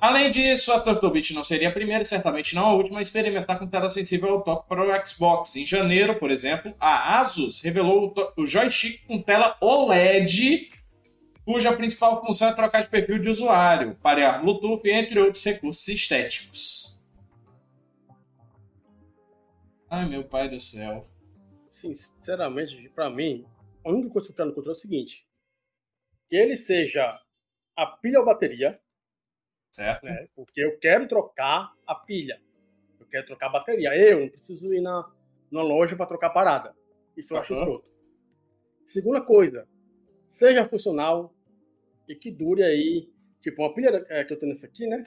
Além 0.00 0.30
disso, 0.30 0.72
a 0.72 0.80
Turtlebit 0.80 1.34
não 1.34 1.44
seria 1.44 1.68
a 1.68 1.72
primeira 1.72 2.02
e 2.02 2.06
certamente 2.06 2.54
não 2.54 2.64
a 2.64 2.72
última 2.72 3.00
a 3.00 3.02
experimentar 3.02 3.58
com 3.58 3.66
tela 3.66 3.88
sensível 3.90 4.30
ao 4.30 4.42
toque 4.42 4.66
para 4.66 4.82
o 4.82 5.06
Xbox. 5.06 5.56
Em 5.56 5.66
janeiro, 5.66 6.18
por 6.18 6.30
exemplo, 6.30 6.74
a 6.80 7.20
Asus 7.20 7.60
revelou 7.60 8.14
o 8.34 8.46
joystick 8.46 9.04
com 9.06 9.20
tela 9.20 9.58
OLED, 9.60 10.70
cuja 11.44 11.72
principal 11.74 12.24
função 12.24 12.48
é 12.48 12.54
trocar 12.54 12.80
de 12.80 12.88
perfil 12.88 13.18
de 13.18 13.28
usuário, 13.28 13.94
parear 14.02 14.40
Bluetooth, 14.40 14.88
entre 14.88 15.20
outros 15.20 15.44
recursos 15.44 15.86
estéticos. 15.88 16.98
Ai, 19.90 20.08
meu 20.08 20.24
pai 20.24 20.48
do 20.48 20.58
céu. 20.58 21.04
Sinceramente, 21.68 22.90
para 22.94 23.10
mim, 23.10 23.44
a 23.84 23.90
única 23.90 24.10
coisa 24.10 24.26
que 24.28 24.32
eu 24.32 24.36
quero 24.36 24.48
no 24.48 24.54
controle 24.54 24.76
é 24.76 24.78
o 24.78 24.80
seguinte: 24.80 25.26
que 26.28 26.36
ele 26.36 26.56
seja 26.56 27.18
a 27.76 27.86
pilha 27.86 28.20
ou 28.20 28.26
bateria. 28.26 28.80
Certo. 29.70 30.04
Né, 30.04 30.28
porque 30.34 30.60
eu 30.60 30.78
quero 30.78 31.06
trocar 31.06 31.72
a 31.86 31.94
pilha. 31.94 32.40
Eu 32.98 33.06
quero 33.06 33.26
trocar 33.26 33.46
a 33.46 33.50
bateria. 33.50 33.96
Eu 33.96 34.20
não 34.20 34.28
preciso 34.28 34.74
ir 34.74 34.80
na, 34.80 35.10
na 35.50 35.62
loja 35.62 35.96
para 35.96 36.06
trocar 36.06 36.28
a 36.28 36.30
parada. 36.30 36.76
Isso 37.16 37.32
eu 37.32 37.36
uhum. 37.36 37.42
acho 37.42 37.54
escroto. 37.54 37.90
Segunda 38.84 39.20
coisa, 39.20 39.68
seja 40.26 40.68
funcional 40.68 41.32
e 42.08 42.14
que 42.14 42.30
dure 42.30 42.62
aí. 42.62 43.08
Tipo, 43.40 43.62
uma 43.62 43.72
pilha 43.72 44.04
é, 44.08 44.24
que 44.24 44.32
eu 44.32 44.38
tenho 44.38 44.50
nessa 44.50 44.66
aqui, 44.66 44.86
né? 44.86 45.06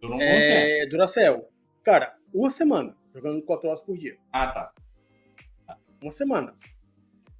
Dura 0.00 0.14
um 0.14 0.20
é, 0.20 0.86
Duracell. 0.86 1.48
Cara, 1.82 2.16
uma 2.32 2.50
semana, 2.50 2.96
jogando 3.12 3.42
4 3.42 3.68
horas 3.68 3.82
por 3.82 3.98
dia. 3.98 4.16
Ah, 4.32 4.46
tá. 4.46 4.74
Uma 6.00 6.12
semana. 6.12 6.56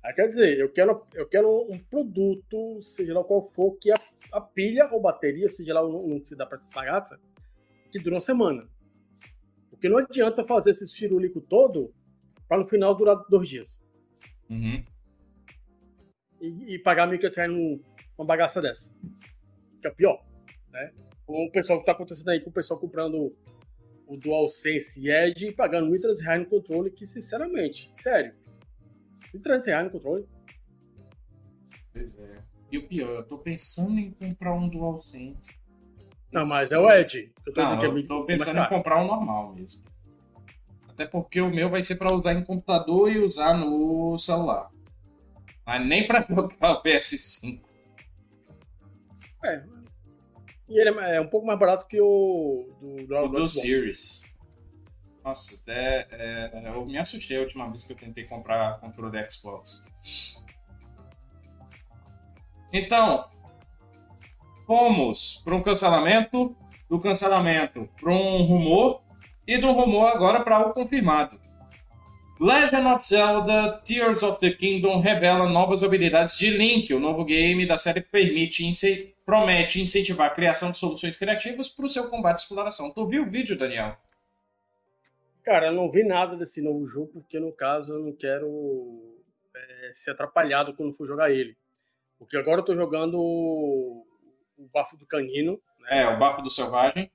Aí 0.05 0.12
quer 0.15 0.29
dizer, 0.29 0.59
eu 0.59 0.69
quero, 0.69 1.07
eu 1.15 1.29
quero 1.29 1.49
um 1.71 1.79
produto, 1.79 2.81
seja 2.83 3.15
lá 3.15 3.23
qual 3.23 3.49
for, 3.55 3.77
que 3.79 3.91
a, 3.93 3.95
a 4.33 4.41
pilha 4.41 4.88
ou 4.93 5.01
bateria, 5.01 5.49
seja 5.49 5.75
lá 5.75 5.83
não, 5.83 6.09
não 6.09 6.25
se 6.25 6.35
dá 6.35 6.45
para 6.45 6.59
pagar, 6.75 7.07
que 7.91 8.01
dura 8.01 8.17
uma 8.17 8.21
semana. 8.21 8.69
Porque 9.71 9.88
não 9.88 9.99
adianta 9.99 10.45
fazer 10.45 10.71
esses 10.71 10.93
firulico 10.93 11.41
todo 11.41 11.95
para 12.49 12.59
no 12.59 12.69
final 12.69 12.95
durar 12.97 13.17
dois 13.29 13.49
dias. 13.49 13.81
Uhum. 14.51 14.85
E, 16.41 16.75
e 16.75 16.79
pagar 16.81 17.09
1.500 17.09 17.37
reais 17.37 17.53
numa 17.53 18.27
bagaça 18.27 18.61
dessa. 18.61 18.93
Que 19.81 19.87
é 19.87 19.91
pior, 19.91 20.25
né? 20.71 20.93
Com 21.25 21.45
o 21.45 21.51
pessoal 21.51 21.79
que 21.79 21.87
tá 21.87 21.93
acontecendo 21.93 22.29
aí, 22.29 22.41
com 22.41 22.51
o 22.51 22.53
pessoal 22.53 22.79
comprando 22.79 23.35
o 24.07 24.17
DualSense 24.17 25.09
Edge 25.09 25.47
e 25.47 25.53
pagando 25.53 25.91
1.300 25.91 26.21
reais 26.21 26.41
no 26.41 26.47
controle, 26.47 26.91
que 26.91 27.07
sinceramente, 27.07 27.88
sério, 27.95 28.35
300 29.40 29.66
reais 29.66 29.85
no 29.85 29.90
controle. 29.90 30.27
Pois 31.92 32.18
é. 32.18 32.42
E 32.71 32.79
o 32.79 32.88
pior, 32.88 33.11
eu 33.11 33.25
tô 33.25 33.38
pensando 33.38 33.99
em 33.99 34.11
comprar 34.11 34.55
um 34.55 34.68
DualSense. 34.68 35.55
Não, 36.33 36.49
mas 36.49 36.73
é 36.73 36.79
o 36.79 36.90
Edge. 36.90 37.31
Eu 37.47 37.53
tô, 37.53 37.62
Não, 37.62 37.83
eu 37.83 38.07
tô 38.07 38.25
pensando 38.25 38.59
em 38.59 38.68
comprar 38.68 39.03
um 39.03 39.07
normal 39.07 39.55
mesmo. 39.55 39.85
Até 40.88 41.07
porque 41.07 41.40
o 41.40 41.51
meu 41.51 41.68
vai 41.68 41.83
ser 41.83 41.97
para 41.97 42.12
usar 42.12 42.33
em 42.33 42.45
computador 42.45 43.12
e 43.12 43.18
usar 43.18 43.55
no 43.55 44.16
celular. 44.16 44.71
Mas 45.66 45.85
nem 45.87 46.07
para 46.07 46.23
jogar 46.25 46.73
o 46.73 46.83
PS5. 46.83 47.61
É. 49.45 49.64
E 50.68 50.81
ele 50.81 50.90
é 51.01 51.21
um 51.21 51.29
pouco 51.29 51.47
mais 51.47 51.59
barato 51.59 51.87
que 51.87 52.01
o 52.01 52.71
do, 52.81 53.07
do, 53.07 53.16
o 53.16 53.29
do, 53.29 53.40
do 53.40 53.47
Series. 53.47 54.23
Nossa, 55.25 55.55
até 55.63 56.09
é, 56.11 56.51
eu 56.75 56.85
me 56.85 56.99
assustei 56.99 57.39
a 57.39 57.41
última 57.41 57.69
vez 57.69 57.85
que 57.85 57.93
eu 57.93 57.97
tentei 57.97 58.27
comprar 58.27 58.81
controle 58.81 59.13
da 59.13 59.31
Xbox. 59.31 59.87
Então, 62.73 63.29
fomos 64.67 65.41
para 65.45 65.55
um 65.55 65.63
cancelamento, 65.63 66.57
do 66.89 66.99
cancelamento 66.99 67.89
para 68.01 68.13
um 68.13 68.43
rumor 68.43 69.03
e 69.47 69.59
do 69.59 69.71
rumor 69.73 70.09
agora 70.09 70.41
para 70.41 70.57
algo 70.57 70.73
confirmado. 70.73 71.41
Legend 72.41 72.87
of 72.89 73.07
Zelda 73.07 73.81
Tears 73.85 74.23
of 74.25 74.41
the 74.41 74.51
Kingdom 74.51 74.99
revela 75.01 75.49
novas 75.49 75.85
habilidades 75.85 76.37
de 76.37 76.51
Link, 76.51 76.93
o 76.93 76.99
novo 76.99 77.25
game 77.25 77.65
da 77.65 77.77
série 77.77 78.01
permite 78.01 78.69
promete 79.25 79.81
incentivar 79.81 80.27
a 80.27 80.35
criação 80.35 80.73
de 80.73 80.79
soluções 80.79 81.17
criativas 81.17 81.69
para 81.69 81.87
o 81.87 81.89
seu 81.89 82.09
combate 82.09 82.39
e 82.39 82.43
exploração. 82.43 82.91
Tu 82.91 83.07
viu 83.07 83.23
o 83.23 83.31
vídeo, 83.31 83.57
Daniel? 83.57 83.97
Cara, 85.44 85.66
eu 85.66 85.72
não 85.72 85.90
vi 85.90 86.05
nada 86.05 86.37
desse 86.37 86.62
novo 86.62 86.87
jogo, 86.87 87.09
porque 87.14 87.38
no 87.40 87.52
caso 87.52 87.92
eu 87.92 88.00
não 88.00 88.12
quero 88.12 89.16
é, 89.55 89.92
ser 89.94 90.12
atrapalhado 90.12 90.74
quando 90.74 90.94
for 90.94 91.07
jogar 91.07 91.31
ele. 91.31 91.57
Porque 92.18 92.37
agora 92.37 92.61
eu 92.61 92.64
tô 92.64 92.74
jogando 92.74 93.18
o 93.18 94.07
bafo 94.72 94.96
do 94.96 95.05
canino. 95.05 95.61
Né? 95.81 96.02
É, 96.02 96.07
o 96.07 96.18
bafo 96.18 96.40
do 96.40 96.50
selvagem. 96.50 97.11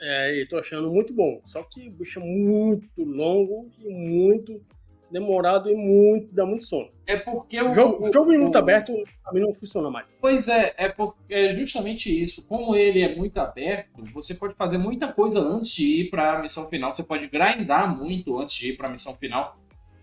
É, 0.00 0.34
e 0.34 0.46
tô 0.46 0.58
achando 0.58 0.90
muito 0.90 1.12
bom. 1.12 1.42
Só 1.44 1.62
que 1.62 1.88
o 1.88 1.92
bicho 1.92 2.20
é 2.20 2.24
muito 2.24 3.04
longo 3.04 3.70
e 3.78 3.88
muito 3.88 4.64
demorado 5.10 5.70
e 5.70 5.74
muito, 5.74 6.34
dá 6.34 6.44
muito 6.44 6.66
sono. 6.66 6.90
É 7.06 7.16
porque 7.16 7.60
o, 7.60 7.72
jogo, 7.72 8.08
o, 8.08 8.12
jogo 8.12 8.32
em 8.32 8.38
mundo 8.38 8.54
o... 8.54 8.58
aberto 8.58 8.92
a 9.24 9.32
mim 9.32 9.40
não 9.40 9.54
funciona 9.54 9.90
mais. 9.90 10.18
Pois 10.20 10.48
é, 10.48 10.74
é, 10.76 10.88
porque, 10.88 11.32
é 11.32 11.54
justamente 11.54 12.10
isso. 12.10 12.44
Como 12.46 12.74
ele 12.74 13.02
é 13.02 13.14
muito 13.14 13.38
aberto, 13.38 14.02
você 14.12 14.34
pode 14.34 14.54
fazer 14.54 14.78
muita 14.78 15.12
coisa 15.12 15.40
antes 15.40 15.70
de 15.72 16.00
ir 16.00 16.10
para 16.10 16.38
a 16.38 16.42
missão 16.42 16.68
final. 16.68 16.94
Você 16.94 17.02
pode 17.02 17.28
grindar 17.28 17.96
muito 17.96 18.38
antes 18.38 18.54
de 18.54 18.70
ir 18.70 18.76
para 18.76 18.88
a 18.88 18.90
missão 18.90 19.14
final. 19.14 19.56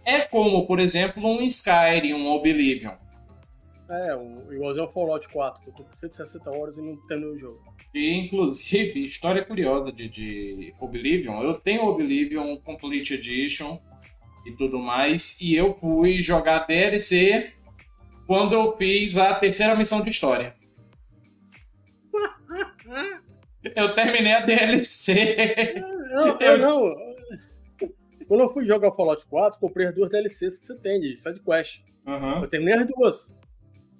É 0.05 0.21
como, 0.21 0.65
por 0.65 0.79
exemplo, 0.79 1.25
um 1.25 1.41
Skyrim, 1.41 2.13
um 2.13 2.27
Oblivion. 2.27 2.93
É, 3.89 4.15
um, 4.15 4.51
igualzinho 4.51 4.85
ao 4.85 4.91
Fallout 4.91 5.27
4, 5.29 5.61
que 5.61 5.69
eu 5.69 5.73
tô 5.73 5.83
com 5.83 5.95
160 5.97 6.57
horas 6.57 6.77
e 6.77 6.81
não 6.81 6.95
terminei 7.07 7.35
o 7.35 7.37
jogo. 7.37 7.61
E, 7.93 8.11
inclusive, 8.11 9.03
história 9.05 9.43
curiosa 9.43 9.91
de, 9.91 10.09
de 10.09 10.73
Oblivion. 10.79 11.43
Eu 11.43 11.55
tenho 11.55 11.85
Oblivion 11.85 12.57
Complete 12.57 13.13
Edition 13.15 13.79
e 14.45 14.51
tudo 14.51 14.79
mais. 14.79 15.39
E 15.41 15.55
eu 15.55 15.77
fui 15.79 16.21
jogar 16.21 16.65
DLC 16.67 17.53
quando 18.25 18.53
eu 18.53 18.75
fiz 18.77 19.17
a 19.17 19.33
terceira 19.33 19.75
missão 19.75 20.01
de 20.01 20.09
história. 20.09 20.55
eu 23.75 23.93
terminei 23.93 24.33
a 24.33 24.39
DLC. 24.41 25.75
Não, 26.11 26.39
eu 26.39 26.57
não. 26.57 27.13
Quando 28.27 28.41
eu 28.41 28.53
fui 28.53 28.65
jogar 28.65 28.91
Fallout 28.91 29.25
4, 29.27 29.59
comprei 29.59 29.87
as 29.87 29.95
duas 29.95 30.09
DLCs 30.09 30.59
que 30.59 30.65
você 30.65 30.75
tem 30.75 30.99
de 30.99 31.15
sidequest. 31.15 31.81
Uhum. 32.05 32.41
Eu 32.41 32.47
terminei 32.47 32.75
as 32.75 32.87
duas. 32.87 33.35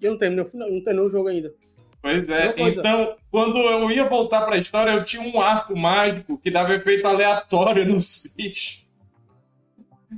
E 0.02 0.06
eu 0.06 0.12
não 0.12 0.18
terminei, 0.18 0.46
não 0.54 0.84
terminei 0.84 1.08
o 1.08 1.12
jogo 1.12 1.28
ainda. 1.28 1.54
Pois 2.02 2.28
é, 2.28 2.54
então, 2.58 3.16
quando 3.32 3.58
eu 3.58 3.90
ia 3.90 4.04
voltar 4.04 4.42
pra 4.42 4.58
história, 4.58 4.92
eu 4.92 5.06
tinha 5.06 5.24
um 5.24 5.40
arco 5.40 5.74
mágico 5.74 6.38
que 6.38 6.52
dava 6.52 6.76
efeito 6.76 7.08
aleatório 7.08 7.86
nos 7.86 8.34
bichos. 8.36 8.83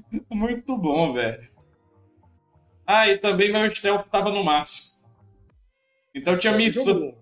Muito 0.29 0.77
bom, 0.77 1.13
velho. 1.13 1.49
Ah, 2.85 3.07
e 3.07 3.17
também 3.17 3.51
meu 3.51 3.69
stealth 3.69 4.07
tava 4.09 4.31
no 4.31 4.43
máximo. 4.43 5.05
Então 6.13 6.37
tinha 6.37 6.53
missão. 6.53 7.15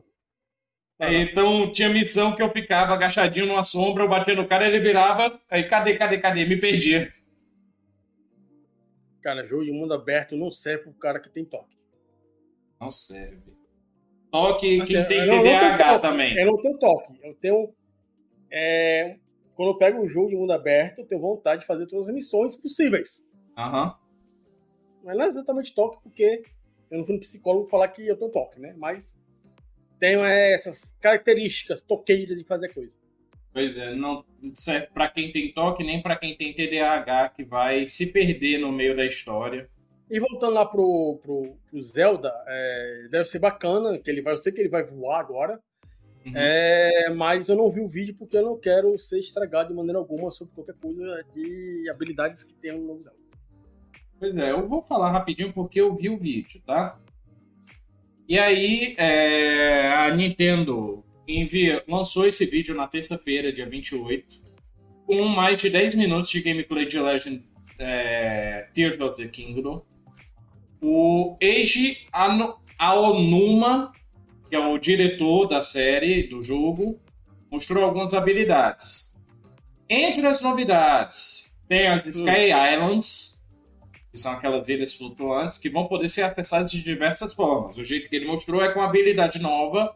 Então 0.99 1.71
tinha 1.71 1.89
missão 1.89 2.36
que 2.36 2.41
eu 2.41 2.49
ficava 2.49 2.93
agachadinho 2.93 3.47
numa 3.47 3.63
sombra, 3.63 4.03
eu 4.03 4.09
batia 4.09 4.36
no 4.36 4.47
cara, 4.47 4.67
ele 4.67 4.79
virava, 4.79 5.39
aí 5.49 5.63
cadê, 5.67 5.95
cadê, 5.95 6.17
cadê? 6.17 6.45
Me 6.45 6.57
perdia. 6.57 7.12
Cara, 9.21 9.45
jogo 9.47 9.65
de 9.65 9.71
mundo 9.71 9.93
aberto 9.93 10.36
não 10.36 10.51
serve 10.51 10.83
pro 10.83 10.93
cara 10.93 11.19
que 11.19 11.29
tem 11.29 11.45
toque. 11.45 11.77
Não 12.79 12.89
serve. 12.89 13.53
Toque 14.29 14.81
assim, 14.81 14.93
quem 14.93 15.05
tem 15.05 15.27
TDAH 15.27 15.99
também. 15.99 16.38
Eu 16.38 16.47
não 16.47 16.62
tenho 16.62 16.77
toque. 16.77 17.19
Eu 17.23 17.33
tenho. 17.36 17.73
É, 18.51 19.17
quando 19.55 19.69
eu 19.69 19.77
pego 19.77 20.01
um 20.01 20.07
jogo 20.07 20.29
de 20.29 20.35
mundo 20.35 20.51
aberto, 20.51 20.99
eu 20.99 21.05
tenho 21.05 21.21
vontade 21.21 21.61
de 21.61 21.67
fazer 21.67 21.87
todas 21.87 22.07
as 22.07 22.13
missões 22.13 22.55
possíveis. 22.55 23.27
Aham. 23.57 23.85
Uhum. 23.85 24.03
Mas 25.03 25.17
não 25.17 25.25
é 25.25 25.27
exatamente 25.27 25.75
toque, 25.75 26.01
porque 26.01 26.43
eu 26.89 26.99
não 26.99 27.05
fui 27.05 27.15
no 27.15 27.21
psicólogo 27.21 27.67
falar 27.67 27.89
que 27.89 28.07
eu 28.07 28.17
tenho 28.17 28.31
toque, 28.31 28.59
né? 28.59 28.73
Mas 28.77 29.17
tenho 29.99 30.23
essas 30.23 30.95
características 31.01 31.81
toqueiras 31.81 32.37
de 32.37 32.43
fazer 32.43 32.73
coisa. 32.73 32.97
Pois 33.53 33.77
é, 33.77 33.93
não 33.93 34.25
serve 34.53 34.87
para 34.87 35.07
quem 35.09 35.31
tem 35.31 35.53
toque, 35.53 35.83
nem 35.83 36.01
para 36.01 36.15
quem 36.15 36.35
tem 36.35 36.53
TDAH, 36.53 37.29
que 37.29 37.43
vai 37.43 37.85
se 37.85 38.11
perder 38.11 38.57
no 38.57 38.71
meio 38.71 38.95
da 38.95 39.05
história. 39.05 39.69
E 40.09 40.19
voltando 40.19 40.53
lá 40.53 40.65
pro, 40.65 41.19
pro, 41.21 41.55
pro 41.69 41.81
Zelda, 41.81 42.33
é, 42.47 43.07
deve 43.11 43.25
ser 43.25 43.39
bacana, 43.39 43.97
que 43.99 44.09
ele 44.09 44.21
vai, 44.21 44.33
eu 44.33 44.41
sei 44.41 44.51
que 44.51 44.59
ele 44.59 44.69
vai 44.69 44.83
voar 44.83 45.19
agora, 45.19 45.61
Uhum. 46.25 46.31
É, 46.36 47.13
mas 47.15 47.49
eu 47.49 47.55
não 47.55 47.69
vi 47.69 47.81
o 47.81 47.89
vídeo 47.89 48.15
porque 48.17 48.38
eu 48.38 48.43
não 48.43 48.57
quero 48.57 48.97
ser 48.97 49.19
estragado 49.19 49.69
de 49.69 49.75
maneira 49.75 49.99
alguma 49.99 50.31
sobre 50.31 50.53
qualquer 50.53 50.75
coisa 50.75 51.03
de 51.36 51.89
habilidades 51.89 52.43
que 52.43 52.53
tenha 52.53 52.75
no 52.75 52.86
novo 52.86 53.03
Zelda. 53.03 53.17
Pois 54.19 54.38
é, 54.38 54.51
eu 54.51 54.67
vou 54.67 54.81
falar 54.81 55.12
rapidinho 55.12 55.51
porque 55.51 55.81
eu 55.81 55.93
vi 55.95 56.09
o 56.09 56.17
vídeo, 56.17 56.62
tá? 56.65 56.97
E 58.27 58.39
aí, 58.39 58.95
é, 58.97 59.91
a 59.91 60.15
Nintendo 60.15 61.03
envia, 61.27 61.83
lançou 61.88 62.25
esse 62.25 62.45
vídeo 62.45 62.73
na 62.73 62.88
terça-feira, 62.88 63.51
dia 63.51 63.67
28, 63.67 64.41
com 65.05 65.25
mais 65.25 65.59
de 65.59 65.69
10 65.69 65.95
minutos 65.95 66.31
de 66.31 66.41
gameplay 66.41 66.86
de 66.86 66.99
Legend 66.99 67.43
é, 67.77 68.69
Tears 68.73 68.97
of 69.01 69.21
the 69.21 69.27
Kingdom. 69.27 69.86
O 70.81 71.38
Eiji 71.41 72.07
Aonuma 72.79 73.91
que 74.53 74.57
é 74.57 74.59
o 74.59 74.77
diretor 74.77 75.47
da 75.47 75.63
série, 75.63 76.27
do 76.27 76.43
jogo, 76.43 77.01
mostrou 77.51 77.83
algumas 77.83 78.13
habilidades. 78.13 79.17
Entre 79.89 80.27
as 80.27 80.43
novidades, 80.43 81.59
tem 81.67 81.87
as 81.87 82.05
Sky 82.05 82.51
Islands, 82.51 83.43
que 84.11 84.17
são 84.19 84.33
aquelas 84.33 84.69
ilhas 84.69 84.93
flutuantes, 84.93 85.57
que 85.57 85.71
vão 85.71 85.87
poder 85.87 86.07
ser 86.07 86.21
acessadas 86.21 86.69
de 86.69 86.83
diversas 86.83 87.33
formas. 87.33 87.77
O 87.79 87.83
jeito 87.83 88.07
que 88.07 88.15
ele 88.15 88.27
mostrou 88.27 88.63
é 88.63 88.71
com 88.71 88.79
uma 88.79 88.87
habilidade 88.87 89.39
nova, 89.39 89.95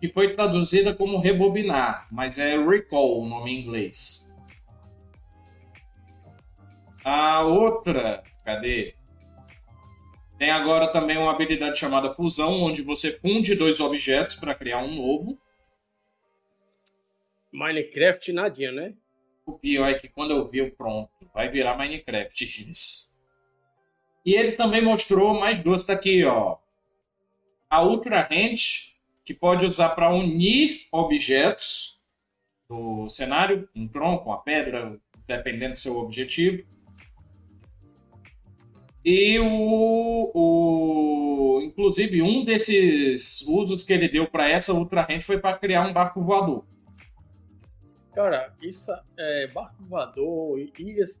que 0.00 0.08
foi 0.08 0.32
traduzida 0.32 0.94
como 0.94 1.20
rebobinar, 1.20 2.06
mas 2.10 2.38
é 2.38 2.56
recall 2.56 3.20
o 3.20 3.28
nome 3.28 3.52
em 3.52 3.60
inglês. 3.60 4.34
A 7.04 7.42
outra, 7.42 8.22
cadê? 8.46 8.94
Tem 10.44 10.50
agora 10.50 10.88
também 10.88 11.16
uma 11.16 11.30
habilidade 11.30 11.78
chamada 11.78 12.12
fusão, 12.12 12.64
onde 12.64 12.82
você 12.82 13.18
funde 13.18 13.54
dois 13.54 13.80
objetos 13.80 14.34
para 14.34 14.54
criar 14.54 14.76
um 14.76 14.94
novo. 14.94 15.40
Minecraft 17.50 18.30
nadinha, 18.30 18.70
né? 18.70 18.94
O 19.46 19.54
pior 19.54 19.88
é 19.88 19.94
que 19.94 20.06
quando 20.06 20.32
eu 20.32 20.46
vi 20.46 20.60
o 20.60 20.70
pronto, 20.70 21.08
vai 21.32 21.48
virar 21.48 21.78
Minecraft 21.78 22.44
isso. 22.70 23.16
E 24.22 24.34
ele 24.34 24.52
também 24.52 24.82
mostrou 24.82 25.32
mais 25.32 25.60
duas, 25.60 25.86
tá 25.86 25.94
aqui, 25.94 26.22
ó. 26.24 26.58
A 27.70 27.82
Ultra 27.82 28.28
Hand, 28.30 28.92
que 29.24 29.32
pode 29.32 29.64
usar 29.64 29.94
para 29.94 30.12
unir 30.12 30.86
objetos 30.92 32.02
do 32.68 33.08
cenário, 33.08 33.66
um 33.74 33.88
tronco, 33.88 34.28
uma 34.28 34.42
pedra, 34.42 35.00
dependendo 35.26 35.72
do 35.72 35.78
seu 35.78 35.96
objetivo. 35.96 36.66
E 39.04 39.38
o, 39.38 40.30
o, 40.34 41.60
inclusive 41.62 42.22
um 42.22 42.42
desses 42.42 43.42
usos 43.42 43.84
que 43.84 43.92
ele 43.92 44.08
deu 44.08 44.26
para 44.26 44.48
essa 44.48 44.72
Ultra 44.72 45.02
Hand 45.02 45.20
foi 45.20 45.38
para 45.38 45.58
criar 45.58 45.86
um 45.86 45.92
barco 45.92 46.22
voador. 46.22 46.64
Cara, 48.14 48.54
isso 48.62 48.90
é 49.18 49.48
barco 49.48 49.84
voador, 49.84 50.58
ilhas, 50.78 51.20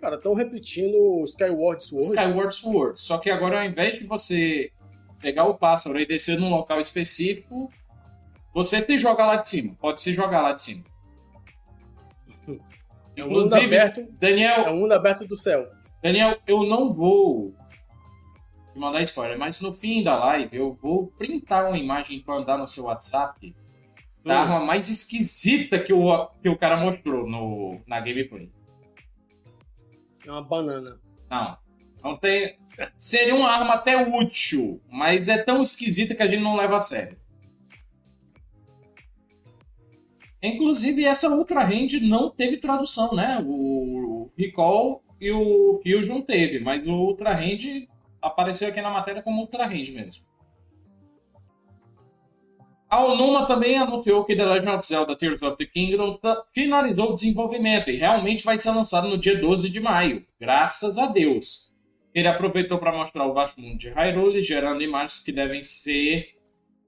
cara, 0.00 0.16
estão 0.16 0.34
repetindo 0.34 1.24
Skyward 1.24 1.82
Sword. 1.82 2.06
Skyward 2.06 2.54
Sword, 2.54 3.00
só 3.00 3.18
que 3.18 3.30
agora 3.30 3.60
ao 3.60 3.66
invés 3.66 3.98
de 3.98 4.06
você 4.06 4.70
pegar 5.18 5.46
o 5.46 5.54
pássaro 5.54 5.98
e 5.98 6.06
descer 6.06 6.38
num 6.38 6.50
local 6.50 6.78
específico, 6.78 7.72
você 8.54 8.80
se 8.80 8.98
joga 8.98 9.26
lá 9.26 9.36
de 9.36 9.48
cima, 9.48 9.74
pode 9.80 10.00
se 10.00 10.12
jogar 10.12 10.42
lá 10.42 10.52
de 10.52 10.62
cima. 10.62 10.84
É 13.18 13.24
um 13.24 13.30
mundo 13.30 13.54
aberto, 13.54 14.06
Daniel, 14.20 14.66
é 14.66 14.70
um 14.70 14.80
mundo 14.80 14.92
aberto 14.92 15.26
do 15.26 15.38
céu. 15.38 15.66
Daniel, 16.06 16.38
eu 16.46 16.62
não 16.62 16.92
vou 16.92 17.52
te 18.72 18.78
mandar 18.78 19.02
spoiler, 19.02 19.36
mas 19.36 19.60
no 19.60 19.74
fim 19.74 20.04
da 20.04 20.16
live 20.16 20.56
eu 20.56 20.72
vou 20.72 21.08
printar 21.08 21.66
uma 21.66 21.76
imagem 21.76 22.20
para 22.20 22.36
andar 22.36 22.56
no 22.56 22.68
seu 22.68 22.84
WhatsApp 22.84 23.56
da 24.24 24.34
hum. 24.34 24.42
arma 24.42 24.60
mais 24.60 24.88
esquisita 24.88 25.80
que 25.80 25.92
o, 25.92 26.26
que 26.40 26.48
o 26.48 26.56
cara 26.56 26.76
mostrou 26.76 27.28
no, 27.28 27.80
na 27.88 27.98
gameplay. 27.98 28.52
É 30.24 30.30
uma 30.30 30.44
banana. 30.44 31.00
Não. 31.28 31.58
Não 32.04 32.16
tem. 32.16 32.56
Seria 32.96 33.34
uma 33.34 33.50
arma 33.50 33.74
até 33.74 33.96
útil, 33.96 34.80
mas 34.88 35.28
é 35.28 35.42
tão 35.42 35.60
esquisita 35.60 36.14
que 36.14 36.22
a 36.22 36.28
gente 36.28 36.44
não 36.44 36.54
leva 36.54 36.76
a 36.76 36.80
sério. 36.80 37.18
Inclusive, 40.40 41.04
essa 41.04 41.28
Ultra 41.28 41.64
Hand 41.64 41.98
não 42.02 42.30
teve 42.30 42.58
tradução, 42.58 43.12
né? 43.12 43.42
O 43.44 44.30
Recall 44.38 45.02
e 45.20 45.30
o 45.30 45.80
Fusion 45.82 46.20
teve, 46.20 46.60
mas 46.60 46.86
o 46.86 46.92
Ultra 46.92 47.32
Hand 47.32 47.86
apareceu 48.20 48.68
aqui 48.68 48.80
na 48.80 48.90
matéria 48.90 49.22
como 49.22 49.40
Ultra 49.40 49.66
Hand 49.66 49.90
mesmo. 49.92 50.24
A 52.88 53.04
Onuma 53.04 53.46
também 53.46 53.76
anunciou 53.76 54.24
que 54.24 54.36
The 54.36 54.44
Legend 54.44 54.76
of 54.76 54.86
Zelda 54.86 55.16
Tears 55.16 55.42
of 55.42 55.56
the 55.56 55.66
Kingdom 55.66 56.20
finalizou 56.54 57.10
o 57.10 57.14
desenvolvimento 57.14 57.90
e 57.90 57.96
realmente 57.96 58.44
vai 58.44 58.58
ser 58.58 58.70
lançado 58.70 59.08
no 59.08 59.18
dia 59.18 59.40
12 59.40 59.70
de 59.70 59.80
maio, 59.80 60.24
graças 60.40 60.96
a 60.96 61.06
Deus. 61.06 61.74
Ele 62.14 62.28
aproveitou 62.28 62.78
para 62.78 62.96
mostrar 62.96 63.26
o 63.26 63.34
vasto 63.34 63.60
mundo 63.60 63.76
de 63.76 63.90
Hyrule, 63.90 64.40
gerando 64.40 64.82
imagens 64.82 65.18
que 65.18 65.32
devem 65.32 65.62
ser 65.62 66.36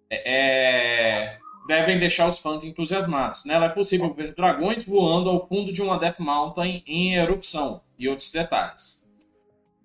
é, 0.09 1.35
é 1.35 1.38
devem 1.69 1.99
deixar 1.99 2.27
os 2.27 2.39
fãs 2.39 2.65
entusiasmados. 2.65 3.45
Nela 3.45 3.67
é 3.67 3.69
possível 3.69 4.13
ver 4.15 4.35
dragões 4.35 4.85
voando 4.85 5.29
ao 5.29 5.47
fundo 5.47 5.71
de 5.71 5.83
uma 5.83 5.99
Death 5.99 6.19
Mountain 6.19 6.83
em 6.87 7.15
erupção 7.15 7.83
e 7.99 8.09
outros 8.09 8.33
detalhes. 8.33 9.07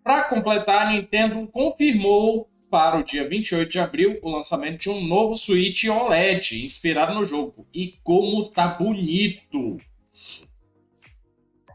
Para 0.01 0.23
completar, 0.23 0.87
a 0.87 0.93
Nintendo 0.93 1.45
confirmou 1.47 2.49
para 2.71 2.97
o 2.97 3.03
dia 3.03 3.27
28 3.27 3.69
de 3.69 3.79
abril 3.79 4.17
o 4.21 4.29
lançamento 4.29 4.79
de 4.79 4.89
um 4.89 5.05
novo 5.05 5.35
Switch 5.35 5.83
OLED 5.83 6.63
inspirado 6.65 7.13
no 7.13 7.25
jogo. 7.25 7.67
E 7.73 7.99
como 8.01 8.49
tá 8.49 8.65
bonito! 8.65 9.77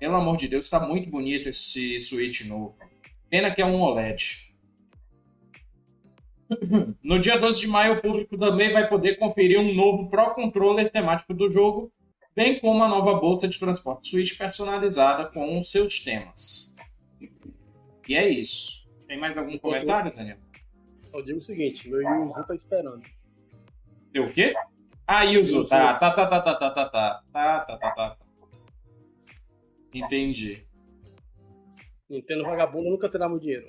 Pelo 0.00 0.16
amor 0.16 0.38
de 0.38 0.48
Deus, 0.48 0.64
está 0.64 0.80
muito 0.80 1.10
bonito 1.10 1.50
esse 1.50 2.00
Switch 2.00 2.46
novo. 2.46 2.74
Pena 3.28 3.50
que 3.50 3.60
é 3.60 3.66
um 3.66 3.82
OLED. 3.82 4.47
No 7.02 7.18
dia 7.18 7.38
12 7.38 7.60
de 7.60 7.66
maio, 7.66 7.94
o 7.94 8.00
público 8.00 8.38
também 8.38 8.72
vai 8.72 8.88
poder 8.88 9.16
conferir 9.18 9.60
um 9.60 9.74
novo 9.74 10.08
Pro 10.08 10.34
Controller 10.34 10.90
temático 10.90 11.34
do 11.34 11.52
jogo, 11.52 11.92
bem 12.34 12.58
como 12.58 12.82
a 12.82 12.88
nova 12.88 13.14
bolsa 13.20 13.46
de 13.46 13.58
transporte 13.58 14.08
Switch 14.08 14.36
personalizada 14.36 15.26
com 15.26 15.62
seus 15.62 16.00
temas. 16.00 16.74
E 18.08 18.16
é 18.16 18.28
isso. 18.28 18.88
Tem 19.06 19.18
mais 19.18 19.36
algum 19.36 19.58
comentário, 19.58 20.14
Daniel? 20.14 20.38
Eu 21.12 21.22
digo 21.22 21.38
o 21.38 21.42
seguinte, 21.42 21.88
meu 21.88 22.00
Yuzu 22.00 22.46
tá 22.46 22.54
esperando. 22.54 23.02
Deu 24.12 24.24
o 24.24 24.32
quê? 24.32 24.54
Ah, 25.06 25.22
Yuzu, 25.24 25.66
tá, 25.66 25.94
tá, 25.94 26.10
tá, 26.10 26.26
tá, 26.26 26.40
tá, 26.40 26.54
tá, 26.54 26.70
tá, 26.70 26.70
tá, 26.70 27.22
tá, 27.32 27.60
tá, 27.60 27.76
tá, 27.78 27.90
tá. 27.90 28.16
Entendi. 29.92 30.66
Nintendo 32.08 32.44
vagabundo 32.44 32.90
nunca 32.90 33.08
terá 33.08 33.28
meu 33.28 33.38
dinheiro. 33.38 33.66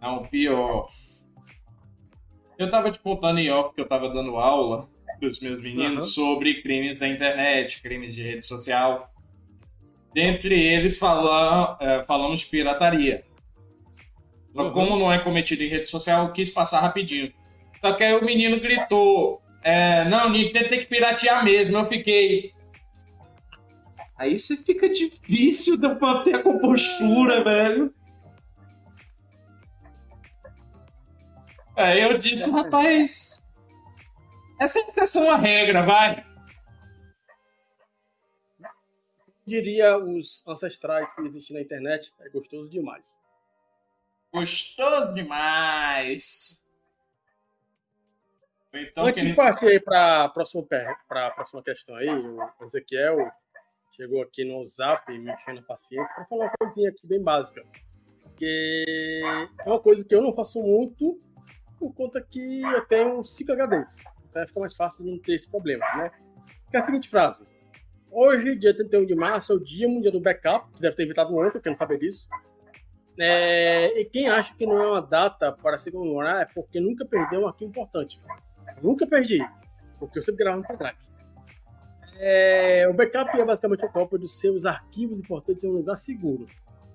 Não, 0.00 0.22
pior. 0.24 0.86
Eu 2.58 2.70
tava 2.70 2.90
te 2.90 2.98
contando 2.98 3.38
em 3.38 3.50
off 3.50 3.74
que 3.74 3.80
eu 3.80 3.88
tava 3.88 4.08
dando 4.08 4.36
aula 4.36 4.88
pros 5.18 5.40
meus 5.40 5.60
meninos 5.60 6.06
uhum. 6.06 6.24
sobre 6.24 6.62
crimes 6.62 7.00
da 7.00 7.08
internet, 7.08 7.82
crimes 7.82 8.14
de 8.14 8.22
rede 8.22 8.44
social. 8.44 9.12
Dentre 10.14 10.54
eles 10.60 10.98
falam, 10.98 11.76
é, 11.80 12.04
falamos 12.04 12.40
de 12.40 12.46
pirataria. 12.46 13.24
Uhum. 14.54 14.72
Como 14.72 14.96
não 14.96 15.12
é 15.12 15.18
cometido 15.18 15.62
em 15.62 15.68
rede 15.68 15.88
social, 15.88 16.26
eu 16.26 16.32
quis 16.32 16.50
passar 16.50 16.80
rapidinho. 16.80 17.32
Só 17.80 17.92
que 17.92 18.02
aí 18.02 18.14
o 18.14 18.24
menino 18.24 18.58
gritou: 18.60 19.40
é, 19.62 20.04
Não, 20.04 20.30
Nintendo 20.30 20.68
tem 20.68 20.80
que 20.80 20.86
piratear 20.86 21.44
mesmo. 21.44 21.76
Eu 21.78 21.86
fiquei. 21.86 22.52
Aí 24.16 24.36
você 24.36 24.56
fica 24.56 24.88
difícil 24.88 25.76
de 25.76 25.88
manter 25.88 26.34
a 26.34 26.42
compostura, 26.42 27.44
velho. 27.44 27.94
Aí 31.78 32.02
eu 32.02 32.18
disse, 32.18 32.50
rapaz. 32.50 33.40
Essa 34.60 34.80
é 34.80 34.82
exceção 34.82 35.30
à 35.30 35.36
regra, 35.36 35.80
vai. 35.84 36.26
Diria 39.46 39.96
os 39.96 40.42
ancestrais 40.44 41.08
que 41.14 41.20
existem 41.22 41.56
na 41.56 41.62
internet, 41.62 42.12
é 42.18 42.28
gostoso 42.30 42.68
demais. 42.68 43.20
Gostoso 44.32 45.14
demais. 45.14 46.66
Então, 48.74 49.06
Antes 49.06 49.22
de 49.22 49.32
partir 49.34 49.68
aí 49.68 49.80
para 49.80 50.24
a 50.24 50.28
próxima, 50.28 50.66
próxima 51.06 51.62
questão 51.62 51.94
aí, 51.94 52.08
o 52.08 52.64
Ezequiel 52.64 53.30
chegou 53.92 54.20
aqui 54.20 54.44
no 54.44 54.66
Zap, 54.66 55.08
me 55.16 55.32
enchendo 55.32 55.60
a 55.60 55.62
paciência, 55.62 56.12
para 56.12 56.24
falar 56.24 56.46
uma 56.46 56.52
coisinha 56.58 56.90
aqui 56.90 57.06
bem 57.06 57.22
básica. 57.22 57.64
Que 58.36 59.22
é 59.60 59.68
uma 59.68 59.80
coisa 59.80 60.04
que 60.04 60.14
eu 60.14 60.20
não 60.20 60.34
faço 60.34 60.60
muito, 60.60 61.20
por 61.78 61.94
conta 61.94 62.20
que 62.20 62.62
eu 62.62 62.84
tenho 62.86 63.24
5 63.24 63.52
HDs. 63.52 64.04
Então 64.28 64.46
fica 64.46 64.60
mais 64.60 64.74
fácil 64.74 65.04
não 65.04 65.18
ter 65.18 65.34
esse 65.34 65.50
problema, 65.50 65.84
né? 65.96 66.10
Que 66.70 66.76
é 66.76 66.80
a 66.80 66.86
seguinte 66.86 67.08
frase. 67.08 67.44
Hoje, 68.10 68.56
dia 68.56 68.74
31 68.74 69.04
de 69.04 69.14
março, 69.14 69.52
é 69.52 69.56
o 69.56 69.60
dia 69.60 69.88
mundial 69.88 70.12
do 70.12 70.20
backup, 70.20 70.72
que 70.72 70.80
deve 70.80 70.96
ter 70.96 71.02
evitado 71.02 71.34
ontem, 71.36 71.52
porque 71.52 71.68
eu 71.68 71.72
não 71.72 71.78
sabia 71.78 71.98
disso. 71.98 72.26
É, 73.18 74.00
e 74.00 74.04
quem 74.04 74.28
acha 74.28 74.54
que 74.54 74.64
não 74.64 74.80
é 74.80 74.86
uma 74.86 75.02
data 75.02 75.52
para 75.52 75.76
se 75.76 75.90
comemorar 75.90 76.40
é 76.40 76.44
porque 76.46 76.80
nunca 76.80 77.04
perdeu 77.04 77.40
um 77.40 77.48
arquivo 77.48 77.70
importante. 77.70 78.20
nunca 78.82 79.06
perdi, 79.06 79.44
porque 79.98 80.18
eu 80.18 80.22
sempre 80.22 80.44
gravo 80.44 80.58
no 80.58 80.66
pendrive. 80.66 80.96
É, 82.20 82.88
o 82.88 82.94
backup 82.94 83.38
é 83.38 83.44
basicamente 83.44 83.84
a 83.84 83.88
cópia 83.88 84.18
dos 84.18 84.40
seus 84.40 84.64
arquivos 84.64 85.18
importantes 85.18 85.64
em 85.64 85.68
um 85.68 85.72
lugar 85.72 85.96
seguro, 85.96 86.46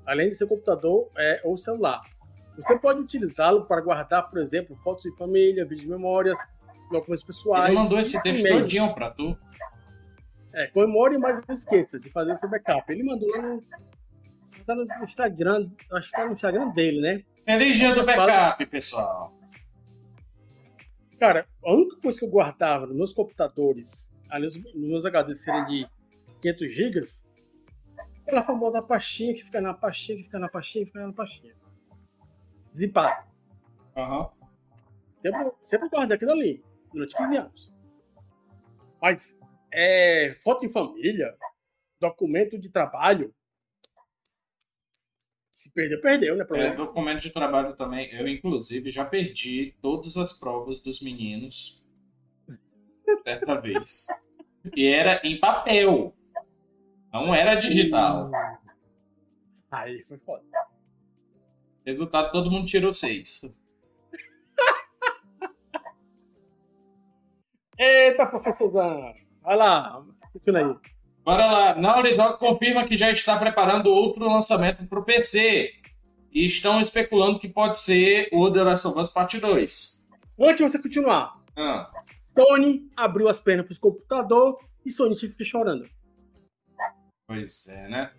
além 0.06 0.30
de 0.30 0.36
seu 0.36 0.48
computador 0.48 1.10
é, 1.18 1.42
ou 1.44 1.56
celular. 1.58 2.02
Você 2.58 2.78
pode 2.78 3.00
utilizá-lo 3.00 3.66
para 3.66 3.82
guardar, 3.82 4.30
por 4.30 4.40
exemplo, 4.40 4.76
fotos 4.84 5.04
de 5.04 5.18
família, 5.18 5.66
vídeos 5.66 5.82
de 5.82 5.88
memórias, 5.88 6.38
documentos 6.92 7.24
pessoais. 7.24 7.70
Ele 7.70 7.80
mandou 7.80 8.00
esse 8.00 8.22
texto 8.22 8.48
todinho 8.48 8.94
para 8.94 9.12
tu. 9.12 9.38
É, 10.54 10.68
comemore, 10.68 11.18
mas 11.18 11.42
não 11.48 11.56
esqueça 11.56 12.00
de 12.00 12.12
fazer 12.12 12.38
seu 12.40 12.50
backup. 12.50 12.92
Ele 12.92 13.04
mandou 13.04 13.28
lá 13.30 13.42
no 13.42 13.64
tá 14.66 14.76
no 14.76 15.04
Instagram, 15.04 15.70
acho 15.92 16.10
que 16.10 16.16
tá 16.16 16.26
no 16.26 16.34
Instagram 16.34 16.70
dele, 16.70 17.02
né? 17.02 17.24
Feliz 17.44 17.76
dia 17.76 17.94
do 17.94 18.06
backup, 18.06 18.66
pessoal. 18.68 19.34
Cara, 21.20 21.48
a 21.64 21.74
única 21.74 21.98
coisa 22.02 22.20
que 22.20 22.26
eu 22.26 22.30
guardava 22.30 22.86
nos 22.86 22.96
meus 22.96 23.14
computadores, 23.14 24.14
ali 24.30 24.46
nos 24.46 24.76
meus 24.76 25.06
HDs 25.06 25.44
serem 25.44 25.66
de 25.66 25.88
500 26.42 26.72
GB, 26.72 27.02
aquela 28.22 28.44
famosa 28.44 28.82
pastinha 28.82 29.34
que 29.34 29.44
fica 29.44 29.60
na 29.60 29.74
pastinha, 29.74 30.18
que 30.18 30.24
fica 30.26 30.40
na 30.40 30.50
pastinha, 30.50 30.86
que 30.86 30.92
fica 30.92 31.08
na 31.08 31.14
pastinha. 31.14 31.63
Zipado. 32.76 33.28
Aham. 33.96 34.20
Uhum. 34.20 34.44
Sempre, 35.22 35.52
sempre 35.62 35.90
guardei 35.90 36.16
aquilo 36.16 36.32
ali, 36.32 36.64
durante 36.92 37.16
15 37.16 37.38
anos. 37.38 37.74
Mas, 39.02 39.40
é, 39.72 40.36
foto 40.44 40.66
em 40.66 40.70
família, 40.70 41.36
documento 42.00 42.58
de 42.58 42.70
trabalho, 42.70 43.34
se 45.56 45.72
perdeu, 45.72 46.02
perdeu, 46.02 46.36
né? 46.36 46.46
É, 46.52 46.76
documento 46.76 47.22
de 47.22 47.30
trabalho 47.30 47.74
também. 47.78 48.14
Eu, 48.14 48.28
inclusive, 48.28 48.92
já 48.92 49.06
perdi 49.06 49.74
todas 49.82 50.18
as 50.18 50.38
provas 50.38 50.82
dos 50.82 51.02
meninos 51.02 51.82
certa 53.24 53.60
vez. 53.60 54.08
E 54.76 54.86
era 54.86 55.22
em 55.24 55.40
papel. 55.40 56.14
Não 57.12 57.34
era 57.34 57.56
digital. 57.56 58.30
Aí 59.72 60.04
foi 60.04 60.18
foda. 60.20 60.44
Resultado, 61.86 62.32
todo 62.32 62.50
mundo 62.50 62.66
tirou 62.66 62.94
seis. 62.94 63.42
Eita, 67.78 68.26
professorzão. 68.26 69.14
Vai 69.42 69.58
lá, 69.58 70.06
continua 70.32 70.60
aí. 70.60 70.76
Bora 71.24 71.46
lá. 71.46 71.76
Naughty 71.76 72.16
Dog 72.16 72.38
confirma 72.38 72.86
que 72.86 72.96
já 72.96 73.12
está 73.12 73.38
preparando 73.38 73.90
outro 73.90 74.26
lançamento 74.26 74.86
para 74.86 75.00
o 75.00 75.04
PC. 75.04 75.72
E 76.32 76.46
estão 76.46 76.82
especulando 76.82 77.38
que 77.38 77.48
pode 77.48 77.78
ser 77.78 78.28
o 78.32 78.52
The 78.52 78.64
Last 78.64 78.88
of 78.88 79.00
Us 79.00 79.12
Part 79.12 79.40
2. 79.40 80.10
Antes 80.40 80.58
de 80.58 80.64
você 80.64 80.82
continuar. 80.82 81.40
Ah. 81.56 81.92
Sony 82.36 82.90
abriu 82.98 83.30
as 83.30 83.40
pernas 83.40 83.66
para 83.66 83.74
os 83.74 83.78
computadores 83.78 84.58
e 84.84 84.92
Sony 84.92 85.16
fica 85.16 85.46
chorando. 85.46 85.88
Pois 87.28 87.68
é, 87.68 87.88
né? 87.88 88.12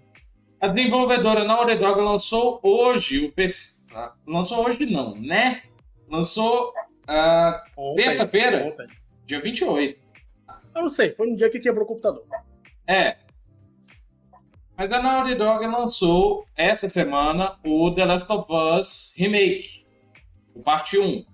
A 0.64 0.68
desenvolvedora 0.68 1.44
Naughty 1.44 1.76
Dog 1.76 2.00
lançou 2.00 2.58
hoje 2.62 3.26
o 3.26 3.30
PC. 3.30 3.84
Ah, 3.94 4.14
lançou 4.26 4.64
hoje 4.64 4.86
não, 4.86 5.14
né? 5.14 5.60
Lançou 6.08 6.72
uh, 7.02 7.94
terça-feira, 7.94 8.74
dia 9.26 9.42
28. 9.42 10.00
Eu 10.74 10.82
não 10.82 10.88
sei, 10.88 11.12
foi 11.12 11.28
no 11.28 11.36
dia 11.36 11.50
que 11.50 11.60
quebrou 11.60 11.84
o 11.84 11.86
computador. 11.86 12.24
É. 12.86 13.18
Mas 14.74 14.90
a 14.90 15.02
Naughty 15.02 15.34
Dog 15.34 15.66
lançou 15.66 16.46
essa 16.56 16.88
semana 16.88 17.58
o 17.62 17.90
The 17.90 18.06
Last 18.06 18.32
of 18.32 18.50
Us 18.50 19.14
Remake, 19.18 19.84
o 20.54 20.62
parte 20.62 20.98
1. 20.98 21.26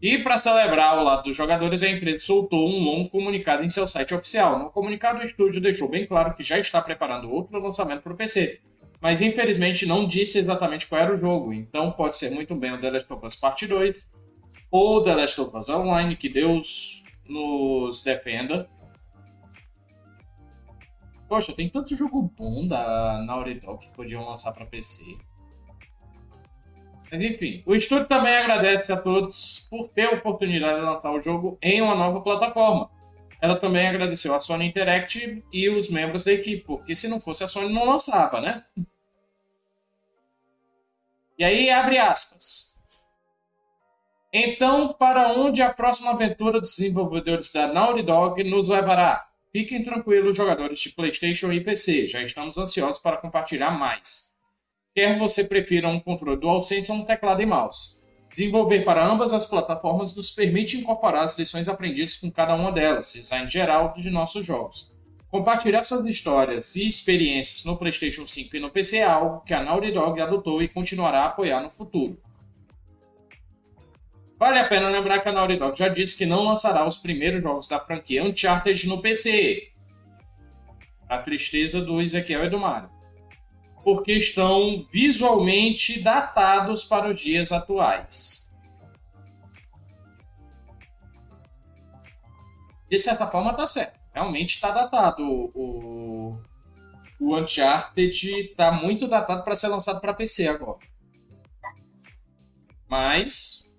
E 0.00 0.16
para 0.20 0.38
celebrar 0.38 0.98
o 0.98 1.04
lado 1.04 1.24
dos 1.24 1.36
jogadores, 1.36 1.82
a 1.82 1.90
empresa 1.90 2.20
soltou 2.20 2.66
um 2.66 2.82
longo 2.82 3.10
comunicado 3.10 3.62
em 3.62 3.68
seu 3.68 3.86
site 3.86 4.14
oficial. 4.14 4.58
No 4.58 4.70
comunicado, 4.70 5.18
o 5.18 5.22
estúdio 5.22 5.60
deixou 5.60 5.86
bem 5.86 6.06
claro 6.06 6.34
que 6.34 6.42
já 6.42 6.58
está 6.58 6.80
preparando 6.80 7.30
outro 7.30 7.60
lançamento 7.60 8.00
para 8.00 8.14
o 8.14 8.16
PC, 8.16 8.62
mas 9.00 9.22
infelizmente 9.22 9.86
não 9.86 10.06
disse 10.06 10.38
exatamente 10.38 10.86
qual 10.86 11.00
era 11.00 11.14
o 11.14 11.16
jogo, 11.16 11.52
então 11.52 11.90
pode 11.90 12.16
ser 12.16 12.30
muito 12.30 12.54
bem 12.54 12.72
o 12.72 12.80
The 12.80 12.90
Last 12.90 13.12
of 13.12 13.26
Us 13.26 13.34
Parte 13.34 13.66
2 13.66 14.08
ou 14.70 15.02
The 15.02 15.14
Last 15.14 15.40
of 15.40 15.56
Us 15.56 15.68
Online, 15.68 16.16
que 16.16 16.28
Deus 16.28 17.02
nos 17.26 18.02
defenda. 18.02 18.68
Poxa, 21.28 21.52
tem 21.52 21.68
tanto 21.68 21.96
jogo 21.96 22.22
bom 22.36 22.66
da 22.66 23.22
Naughty 23.24 23.54
Dog 23.54 23.78
que 23.78 23.92
podiam 23.94 24.26
lançar 24.26 24.52
para 24.52 24.66
PC. 24.66 25.16
Mas 27.10 27.20
enfim, 27.22 27.62
o 27.66 27.74
estúdio 27.74 28.06
também 28.06 28.36
agradece 28.36 28.92
a 28.92 28.96
todos 28.96 29.66
por 29.70 29.88
ter 29.88 30.06
a 30.06 30.14
oportunidade 30.14 30.78
de 30.78 30.86
lançar 30.86 31.12
o 31.12 31.20
jogo 31.20 31.58
em 31.60 31.80
uma 31.80 31.94
nova 31.94 32.20
plataforma. 32.20 32.90
Ela 33.40 33.56
também 33.56 33.86
agradeceu 33.86 34.34
a 34.34 34.40
Sony 34.40 34.66
Interactive 34.66 35.42
e 35.52 35.68
os 35.68 35.88
membros 35.88 36.22
da 36.24 36.32
equipe, 36.32 36.62
porque 36.64 36.94
se 36.94 37.08
não 37.08 37.18
fosse 37.18 37.42
a 37.42 37.48
Sony 37.48 37.72
não 37.72 37.86
lançava, 37.86 38.40
né? 38.40 38.64
E 41.40 41.44
aí 41.44 41.70
abre 41.70 41.96
aspas. 41.96 42.78
Então, 44.30 44.92
para 44.92 45.32
onde 45.32 45.62
a 45.62 45.72
próxima 45.72 46.10
aventura 46.10 46.60
dos 46.60 46.76
desenvolvedores 46.76 47.50
da 47.50 47.66
Naughty 47.66 48.02
Dog 48.02 48.44
nos 48.44 48.68
levará? 48.68 49.26
Fiquem 49.50 49.82
tranquilos, 49.82 50.36
jogadores 50.36 50.78
de 50.80 50.90
PlayStation 50.90 51.50
e 51.50 51.62
PC, 51.62 52.08
já 52.08 52.22
estamos 52.22 52.58
ansiosos 52.58 53.00
para 53.00 53.16
compartilhar 53.16 53.70
mais. 53.70 54.34
Quer 54.94 55.18
você 55.18 55.42
prefira 55.42 55.88
um 55.88 55.98
controle 55.98 56.38
DualSense 56.38 56.92
ou 56.92 56.98
um 56.98 57.06
teclado 57.06 57.40
e 57.40 57.46
mouse. 57.46 58.02
Desenvolver 58.30 58.84
para 58.84 59.02
ambas 59.02 59.32
as 59.32 59.46
plataformas 59.46 60.14
nos 60.14 60.30
permite 60.30 60.76
incorporar 60.76 61.22
as 61.22 61.38
lições 61.38 61.70
aprendidas 61.70 62.16
com 62.16 62.30
cada 62.30 62.54
uma 62.54 62.70
delas, 62.70 63.14
design 63.14 63.48
geral 63.48 63.94
de 63.96 64.10
nossos 64.10 64.44
jogos. 64.44 64.92
Compartilhar 65.30 65.84
suas 65.84 66.04
histórias 66.06 66.74
e 66.74 66.88
experiências 66.88 67.64
no 67.64 67.76
PlayStation 67.76 68.26
5 68.26 68.56
e 68.56 68.60
no 68.60 68.68
PC 68.68 68.96
é 68.96 69.04
algo 69.04 69.40
que 69.42 69.54
a 69.54 69.62
Naughty 69.62 69.92
Dog 69.92 70.20
adotou 70.20 70.60
e 70.60 70.66
continuará 70.66 71.22
a 71.22 71.26
apoiar 71.26 71.62
no 71.62 71.70
futuro. 71.70 72.20
Vale 74.36 74.58
a 74.58 74.66
pena 74.66 74.88
lembrar 74.88 75.20
que 75.20 75.28
a 75.28 75.32
Naughty 75.32 75.56
Dog 75.56 75.78
já 75.78 75.88
disse 75.88 76.18
que 76.18 76.26
não 76.26 76.42
lançará 76.42 76.84
os 76.84 76.96
primeiros 76.96 77.40
jogos 77.40 77.68
da 77.68 77.78
franquia 77.78 78.24
Uncharted 78.24 78.88
no 78.88 79.00
PC. 79.00 79.70
A 81.08 81.18
tristeza 81.18 81.80
do 81.80 82.00
Ezequiel 82.00 82.46
e 82.46 82.50
do 82.50 82.58
Mario. 82.58 82.90
Porque 83.84 84.12
estão 84.12 84.84
visualmente 84.90 86.00
datados 86.00 86.82
para 86.82 87.08
os 87.08 87.20
dias 87.20 87.52
atuais. 87.52 88.52
De 92.88 92.98
certa 92.98 93.28
forma, 93.28 93.54
tá 93.54 93.64
certo 93.64 93.99
realmente 94.12 94.54
está 94.54 94.70
datado. 94.70 95.22
O, 95.22 96.38
o 97.20 97.36
Uncharted 97.36 98.10
está 98.10 98.72
muito 98.72 99.06
datado 99.06 99.44
para 99.44 99.54
ser 99.54 99.68
lançado 99.68 100.00
para 100.00 100.14
PC 100.14 100.48
agora. 100.48 100.78
Mas. 102.88 103.76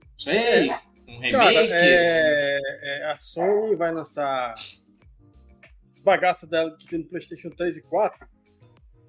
Não 0.00 0.18
sei. 0.18 0.70
Um 1.08 1.18
remake. 1.18 1.32
Cara, 1.32 1.54
é, 1.54 2.60
é, 2.82 3.10
a 3.10 3.16
Sony 3.16 3.76
vai 3.76 3.92
lançar 3.92 4.52
as 4.52 6.00
bagaças 6.00 6.48
dela 6.48 6.76
que 6.76 6.86
tem 6.86 6.98
no 6.98 7.06
PlayStation 7.06 7.50
3 7.50 7.78
e 7.78 7.82
4. 7.82 8.28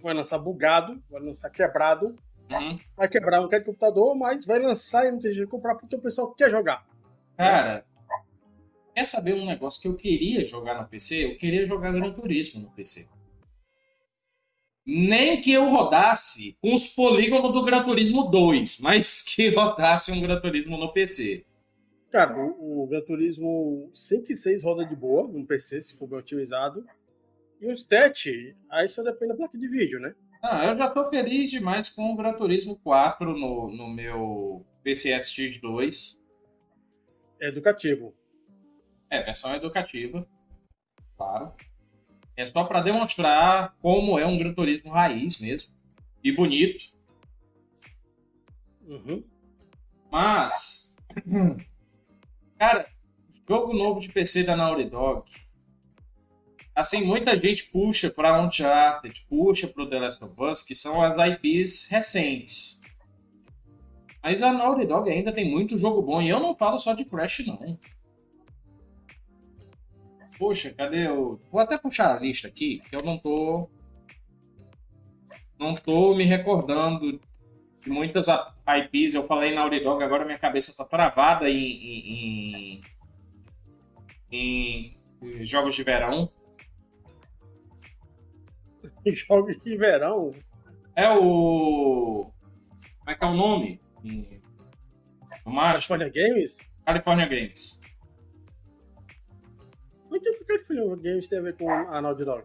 Vai 0.01 0.13
lançar 0.13 0.37
bugado, 0.37 1.01
vai 1.09 1.21
lançar 1.21 1.49
quebrado. 1.49 2.15
Uhum. 2.51 2.79
Vai 2.95 3.07
quebrar 3.07 3.41
um 3.41 3.49
computador, 3.49 4.15
mas 4.15 4.45
vai 4.45 4.59
lançar 4.59 5.05
e 5.07 5.11
não 5.11 5.19
tem 5.19 5.33
jeito 5.33 5.45
de 5.45 5.51
comprar 5.51 5.75
porque 5.75 5.95
o 5.95 6.01
pessoal 6.01 6.33
quer 6.33 6.51
jogar. 6.51 6.85
Cara, 7.37 7.85
Quer 8.93 9.05
saber 9.05 9.33
um 9.33 9.45
negócio 9.45 9.81
que 9.81 9.87
eu 9.87 9.95
queria 9.95 10.45
jogar 10.45 10.79
no 10.79 10.87
PC? 10.87 11.25
Eu 11.25 11.37
queria 11.37 11.65
jogar 11.65 11.91
Gran 11.91 12.11
Turismo 12.11 12.61
no 12.61 12.71
PC. 12.71 13.07
Nem 14.85 15.41
que 15.41 15.51
eu 15.51 15.69
rodasse 15.69 16.57
com 16.61 16.73
os 16.73 16.87
polígonos 16.93 17.51
do 17.53 17.63
Gran 17.63 17.83
Turismo 17.83 18.29
2, 18.29 18.81
mas 18.81 19.23
que 19.23 19.49
rodasse 19.55 20.11
um 20.11 20.21
Gran 20.21 20.39
Turismo 20.39 20.77
no 20.77 20.93
PC. 20.93 21.43
Cara, 22.11 22.37
o, 22.37 22.83
o 22.83 22.87
Gran 22.87 23.01
Turismo 23.01 23.89
5 23.93 24.31
e 24.31 24.37
6 24.37 24.63
roda 24.63 24.85
de 24.85 24.95
boa 24.95 25.27
no 25.27 25.45
PC, 25.47 25.81
se 25.81 25.97
for 25.97 26.07
bem 26.07 26.19
otimizado. 26.19 26.85
E 27.59 27.67
o 27.67 27.71
stat, 27.71 28.55
aí 28.69 28.87
só 28.87 29.01
depende 29.01 29.31
da 29.31 29.37
placa 29.37 29.57
de 29.57 29.67
vídeo, 29.67 29.99
né? 29.99 30.13
Ah, 30.41 30.65
eu 30.65 30.77
já 30.77 30.89
tô 30.89 31.09
feliz 31.09 31.49
demais 31.49 31.89
com 31.89 32.11
o 32.11 32.15
Gran 32.15 32.33
Turismo 32.33 32.77
4 32.83 33.35
no, 33.35 33.71
no 33.71 33.87
meu 33.87 34.65
PCSX 34.83 35.59
2. 35.61 36.21
É 37.41 37.47
educativo. 37.47 38.13
É, 39.13 39.21
versão 39.21 39.53
educativa, 39.53 40.27
claro. 41.15 41.53
É 42.35 42.47
só 42.47 42.63
para 42.63 42.81
demonstrar 42.81 43.75
como 43.79 44.17
é 44.17 44.25
um 44.25 44.39
Gran 44.39 44.55
Turismo 44.55 44.91
raiz 44.91 45.39
mesmo. 45.39 45.71
E 46.23 46.31
bonito. 46.31 46.85
Uhum. 48.81 49.23
Mas, 50.11 50.97
cara, 52.57 52.89
jogo 53.47 53.71
novo 53.71 53.99
de 53.99 54.09
PC 54.09 54.45
da 54.45 54.55
Naughty 54.55 54.85
Dog. 54.85 55.31
Assim, 56.73 57.05
muita 57.05 57.39
gente 57.39 57.65
puxa 57.65 58.09
para 58.09 58.41
Uncharted, 58.41 59.27
puxa 59.29 59.67
para 59.67 59.87
The 59.87 59.99
Last 59.99 60.23
of 60.23 60.41
Us, 60.41 60.63
que 60.63 60.73
são 60.73 61.03
as 61.03 61.13
IPs 61.33 61.87
recentes. 61.91 62.81
Mas 64.23 64.41
a 64.41 64.51
Naughty 64.51 64.87
Dog 64.87 65.07
ainda 65.07 65.31
tem 65.31 65.47
muito 65.47 65.77
jogo 65.77 66.01
bom. 66.01 66.19
E 66.19 66.29
eu 66.29 66.39
não 66.39 66.55
falo 66.55 66.79
só 66.79 66.93
de 66.93 67.05
Crash, 67.05 67.45
não. 67.45 67.77
Poxa, 70.37 70.73
cadê 70.73 71.07
o. 71.07 71.39
Vou 71.51 71.61
até 71.61 71.77
puxar 71.77 72.15
a 72.15 72.19
lista 72.19 72.47
aqui, 72.47 72.79
que 72.89 72.95
eu 72.95 73.03
não 73.03 73.17
tô. 73.17 73.69
Não 75.59 75.75
tô 75.75 76.15
me 76.15 76.23
recordando 76.23 77.19
de 77.79 77.89
muitas 77.89 78.27
IPs. 78.27 79.13
Eu 79.13 79.25
falei 79.25 79.53
na 79.53 79.61
Auridog, 79.61 80.03
agora 80.03 80.25
minha 80.25 80.39
cabeça 80.39 80.75
tá 80.75 80.83
travada 80.85 81.49
em, 81.49 81.55
em, 81.55 82.81
em, 84.31 84.97
em 85.21 85.45
jogos 85.45 85.75
de 85.75 85.83
verão. 85.83 86.31
jogos 89.05 89.57
de 89.63 89.77
verão? 89.77 90.33
É 90.95 91.09
o. 91.09 92.31
Como 92.99 93.11
é 93.11 93.15
que 93.15 93.23
é 93.23 93.27
o 93.27 93.33
nome? 93.33 93.81
No 95.45 95.55
California 95.55 96.09
Games? 96.09 96.59
California 96.85 97.25
Games. 97.25 97.82
O 100.13 100.19
que 100.19 100.29
o 100.29 100.45
California 100.45 100.95
Games 100.97 101.27
tem 101.27 101.39
a 101.39 101.41
ver 101.41 101.57
com 101.57 101.71
a 101.71 101.99
Naughty 101.99 102.23
Dog? 102.23 102.43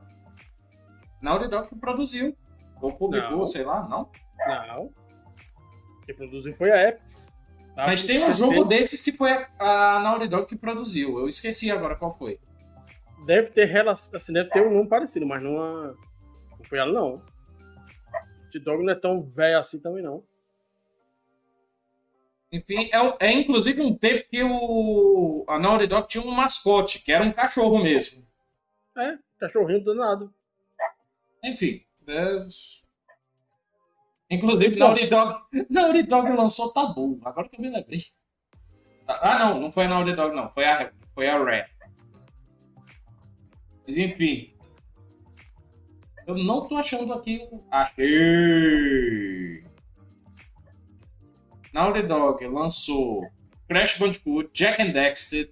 Naughty 1.20 1.48
Dog 1.48 1.68
que 1.68 1.76
produziu. 1.76 2.34
Ou 2.80 2.92
publicou, 2.92 3.38
não. 3.38 3.46
sei 3.46 3.64
lá, 3.64 3.86
não? 3.86 4.10
Não. 4.46 4.90
Quem 6.06 6.14
produziu 6.14 6.54
foi 6.56 6.70
a 6.70 6.88
Epic. 6.88 7.02
Tá? 7.74 7.86
Mas 7.86 8.02
tem 8.02 8.24
um 8.24 8.32
jogo 8.32 8.54
fez... 8.54 8.68
desses 8.68 9.04
que 9.04 9.12
foi 9.12 9.30
a 9.58 10.00
Naughty 10.00 10.28
Dog 10.28 10.46
que 10.46 10.56
produziu. 10.56 11.18
Eu 11.18 11.28
esqueci 11.28 11.70
agora 11.70 11.96
qual 11.96 12.12
foi. 12.12 12.40
Deve 13.26 13.50
ter 13.50 13.66
relação, 13.66 14.16
assim, 14.16 14.32
deve 14.32 14.48
ter 14.48 14.66
um 14.66 14.72
nome 14.72 14.88
parecido, 14.88 15.26
mas 15.26 15.42
não, 15.42 15.52
não 15.52 16.64
foi 16.64 16.78
ela 16.78 16.92
não. 16.92 17.22
Naughty 18.42 18.58
Dog 18.60 18.82
não 18.82 18.92
é 18.92 18.96
tão 18.96 19.22
velho 19.22 19.58
assim 19.58 19.78
também 19.78 20.02
não. 20.02 20.24
Enfim, 22.50 22.90
é, 22.92 23.26
é 23.26 23.32
inclusive 23.32 23.80
um 23.82 23.94
tempo 23.94 24.28
que 24.30 24.42
o, 24.42 25.44
a 25.48 25.58
Naughty 25.58 25.86
Dog 25.86 26.08
tinha 26.08 26.24
um 26.24 26.30
mascote, 26.30 27.00
que 27.00 27.12
era 27.12 27.24
um 27.24 27.32
cachorro 27.32 27.78
mesmo. 27.78 28.26
É, 28.96 29.18
cachorrinho 29.38 29.84
danado. 29.84 30.32
Enfim. 31.44 31.84
É... 32.06 32.46
Inclusive, 34.30 34.76
Naughty 34.76 35.06
Dog, 35.06 35.34
Naughty 35.68 36.02
Dog 36.04 36.30
lançou 36.32 36.72
Tabu, 36.72 37.20
agora 37.24 37.48
que 37.48 37.56
eu 37.56 37.60
me 37.60 37.70
lembrei. 37.70 38.02
Ah, 39.06 39.38
não, 39.38 39.60
não 39.60 39.70
foi 39.70 39.84
a 39.84 39.88
Naughty 39.88 40.14
Dog, 40.14 40.34
não. 40.34 40.50
Foi 40.50 40.64
a, 40.64 40.92
foi 41.14 41.28
a 41.28 41.38
Rare. 41.38 41.66
Mas 43.86 43.96
enfim. 43.96 44.54
Eu 46.26 46.36
não 46.36 46.68
tô 46.68 46.76
achando 46.76 47.12
aqui 47.14 47.46
o. 47.50 47.64
Achei! 47.70 49.64
Naughty 51.72 52.02
Dog 52.02 52.46
lançou 52.46 53.28
Crash 53.68 53.98
Bandicoot, 53.98 54.50
Jack 54.52 54.80
and 54.82 54.92
Dexter, 54.92 55.50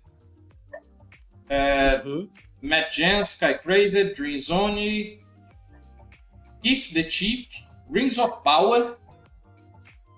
é, 1.49 2.03
uhum. 2.05 2.29
Matt 2.63 2.97
Jan, 2.97 3.21
Sky 3.21 3.59
Crazy, 3.63 4.05
Dream 4.15 4.39
Zone, 4.39 5.21
If 6.65 6.93
the 6.93 7.09
Chief, 7.09 7.49
Rings 7.91 8.19
of 8.19 8.43
Power 8.43 8.97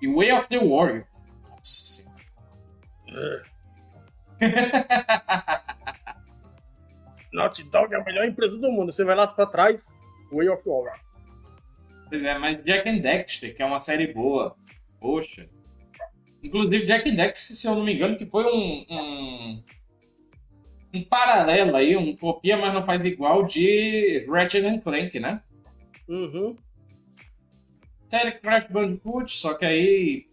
e 0.01 0.09
Way 0.09 0.33
of 0.33 0.49
the 0.49 0.59
Warrior. 0.59 1.07
Nossa 1.51 2.07
senhora. 3.05 3.43
Naughty 7.33 7.65
Dog 7.65 7.93
é 7.93 7.99
a 7.99 8.05
melhor 8.05 8.27
empresa 8.27 8.57
do 8.57 8.71
mundo. 8.71 8.93
Você 8.93 9.05
vai 9.05 9.15
lá 9.15 9.27
pra 9.27 9.47
trás, 9.47 9.99
Way 10.33 10.49
of 10.49 10.63
the 10.63 10.71
Warrior. 10.71 10.99
Pois 12.09 12.23
é, 12.23 12.39
mas 12.39 12.63
Jack 12.65 12.89
and 12.89 12.99
Dexter, 12.99 13.55
que 13.55 13.63
é 13.63 13.67
uma 13.67 13.81
série 13.81 14.13
boa. 14.15 14.57
Poxa. 14.99 15.49
Inclusive, 16.43 16.87
Jack 16.87 17.11
Dex, 17.11 17.39
se 17.39 17.67
eu 17.67 17.75
não 17.75 17.85
me 17.85 17.95
engano, 17.95 18.17
que 18.17 18.27
foi 18.27 18.45
um, 18.45 18.87
um, 18.89 19.63
um 20.95 21.03
paralelo 21.03 21.77
aí, 21.77 21.97
um 21.97 22.17
copia, 22.17 22.57
mas 22.57 22.73
não 22.73 22.85
faz 22.85 23.05
igual, 23.05 23.45
de 23.45 24.25
Ratchet 24.29 24.81
Clank, 24.81 25.19
né? 25.19 25.43
Uhum. 26.09 26.57
Série 28.09 28.33
Crash 28.33 28.67
Bandicoot, 28.71 29.31
só 29.31 29.55
que 29.55 29.67
aí 29.67 30.27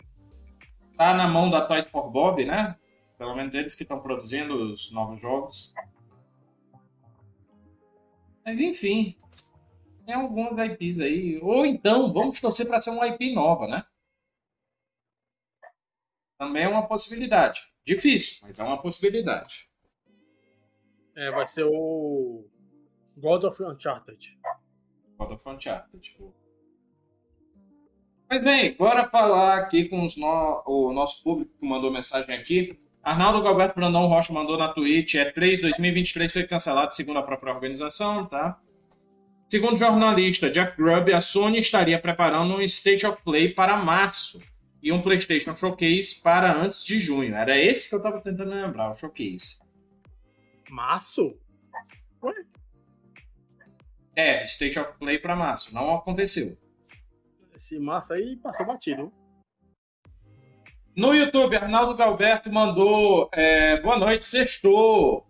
tá 0.98 1.14
na 1.14 1.28
mão 1.28 1.50
da 1.50 1.62
Toys 1.62 1.86
for 1.88 2.10
Bob, 2.10 2.46
né? 2.46 2.76
Pelo 3.18 3.36
menos 3.36 3.54
eles 3.54 3.76
que 3.76 3.84
estão 3.84 4.00
produzindo 4.00 4.72
os 4.72 4.92
novos 4.92 5.22
jogos. 5.22 5.74
Mas 8.46 8.62
enfim, 8.62 9.18
tem 10.06 10.16
algumas 10.16 10.58
IPs 10.70 11.00
aí. 11.00 11.40
Ou 11.42 11.66
então, 11.66 12.14
vamos 12.14 12.40
torcer 12.40 12.68
para 12.68 12.80
ser 12.80 12.92
uma 12.92 13.08
IP 13.08 13.34
nova, 13.34 13.68
né? 13.68 13.84
Também 16.38 16.64
é 16.64 16.68
uma 16.68 16.88
possibilidade. 16.88 17.62
Difícil, 17.86 18.40
mas 18.44 18.60
é 18.60 18.64
uma 18.64 18.82
possibilidade. 18.82 19.70
É, 21.16 21.32
vai 21.32 21.48
ser 21.48 21.64
o 21.64 22.46
God 23.18 23.44
of 23.46 23.64
Uncharted. 23.64 24.38
God 25.18 25.32
of 25.32 25.50
Uncharted. 25.50 26.18
Mas 28.30 28.44
bem, 28.44 28.76
bora 28.76 29.06
falar 29.06 29.60
aqui 29.60 29.88
com 29.88 30.06
no... 30.18 30.64
o 30.66 30.92
nosso 30.92 31.24
público 31.24 31.52
que 31.58 31.66
mandou 31.66 31.92
mensagem 31.92 32.36
aqui. 32.36 32.80
Arnaldo 33.02 33.42
Galberto 33.44 33.76
Brandão 33.76 34.08
Rocha 34.08 34.34
mandou 34.34 34.58
na 34.58 34.68
Twitch, 34.68 35.14
é 35.14 35.26
3 35.26 35.62
2023 35.62 36.34
foi 36.34 36.44
cancelado 36.44 36.96
segundo 36.96 37.20
a 37.20 37.24
própria 37.24 37.54
organização, 37.54 38.26
tá? 38.26 38.60
Segundo 39.48 39.76
o 39.76 39.78
jornalista 39.78 40.50
Jeff 40.50 40.76
Grubb, 40.76 41.14
a 41.14 41.22
Sony 41.22 41.60
estaria 41.60 42.00
preparando 42.00 42.56
um 42.56 42.62
State 42.62 43.06
of 43.06 43.22
Play 43.24 43.54
para 43.54 43.78
março 43.78 44.42
e 44.86 44.92
um 44.92 45.02
PlayStation 45.02 45.56
Showcase 45.56 46.22
para 46.22 46.56
antes 46.56 46.86
de 46.86 47.00
junho. 47.00 47.36
Era 47.36 47.58
esse 47.58 47.90
que 47.90 47.96
eu 47.96 48.02
tava 48.04 48.22
tentando 48.22 48.52
lembrar, 48.52 48.92
o 48.92 48.94
Showcase. 48.94 49.60
Março? 50.70 51.40
Ué? 52.22 52.46
É, 54.16 54.44
State 54.44 54.78
of 54.78 54.94
Play 55.00 55.18
para 55.18 55.36
março. 55.36 55.74
Não 55.74 55.96
aconteceu. 55.96 56.56
Esse 57.56 57.80
março 57.80 58.14
aí 58.14 58.36
passou 58.36 58.64
batido. 58.64 59.12
No 60.96 61.16
YouTube, 61.16 61.56
Arnaldo 61.56 61.98
Galberto 61.98 62.52
mandou 62.52 63.28
é, 63.34 63.82
boa 63.82 63.98
noite, 63.98 64.24
sextou. 64.24 65.26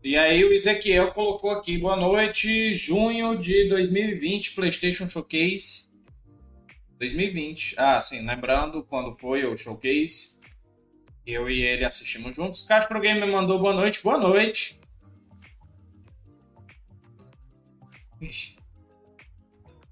E 0.00 0.16
aí 0.16 0.44
o 0.44 0.52
Ezequiel 0.52 1.10
colocou 1.10 1.50
aqui, 1.50 1.76
boa 1.76 1.96
noite, 1.96 2.72
junho 2.72 3.36
de 3.36 3.68
2020, 3.68 4.54
PlayStation 4.54 5.08
Showcase. 5.08 5.88
2020. 6.98 7.76
Ah, 7.78 8.00
sim, 8.00 8.26
lembrando 8.26 8.84
quando 8.84 9.16
foi 9.18 9.44
o 9.44 9.56
Showcase. 9.56 10.38
Eu 11.24 11.48
e 11.48 11.62
ele 11.62 11.84
assistimos 11.84 12.34
juntos. 12.34 12.62
Castro 12.62 13.00
Gamer 13.00 13.28
mandou 13.28 13.58
boa 13.58 13.74
noite, 13.74 14.02
boa 14.02 14.18
noite. 14.18 14.80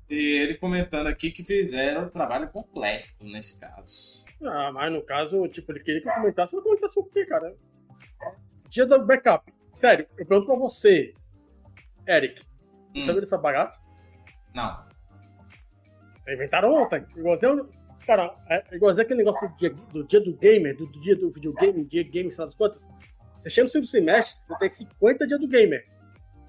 E 0.09 0.15
ele 0.15 0.57
comentando 0.57 1.09
aqui 1.09 1.31
que 1.31 1.45
fizeram 1.45 2.07
o 2.07 2.11
trabalho 2.11 2.49
completo 2.49 3.13
nesse 3.21 3.61
caso. 3.61 4.25
Ah, 4.43 4.71
mas 4.73 4.93
no 4.93 5.03
caso, 5.03 5.47
tipo, 5.49 5.73
ele 5.73 5.81
queria 5.81 6.01
que 6.03 6.09
eu 6.09 6.15
comentasse, 6.15 6.55
mas 6.55 6.65
comentasse 6.65 6.99
o 6.99 7.05
quê, 7.05 7.25
cara? 7.27 7.57
Dia 8.69 8.87
do 8.87 9.05
backup. 9.05 9.53
Sério, 9.71 10.07
eu 10.17 10.27
pergunto 10.27 10.47
pra 10.47 10.57
você, 10.57 11.13
Eric. 12.07 12.43
Hum. 12.95 13.03
Sabe 13.03 13.21
dessa 13.21 13.39
bagaça? 13.39 13.81
Não. 14.55 14.86
Inventaram 16.29 16.73
ontem. 16.73 17.05
Igualzinho. 17.17 17.69
Cara, 18.07 18.37
é 18.49 18.77
igualzinho 18.77 19.05
aquele 19.05 19.25
negócio 19.25 19.49
do 19.49 19.57
dia 19.57 19.71
do, 19.71 20.05
dia 20.05 20.21
do 20.21 20.33
gamer, 20.37 20.77
do, 20.77 20.87
do 20.87 21.01
dia 21.01 21.17
do 21.17 21.31
videogame, 21.31 21.85
dia 21.85 22.05
game, 22.05 22.31
sei 22.31 22.43
lá 22.43 22.47
das 22.47 22.55
quantas. 22.55 22.89
Você 23.41 23.51
chega 23.51 23.65
no 23.65 23.69
segundo 23.69 23.89
semestre, 23.89 24.41
você 24.49 24.59
tem 24.59 24.69
50 24.69 25.27
dias 25.27 25.41
do 25.41 25.49
gamer. 25.49 25.87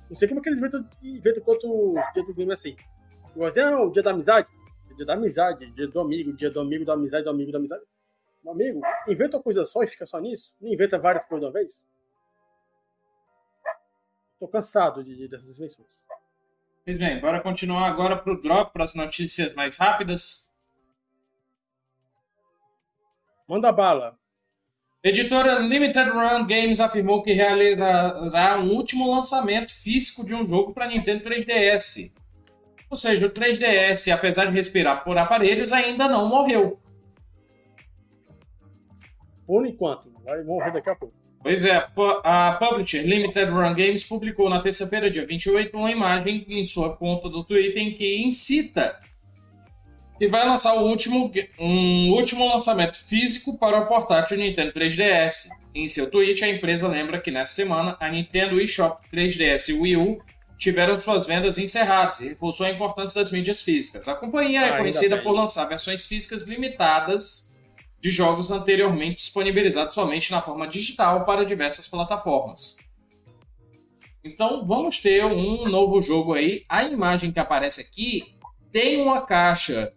Não 0.10 0.16
sei 0.16 0.28
como 0.28 0.40
é 0.40 0.44
que 0.44 0.50
eles 0.50 0.60
inventam, 0.60 0.88
inventam 1.02 1.44
quanto 1.44 1.96
dia 2.14 2.24
do 2.24 2.34
gamer 2.34 2.54
assim. 2.54 2.76
Igualzinho 3.36 3.66
é 3.66 3.76
o 3.76 3.90
dia 3.90 4.04
da 4.04 4.12
amizade. 4.12 4.48
Dia 4.96 5.06
da 5.06 5.14
amizade, 5.14 5.72
dia 5.74 5.88
do 5.88 6.00
amigo, 6.00 6.34
dia 6.34 6.50
do 6.50 6.60
amigo 6.60 6.84
da 6.84 6.94
amizade, 6.94 7.24
do 7.24 7.30
amigo 7.30 7.52
da 7.52 7.60
amizade. 7.60 7.84
Meu 8.44 8.54
amigo, 8.54 8.82
inventa 9.08 9.38
uma 9.38 9.44
coisa 9.44 9.64
só 9.64 9.84
e 9.84 9.88
fica 9.88 10.06
só 10.06 10.20
nisso? 10.20 10.56
Não 10.60 10.72
inventa 10.72 10.98
várias 10.98 11.24
coisas 11.26 11.42
de 11.42 11.46
uma 11.46 11.52
vez? 11.52 11.88
Tô 14.40 14.48
cansado 14.48 15.04
de, 15.04 15.16
de 15.16 15.28
dessas 15.28 15.56
invenções. 15.56 16.07
Pois 16.88 16.98
bem, 16.98 17.20
bora 17.20 17.42
continuar 17.42 17.86
agora 17.86 18.16
para 18.16 18.32
o 18.32 18.42
drop, 18.42 18.72
para 18.72 18.86
as 18.86 18.96
notícias 18.96 19.54
mais 19.54 19.78
rápidas. 19.78 20.54
Manda 23.46 23.74
bala. 23.74 24.18
Editora 25.04 25.60
Limited 25.60 26.10
Run 26.12 26.48
Games 26.48 26.80
afirmou 26.80 27.22
que 27.22 27.34
realizará 27.34 28.58
um 28.58 28.74
último 28.74 29.14
lançamento 29.14 29.74
físico 29.74 30.26
de 30.26 30.34
um 30.34 30.48
jogo 30.48 30.74
para 30.74 30.88
Nintendo 30.88 31.26
3DS. 31.26 32.14
Ou 32.90 32.96
seja, 32.96 33.28
o 33.28 33.30
3DS, 33.30 34.10
apesar 34.10 34.46
de 34.46 34.54
respirar 34.54 35.04
por 35.04 35.18
aparelhos, 35.18 35.74
ainda 35.74 36.08
não 36.08 36.30
morreu. 36.30 36.80
Por 39.46 39.68
enquanto, 39.68 40.10
vai 40.24 40.42
morrer 40.42 40.72
daqui 40.72 40.90
a 40.90 40.96
pouco. 40.96 41.17
Pois 41.42 41.64
é, 41.64 41.88
a 42.24 42.58
publisher 42.60 43.04
Limited 43.04 43.50
Run 43.52 43.74
Games 43.74 44.04
publicou 44.04 44.50
na 44.50 44.60
terça-feira, 44.60 45.10
dia 45.10 45.26
28, 45.26 45.78
uma 45.78 45.92
imagem 45.92 46.46
em 46.50 46.64
sua 46.66 46.96
conta 46.96 47.30
do 47.30 47.44
Twitter 47.44 47.82
em 47.82 47.94
que 47.94 48.18
incita 48.18 49.00
que 50.18 50.28
vai 50.28 50.46
lançar 50.46 50.74
o 50.74 50.88
último, 50.88 51.32
um 51.60 52.12
último 52.12 52.48
lançamento 52.48 52.98
físico 52.98 53.58
para 53.58 53.80
o 53.80 53.86
portátil 53.86 54.38
Nintendo 54.38 54.72
3DS. 54.74 55.50
Em 55.76 55.88
seu 55.88 56.10
tweet, 56.10 56.44
a 56.44 56.50
empresa 56.50 56.88
lembra 56.88 57.22
que 57.22 57.30
nessa 57.30 57.54
semana 57.54 57.96
a 58.00 58.10
Nintendo 58.10 58.60
eShop 58.60 59.00
3DS 59.14 59.70
e 59.70 59.74
Wii 59.74 59.98
U 59.98 60.20
tiveram 60.58 61.00
suas 61.00 61.28
vendas 61.28 61.60
encerradas 61.60 62.20
e 62.20 62.30
reforçou 62.30 62.66
a 62.66 62.72
importância 62.72 63.22
das 63.22 63.32
mídias 63.32 63.62
físicas. 63.62 64.08
A 64.08 64.16
companhia 64.16 64.62
é 64.62 64.64
ah, 64.64 64.76
é 64.76 64.78
conhecida 64.80 65.18
por 65.18 65.32
lançar 65.32 65.66
versões 65.66 66.08
físicas 66.08 66.48
limitadas 66.48 67.56
de 68.00 68.12
jogos 68.12 68.52
anteriormente 68.52 69.16
disponibilizados 69.16 69.96
somente 69.96 70.32
na 70.32 70.42
forma 70.42 70.68
digital 70.68 71.26
para 71.26 71.46
diversas 71.46 71.88
plataformas. 71.88 72.78
Então 74.24 74.66
vamos 74.66 75.02
ter 75.02 75.26
um 75.26 75.68
novo 75.70 76.02
jogo 76.02 76.34
aí. 76.34 76.64
A 76.68 76.84
imagem 76.84 77.32
que 77.32 77.40
aparece 77.40 77.82
aqui 77.82 78.36
tem 78.72 79.02
uma 79.02 79.22
caixa 79.22 79.94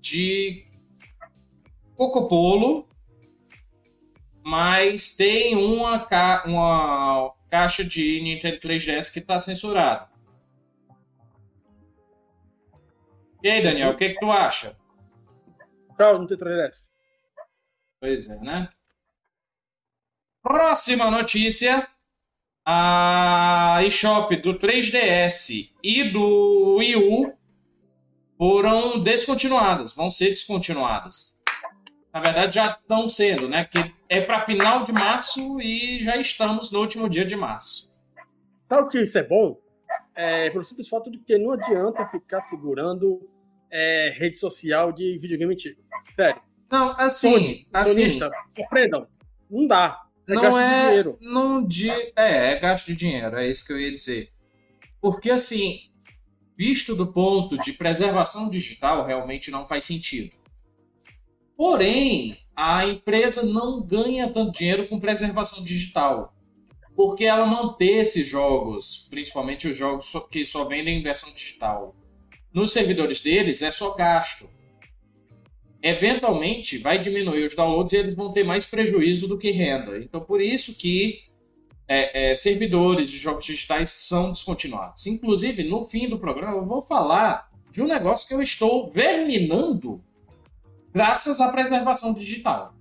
de 0.00 0.66
Cocopolo, 1.94 2.88
mas 4.44 5.16
tem 5.16 5.56
uma, 5.56 5.98
ca... 6.00 6.44
uma 6.46 7.34
caixa 7.48 7.84
de 7.84 8.20
Nintendo 8.22 8.58
3DS 8.58 9.12
que 9.12 9.18
está 9.18 9.38
censurada. 9.38 10.08
E 13.42 13.48
aí, 13.48 13.62
Daniel, 13.62 13.90
o 13.90 13.96
que, 13.96 14.10
que 14.10 14.18
tu 14.18 14.30
acha? 14.30 14.76
Qual 15.96 16.18
Nintendo 16.18 16.44
3DS? 16.44 16.95
Pois 18.00 18.28
é, 18.28 18.38
né? 18.38 18.68
Próxima 20.42 21.10
notícia. 21.10 21.88
A 22.68 23.80
eShop 23.84 24.34
do 24.36 24.58
3DS 24.58 25.72
e 25.82 26.02
do 26.10 26.76
Wii 26.78 26.96
U 26.96 27.32
foram 28.36 29.00
descontinuadas, 29.00 29.94
vão 29.94 30.10
ser 30.10 30.30
descontinuadas. 30.30 31.36
Na 32.12 32.20
verdade, 32.20 32.56
já 32.56 32.70
estão 32.70 33.06
sendo, 33.06 33.48
né? 33.48 33.64
Que 33.64 33.94
é 34.08 34.20
para 34.20 34.40
final 34.40 34.82
de 34.82 34.92
março 34.92 35.60
e 35.60 35.98
já 36.00 36.16
estamos 36.16 36.72
no 36.72 36.80
último 36.80 37.08
dia 37.08 37.24
de 37.24 37.36
março. 37.36 37.92
Sabe 38.68 38.88
que 38.90 39.00
isso 39.00 39.18
é 39.18 39.22
bom? 39.22 39.60
É, 40.14 40.50
pelo 40.50 40.64
simples 40.64 40.88
fato 40.88 41.10
de 41.10 41.18
que 41.18 41.38
não 41.38 41.52
adianta 41.52 42.06
ficar 42.08 42.42
segurando 42.48 43.20
é, 43.70 44.12
rede 44.16 44.38
social 44.38 44.92
de 44.92 45.18
videogame 45.18 45.52
antigo. 45.54 45.80
Sério. 46.16 46.40
Não, 46.70 46.94
assim, 46.98 47.32
Sony, 47.32 47.68
assim, 47.72 47.94
sonista, 47.94 48.30
aprendam. 48.58 49.06
Não 49.50 49.66
dá. 49.66 50.02
É 50.28 50.34
não 50.34 50.58
é, 50.58 50.88
dinheiro. 50.88 51.18
não 51.20 51.64
de, 51.64 51.88
é, 51.90 52.12
é 52.16 52.58
gasto 52.58 52.86
de 52.86 52.96
dinheiro, 52.96 53.36
é 53.36 53.48
isso 53.48 53.64
que 53.64 53.72
eu 53.72 53.80
ia 53.80 53.92
dizer. 53.92 54.32
Porque 55.00 55.30
assim, 55.30 55.82
visto 56.56 56.96
do 56.96 57.06
ponto 57.12 57.56
de 57.58 57.72
preservação 57.72 58.50
digital, 58.50 59.06
realmente 59.06 59.52
não 59.52 59.66
faz 59.66 59.84
sentido. 59.84 60.34
Porém, 61.56 62.36
a 62.56 62.86
empresa 62.86 63.42
não 63.44 63.80
ganha 63.80 64.28
tanto 64.28 64.58
dinheiro 64.58 64.88
com 64.88 64.98
preservação 64.98 65.62
digital. 65.62 66.34
Porque 66.96 67.24
ela 67.24 67.46
manter 67.46 67.98
esses 67.98 68.26
jogos, 68.26 69.06
principalmente 69.10 69.68
os 69.68 69.76
jogos 69.76 70.10
que 70.30 70.44
só 70.44 70.64
vendem 70.64 70.98
em 70.98 71.02
versão 71.02 71.32
digital, 71.32 71.94
nos 72.52 72.72
servidores 72.72 73.20
deles 73.20 73.62
é 73.62 73.70
só 73.70 73.94
gasto 73.94 74.48
eventualmente 75.90 76.78
vai 76.78 76.98
diminuir 76.98 77.44
os 77.44 77.54
downloads 77.54 77.92
e 77.92 77.96
eles 77.96 78.14
vão 78.14 78.32
ter 78.32 78.44
mais 78.44 78.66
prejuízo 78.66 79.28
do 79.28 79.38
que 79.38 79.50
renda. 79.50 79.98
Então, 79.98 80.20
por 80.20 80.40
isso 80.40 80.76
que 80.76 81.20
é, 81.86 82.30
é, 82.30 82.36
servidores 82.36 83.10
de 83.10 83.18
jogos 83.18 83.44
digitais 83.44 83.90
são 83.90 84.32
descontinuados. 84.32 85.06
Inclusive, 85.06 85.62
no 85.62 85.84
fim 85.84 86.08
do 86.08 86.18
programa, 86.18 86.56
eu 86.56 86.66
vou 86.66 86.82
falar 86.82 87.48
de 87.70 87.82
um 87.82 87.86
negócio 87.86 88.26
que 88.26 88.34
eu 88.34 88.42
estou 88.42 88.90
verminando 88.90 90.02
graças 90.92 91.40
à 91.40 91.52
preservação 91.52 92.12
digital. 92.12 92.74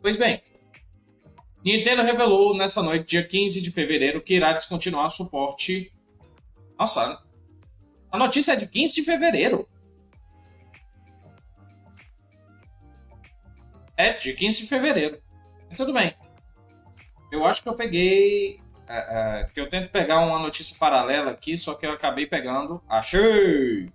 Pois 0.00 0.16
bem, 0.16 0.42
Nintendo 1.64 2.02
revelou 2.02 2.56
nessa 2.56 2.82
noite, 2.82 3.08
dia 3.08 3.22
15 3.22 3.60
de 3.60 3.70
fevereiro, 3.70 4.22
que 4.22 4.34
irá 4.34 4.52
descontinuar 4.52 5.06
o 5.06 5.10
suporte. 5.10 5.92
Nossa, 6.78 7.22
a 8.10 8.18
notícia 8.18 8.52
é 8.52 8.56
de 8.56 8.66
15 8.66 8.94
de 8.94 9.02
fevereiro. 9.02 9.68
É, 13.98 14.12
de 14.12 14.32
15 14.32 14.62
de 14.62 14.68
fevereiro. 14.68 15.20
Tudo 15.76 15.92
bem. 15.92 16.14
Eu 17.32 17.44
acho 17.44 17.64
que 17.64 17.68
eu 17.68 17.74
peguei. 17.74 18.60
É, 18.88 19.40
é, 19.40 19.44
que 19.52 19.60
eu 19.60 19.68
tento 19.68 19.90
pegar 19.90 20.20
uma 20.20 20.38
notícia 20.38 20.76
paralela 20.78 21.32
aqui, 21.32 21.58
só 21.58 21.74
que 21.74 21.84
eu 21.84 21.90
acabei 21.90 22.24
pegando. 22.24 22.80
Achei! 22.88 23.90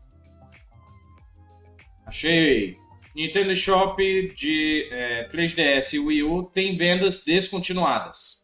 Achei! 2.05 2.77
Nintendo 3.15 3.55
Shop 3.55 3.97
de 4.35 4.89
é, 4.91 5.29
3DS 5.29 5.93
e 5.93 5.99
Wii 5.99 6.23
U 6.23 6.43
tem 6.43 6.75
vendas 6.75 7.23
descontinuadas. 7.23 8.43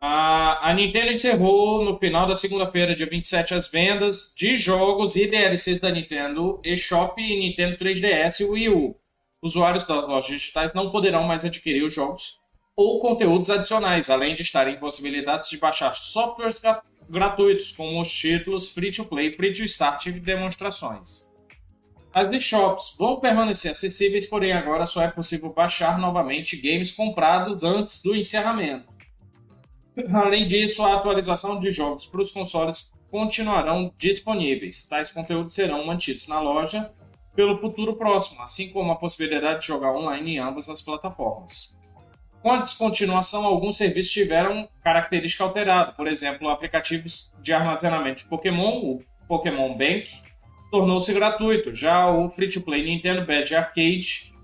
A, 0.00 0.70
a 0.70 0.74
Nintendo 0.74 1.12
encerrou 1.12 1.84
no 1.84 1.98
final 1.98 2.28
da 2.28 2.36
segunda-feira, 2.36 2.94
dia 2.94 3.08
27, 3.08 3.54
as 3.54 3.68
vendas 3.68 4.34
de 4.36 4.56
jogos 4.56 5.16
e 5.16 5.26
DLCs 5.26 5.80
da 5.80 5.90
Nintendo 5.90 6.60
eShop 6.62 7.20
e 7.20 7.40
Nintendo 7.40 7.76
3DS 7.76 8.40
e 8.40 8.44
Wii 8.44 8.68
U 8.68 9.03
usuários 9.44 9.84
das 9.84 10.08
lojas 10.08 10.26
digitais 10.26 10.72
não 10.72 10.90
poderão 10.90 11.22
mais 11.24 11.44
adquirir 11.44 11.84
os 11.84 11.94
jogos 11.94 12.40
ou 12.74 12.98
conteúdos 12.98 13.50
adicionais, 13.50 14.08
além 14.08 14.34
de 14.34 14.42
estarem 14.42 14.78
possibilidades 14.78 15.50
de 15.50 15.58
baixar 15.58 15.94
softwares 15.94 16.60
gratuitos, 17.08 17.70
como 17.70 18.00
os 18.00 18.10
títulos 18.10 18.70
free 18.70 18.90
to 18.90 19.04
play, 19.04 19.30
free 19.32 19.52
to 19.52 19.62
start 19.64 20.06
e 20.06 20.12
demonstrações. 20.12 21.30
As 22.12 22.32
eShops 22.32 22.96
vão 22.98 23.20
permanecer 23.20 23.72
acessíveis, 23.72 24.24
porém 24.24 24.52
agora 24.52 24.86
só 24.86 25.02
é 25.02 25.08
possível 25.08 25.52
baixar 25.52 25.98
novamente 25.98 26.56
games 26.56 26.90
comprados 26.92 27.62
antes 27.62 28.02
do 28.02 28.16
encerramento. 28.16 28.88
Além 30.12 30.46
disso, 30.46 30.82
a 30.82 30.94
atualização 30.94 31.60
de 31.60 31.70
jogos 31.70 32.06
para 32.06 32.20
os 32.20 32.30
consoles 32.30 32.92
continuarão 33.10 33.92
disponíveis. 33.98 34.88
Tais 34.88 35.12
conteúdos 35.12 35.54
serão 35.54 35.84
mantidos 35.84 36.26
na 36.26 36.40
loja 36.40 36.90
pelo 37.34 37.58
futuro 37.58 37.96
próximo, 37.96 38.42
assim 38.42 38.68
como 38.70 38.92
a 38.92 38.96
possibilidade 38.96 39.60
de 39.60 39.66
jogar 39.66 39.92
online 39.92 40.36
em 40.36 40.38
ambas 40.38 40.68
as 40.68 40.80
plataformas. 40.80 41.76
Com 42.44 42.52
a 42.52 42.58
descontinuação, 42.58 43.44
alguns 43.44 43.78
serviços 43.78 44.12
tiveram 44.12 44.68
característica 44.82 45.42
alterada. 45.42 45.92
Por 45.92 46.06
exemplo, 46.06 46.48
aplicativos 46.48 47.32
de 47.40 47.54
armazenamento 47.54 48.22
de 48.22 48.28
Pokémon, 48.28 48.80
o 48.82 49.02
Pokémon 49.26 49.74
Bank, 49.74 50.10
tornou-se 50.70 51.10
gratuito. 51.14 51.72
Já 51.72 52.06
o 52.10 52.30
free-to-play 52.30 52.84
Nintendo 52.84 53.24
Badge 53.24 53.54
Arcade, 53.54 54.34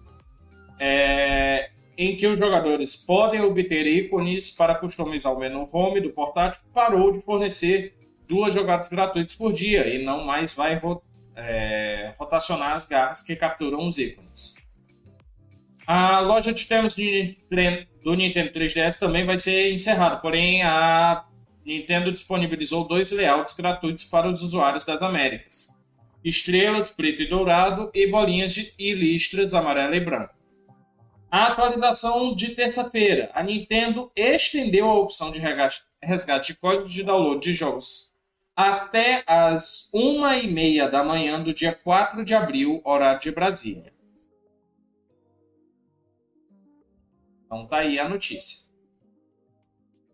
é, 0.79 1.69
em 1.99 2.17
que 2.17 2.27
os 2.27 2.39
jogadores 2.39 2.97
podem 2.97 3.43
obter 3.43 3.87
ícones 3.87 4.51
para 4.51 4.75
customizar 4.75 5.35
o 5.35 5.39
menu 5.39 5.69
home 5.71 6.01
do 6.01 6.09
portátil, 6.09 6.63
parou 6.73 7.13
de 7.13 7.21
fornecer 7.21 7.95
duas 8.27 8.55
jogadas 8.55 8.89
gratuitas 8.89 9.35
por 9.35 9.53
dia 9.53 9.87
e 9.87 10.03
não 10.03 10.25
mais 10.25 10.55
vai 10.55 10.81
é, 11.41 12.13
rotacionar 12.19 12.73
as 12.73 12.87
garras 12.87 13.23
que 13.23 13.37
capturam 13.37 13.87
os 13.87 13.99
ícones. 13.99 14.55
A 15.87 16.21
loja 16.21 16.53
de 16.53 16.67
termos 16.67 16.95
do 16.95 18.15
Nintendo 18.15 18.53
3DS 18.53 18.99
também 18.99 19.27
vai 19.27 19.37
ser 19.37 19.73
encerrada, 19.73 20.17
porém 20.17 20.63
a 20.63 21.25
Nintendo 21.65 22.13
disponibilizou 22.13 22.87
dois 22.87 23.11
layouts 23.11 23.55
gratuitos 23.55 24.05
para 24.05 24.29
os 24.29 24.43
usuários 24.43 24.85
das 24.85 25.03
Américas: 25.03 25.77
estrelas 26.25 26.91
preto 26.91 27.23
e 27.23 27.29
dourado 27.29 27.91
e 27.93 28.07
bolinhas 28.07 28.53
de, 28.55 28.73
e 28.79 28.93
listras 28.93 29.55
amarela 29.55 29.97
e 29.97 30.01
branco. 30.01 30.35
A 31.31 31.47
atualização 31.47 32.35
de 32.35 32.55
terça-feira, 32.57 33.31
a 33.35 33.43
Nintendo 33.43 34.11
estendeu 34.17 34.89
a 34.91 34.99
opção 34.99 35.31
de 35.31 35.39
resgate 35.39 36.53
de 36.53 36.59
código 36.59 36.89
de 36.89 37.03
download 37.05 37.41
de 37.41 37.55
jogos 37.55 38.10
até 38.61 39.25
as 39.27 39.91
1h30 39.95 40.91
da 40.91 41.03
manhã 41.03 41.43
do 41.43 41.55
dia 41.55 41.75
4 41.75 42.23
de 42.23 42.35
abril, 42.35 42.83
horário 42.85 43.19
de 43.19 43.31
Brasília. 43.31 43.91
Então 47.47 47.67
tá 47.67 47.79
aí 47.79 47.99
a 47.99 48.07
notícia. 48.07 48.71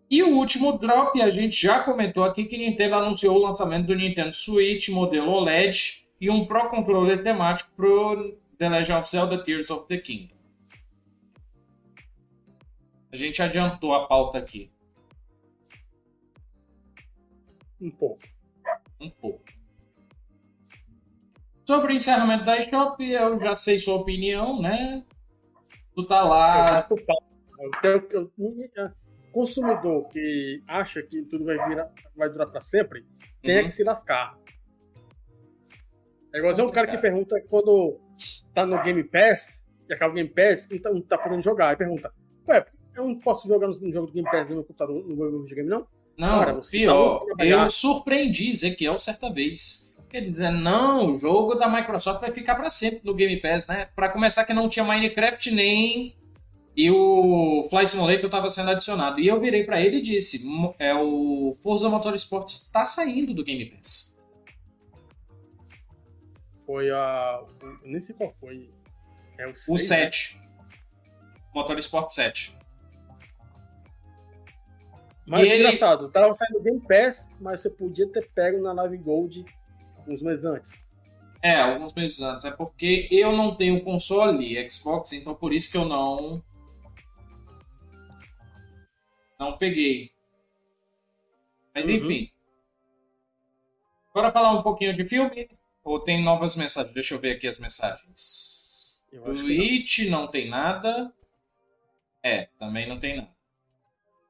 E 0.09 0.22
o 0.22 0.36
último 0.36 0.78
drop, 0.78 1.20
a 1.20 1.28
gente 1.28 1.61
já 1.61 1.82
comentou 1.82 2.22
aqui 2.22 2.44
que 2.44 2.57
Nintendo 2.57 2.94
anunciou 2.94 3.36
o 3.36 3.42
lançamento 3.42 3.88
do 3.88 3.97
Nintendo 3.97 4.32
Switch 4.32 4.90
modelo 4.90 5.32
OLED 5.32 6.07
e 6.20 6.30
um 6.30 6.47
Pro 6.47 6.70
Controller 6.70 7.20
temático 7.24 7.72
para 7.76 8.32
The 8.59 8.68
Legend 8.68 9.01
of 9.01 9.11
Zelda 9.11 9.42
Tears 9.42 9.70
of 9.70 9.88
the 9.88 9.99
Kingdom. 9.99 10.36
A 13.11 13.16
gente 13.16 13.42
adiantou 13.42 13.92
a 13.92 14.07
pauta 14.07 14.38
aqui. 14.38 14.70
Um 17.80 17.90
pouco 17.90 18.36
um 19.07 19.11
pouco. 19.20 19.44
Sobre 21.64 21.92
o 21.92 21.96
encerramento 21.96 22.44
da 22.44 22.59
eShop, 22.59 23.02
eu 23.02 23.40
já 23.40 23.54
sei 23.54 23.78
sua 23.78 23.96
opinião, 23.96 24.61
né? 24.61 25.04
Tu 25.94 26.07
tá 26.07 26.22
lá. 26.22 26.86
O 28.36 29.32
consumidor 29.32 30.09
que 30.09 30.62
acha 30.66 31.02
que 31.02 31.22
tudo 31.24 31.44
vai, 31.44 31.68
virar, 31.68 31.90
vai 32.14 32.30
durar 32.30 32.50
para 32.50 32.61
sempre 32.61 33.04
tem 33.46 33.59
uhum. 33.59 33.64
que 33.64 33.70
se 33.70 33.84
lascar. 33.84 34.36
É 36.34 36.38
igualzinho 36.38 36.68
um 36.68 36.72
cara 36.72 36.86
que 36.86 36.98
pergunta 36.98 37.40
quando 37.48 38.00
tá 38.52 38.66
no 38.66 38.82
Game 38.82 39.04
Pass, 39.04 39.66
e 39.88 39.94
acaba 39.94 40.12
o 40.12 40.16
Game 40.16 40.28
Pass, 40.28 40.70
e 40.70 40.80
não 40.80 41.00
tá 41.00 41.16
podendo 41.16 41.42
jogar. 41.42 41.72
E 41.72 41.76
pergunta: 41.76 42.12
Ué, 42.48 42.66
eu 42.94 43.07
não 43.07 43.18
posso 43.18 43.48
jogar 43.48 43.68
no 43.68 43.92
jogo 43.92 44.09
do 44.09 44.12
Game 44.12 44.30
Pass 44.30 44.48
no 44.48 44.57
meu 44.57 44.64
computador, 44.64 45.07
no 45.07 45.16
meu 45.16 45.42
videogame, 45.42 45.68
não? 45.68 45.86
Não, 46.16 46.38
Cara, 46.38 46.54
pior, 46.54 47.24
tá 47.36 47.44
eu 47.44 47.68
surpreendi 47.68 48.50
Ezequiel 48.50 48.98
certa 48.98 49.30
vez. 49.30 49.94
Quer 50.08 50.20
dizer, 50.20 50.50
não, 50.50 51.14
o 51.14 51.18
jogo 51.18 51.54
da 51.54 51.68
Microsoft 51.68 52.20
vai 52.20 52.32
ficar 52.32 52.54
para 52.54 52.70
sempre 52.70 53.00
no 53.04 53.14
Game 53.14 53.36
Pass, 53.40 53.66
né? 53.66 53.88
Para 53.94 54.08
começar 54.08 54.44
que 54.44 54.54
não 54.54 54.68
tinha 54.68 54.84
Minecraft 54.84 55.50
nem 55.50 56.16
e 56.76 56.90
o 56.90 57.66
Fly 57.70 57.86
Simulator 57.88 58.26
estava 58.26 58.50
sendo 58.50 58.70
adicionado. 58.70 59.18
E 59.18 59.26
eu 59.26 59.40
virei 59.40 59.64
para 59.64 59.80
ele 59.80 59.96
e 59.96 60.02
disse: 60.02 60.46
é, 60.78 60.94
o 60.94 61.56
Forza 61.62 61.88
Motorsport 61.88 62.48
está 62.48 62.84
saindo 62.84 63.32
do 63.32 63.42
Game 63.42 63.64
Pass. 63.64 64.20
Foi 66.66 66.90
a. 66.90 67.42
nem 67.82 68.00
sei 68.00 68.14
qual 68.14 68.34
foi. 68.38 68.70
É 69.38 69.46
o, 69.46 69.56
6, 69.56 69.68
o 69.68 69.78
7. 69.78 70.36
Né? 70.36 70.46
Motorsport 71.54 72.10
7. 72.10 72.55
Mas 75.27 75.47
e 75.47 75.55
engraçado, 75.57 76.05
ele... 76.05 76.12
tava 76.12 76.33
saindo 76.33 76.62
Game 76.62 76.81
Pass, 76.81 77.35
mas 77.41 77.61
você 77.61 77.70
podia 77.70 78.09
ter 78.09 78.31
pego 78.31 78.62
na 78.62 78.72
nave 78.72 78.97
Gold 78.97 79.45
uns 80.07 80.22
meses 80.22 80.45
antes. 80.45 80.87
É, 81.43 81.61
alguns 81.61 81.93
meses 81.95 82.20
antes. 82.20 82.45
É 82.45 82.51
porque 82.51 83.09
eu 83.11 83.33
não 83.33 83.55
tenho 83.55 83.83
console 83.83 84.68
Xbox, 84.68 85.12
então 85.12 85.35
por 85.35 85.53
isso 85.53 85.70
que 85.70 85.77
eu 85.77 85.85
não. 85.85 86.43
Não 89.39 89.59
peguei. 89.59 90.12
Mas 91.74 91.85
uhum. 91.85 91.91
enfim. 91.91 92.31
Bora 94.14 94.31
falar 94.31 94.53
um 94.53 94.62
pouquinho 94.62 94.97
de 94.97 95.07
filme? 95.07 95.49
Ou 95.85 96.01
tem 96.01 96.22
novas 96.22 96.57
mensagens? 96.57 96.95
Deixa 96.95 97.14
eu 97.14 97.18
ver 97.18 97.37
aqui 97.37 97.47
as 97.47 97.59
mensagens. 97.59 99.05
Twitch 99.11 100.09
não. 100.09 100.22
não 100.22 100.27
tem 100.29 100.49
nada. 100.49 101.12
É, 102.22 102.49
também 102.59 102.89
não 102.89 102.99
tem 102.99 103.16
nada. 103.16 103.36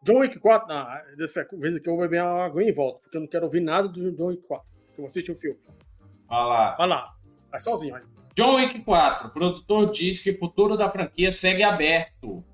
John 0.07 0.21
Wick 0.21 0.39
4, 0.39 0.69
não, 0.69 0.87
dessa 1.17 1.45
vez 1.55 1.75
aqui 1.75 1.89
eu 1.89 1.97
vou 1.97 2.03
beber 2.03 2.23
uma 2.23 2.45
água 2.45 2.63
e 2.63 2.71
volto, 2.71 3.01
porque 3.01 3.17
eu 3.17 3.23
não 3.23 3.27
quero 3.27 3.45
ouvir 3.45 3.61
nada 3.61 3.89
do 3.89 4.13
John 4.13 4.27
Wick 4.27 4.47
4. 4.47 4.65
Eu 4.91 4.97
vou 4.99 5.07
assistir 5.07 5.33
o 5.33 5.35
filme. 5.35 5.59
Vai 6.29 6.45
lá. 6.47 6.77
Vai 6.77 6.89
lá. 6.89 7.15
Vai 7.51 7.59
sozinho 7.59 7.97
aí. 7.97 8.03
John 8.37 8.55
Wick 8.55 8.83
4. 8.83 9.27
O 9.27 9.31
produtor 9.31 9.91
diz 9.91 10.23
que 10.23 10.31
o 10.31 10.39
futuro 10.39 10.77
da 10.77 10.89
franquia 10.89 11.33
segue 11.33 11.65
aberto. 11.65 12.45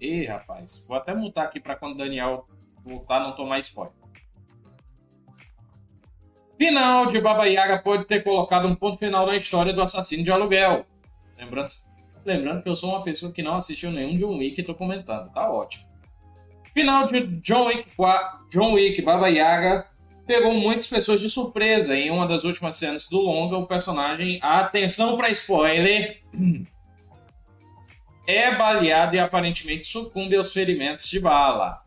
Ih, 0.00 0.26
rapaz. 0.26 0.86
Vou 0.86 0.96
até 0.96 1.12
mutar 1.12 1.44
aqui 1.44 1.58
para 1.58 1.74
quando 1.74 1.94
o 1.94 1.98
Daniel 1.98 2.46
voltar 2.84 3.18
não 3.18 3.34
tomar 3.34 3.58
spoiler. 3.58 3.92
Final 6.56 7.06
de 7.06 7.20
Baba 7.20 7.46
Yaga 7.46 7.82
pode 7.82 8.04
ter 8.04 8.22
colocado 8.22 8.68
um 8.68 8.76
ponto 8.76 8.96
final 8.96 9.26
na 9.26 9.34
história 9.34 9.72
do 9.72 9.82
assassino 9.82 10.22
de 10.22 10.30
aluguel. 10.30 10.86
Lembrando, 11.36 11.68
lembrando 12.24 12.62
que 12.62 12.68
eu 12.68 12.76
sou 12.76 12.90
uma 12.90 13.02
pessoa 13.02 13.32
que 13.32 13.42
não 13.42 13.56
assistiu 13.56 13.90
nenhum 13.90 14.16
John 14.16 14.38
Wick 14.38 14.60
e 14.60 14.64
tô 14.64 14.72
comentando. 14.72 15.32
Tá 15.32 15.50
ótimo. 15.50 15.93
Final 16.74 17.06
de 17.06 17.20
John 17.40 17.66
Wick, 17.66 17.86
John 18.50 18.72
Wick 18.72 19.00
Baba 19.00 19.28
Yaga 19.28 19.86
pegou 20.26 20.52
muitas 20.54 20.88
pessoas 20.88 21.20
de 21.20 21.30
surpresa. 21.30 21.96
Em 21.96 22.10
uma 22.10 22.26
das 22.26 22.42
últimas 22.42 22.74
cenas 22.74 23.08
do 23.08 23.20
longa, 23.20 23.56
o 23.56 23.66
personagem, 23.66 24.40
atenção 24.42 25.16
para 25.16 25.30
spoiler, 25.30 26.20
é 28.26 28.56
baleado 28.56 29.14
e 29.14 29.20
aparentemente 29.20 29.86
sucumbe 29.86 30.34
aos 30.34 30.52
ferimentos 30.52 31.08
de 31.08 31.20
bala. 31.20 31.84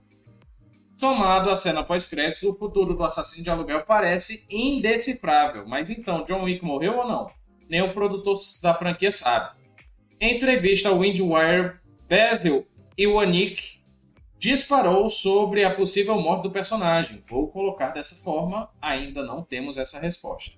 Somado 0.96 1.50
à 1.50 1.56
cena 1.56 1.84
pós-créditos, 1.84 2.42
o 2.44 2.56
futuro 2.56 2.96
do 2.96 3.04
assassino 3.04 3.44
de 3.44 3.50
aluguel 3.50 3.84
parece 3.84 4.48
indecifrável. 4.50 5.68
Mas 5.68 5.90
então, 5.90 6.24
John 6.24 6.44
Wick 6.44 6.64
morreu 6.64 6.98
ou 6.98 7.08
não? 7.08 7.30
Nem 7.70 7.82
o 7.82 7.94
produtor 7.94 8.38
da 8.64 8.74
franquia 8.74 9.12
sabe. 9.12 9.58
Em 10.20 10.36
entrevista 10.36 10.90
ao 10.90 11.00
Windwire, 11.00 11.74
Basil 12.10 12.66
Iwanik 12.98 13.78
disparou 14.40 15.10
sobre 15.10 15.64
a 15.64 15.74
possível 15.74 16.20
morte 16.20 16.44
do 16.44 16.52
personagem. 16.52 17.24
Vou 17.28 17.48
colocar 17.48 17.90
dessa 17.90 18.16
forma, 18.24 18.70
ainda 18.82 19.24
não 19.24 19.44
temos 19.44 19.78
essa 19.78 20.00
resposta. 20.00 20.58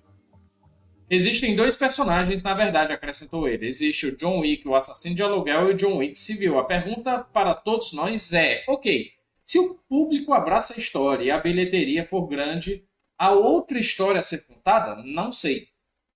Existem 1.08 1.56
dois 1.56 1.76
personagens, 1.76 2.42
na 2.42 2.54
verdade, 2.54 2.92
acrescentou 2.92 3.48
ele. 3.48 3.66
Existe 3.66 4.06
o 4.06 4.16
John 4.16 4.38
Wick, 4.40 4.66
o 4.68 4.76
assassino 4.76 5.16
de 5.16 5.22
aluguel, 5.22 5.68
e 5.68 5.74
o 5.74 5.76
John 5.76 5.96
Wick 5.96 6.16
civil. 6.16 6.58
A 6.58 6.64
pergunta 6.64 7.18
para 7.18 7.52
todos 7.52 7.92
nós 7.92 8.32
é: 8.32 8.62
ok, 8.68 9.10
se 9.44 9.58
o 9.58 9.74
público 9.88 10.32
abraça 10.32 10.74
a 10.74 10.78
história 10.78 11.24
e 11.24 11.30
a 11.30 11.40
bilheteria 11.40 12.06
for 12.06 12.28
grande, 12.28 12.84
há 13.18 13.32
outra 13.32 13.80
história 13.80 14.20
a 14.20 14.22
ser 14.22 14.46
contada? 14.46 15.02
Não 15.02 15.32
sei. 15.32 15.66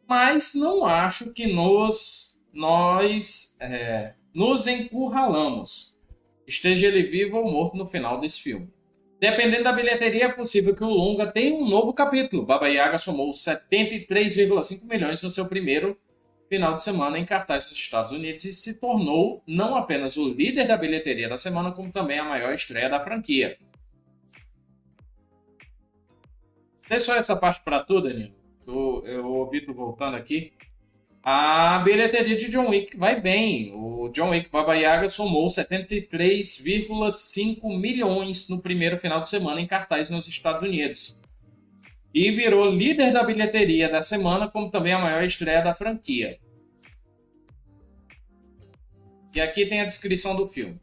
Mas 0.07 0.55
não 0.55 0.87
acho 0.87 1.33
que 1.33 1.47
nos, 1.53 2.47
nós 2.53 3.57
é, 3.59 4.15
nos 4.33 4.69
encurralamos 4.69 5.94
esteja 6.47 6.87
ele 6.89 7.03
vivo 7.03 7.39
ou 7.39 7.51
morto 7.51 7.77
no 7.77 7.87
final 7.87 8.21
desse 8.21 8.43
filme. 8.43 8.73
Dependendo 9.21 9.65
da 9.65 9.73
bilheteria, 9.73 10.27
é 10.27 10.33
possível 10.33 10.75
que 10.75 10.85
o 10.85 10.89
longa 10.89 11.31
tenha 11.31 11.55
um 11.55 11.67
novo 11.67 11.93
capítulo. 11.93 12.45
Baba 12.45 12.69
Yaga 12.69 12.99
somou 12.99 13.31
73,5 13.33 14.85
milhões 14.85 15.23
no 15.23 15.31
seu 15.31 15.47
primeiro 15.47 15.99
final 16.49 16.75
de 16.75 16.85
semana 16.85 17.19
em 17.19 17.25
cartaz 17.25 17.69
dos 17.69 17.79
Estados 17.79 18.13
Unidos 18.13 18.45
e 18.45 18.53
se 18.53 18.75
tornou 18.75 19.43
não 19.47 19.77
apenas 19.77 20.17
o 20.17 20.29
líder 20.29 20.67
da 20.67 20.77
bilheteria 20.77 21.29
da 21.29 21.37
semana, 21.37 21.73
como 21.73 21.91
também 21.91 22.19
a 22.19 22.25
maior 22.25 22.53
estreia 22.53 22.89
da 22.89 23.03
franquia. 23.03 23.57
Deixa 26.89 27.07
só 27.07 27.17
essa 27.17 27.35
parte 27.35 27.63
para 27.65 27.83
tu, 27.83 28.01
Danilo. 28.01 28.35
Eu, 28.67 29.03
eu 29.07 29.75
voltando 29.75 30.17
aqui. 30.17 30.53
A 31.27 31.79
bilheteria 31.79 32.37
de 32.37 32.51
John 32.51 32.69
Wick 32.69 32.99
vai 32.99 33.19
bem. 33.19 33.73
O 33.73 34.11
John 34.11 34.29
Wick 34.29 34.51
Baba 34.51 34.75
Yaga 34.75 35.09
somou 35.09 35.49
73,5 35.49 37.81
milhões 37.81 38.47
no 38.51 38.61
primeiro 38.61 38.99
final 38.99 39.23
de 39.23 39.31
semana 39.31 39.59
em 39.59 39.67
cartaz 39.67 40.11
nos 40.11 40.29
Estados 40.29 40.61
Unidos. 40.61 41.19
E 42.13 42.31
virou 42.31 42.71
líder 42.71 43.11
da 43.11 43.23
bilheteria 43.23 43.89
da 43.89 44.03
semana, 44.03 44.51
como 44.51 44.71
também 44.71 44.93
a 44.93 44.99
maior 44.99 45.25
estreia 45.25 45.63
da 45.63 45.75
franquia. 45.75 46.39
E 49.35 49.41
aqui 49.41 49.65
tem 49.65 49.81
a 49.81 49.87
descrição 49.87 50.37
do 50.37 50.47
filme. 50.47 50.79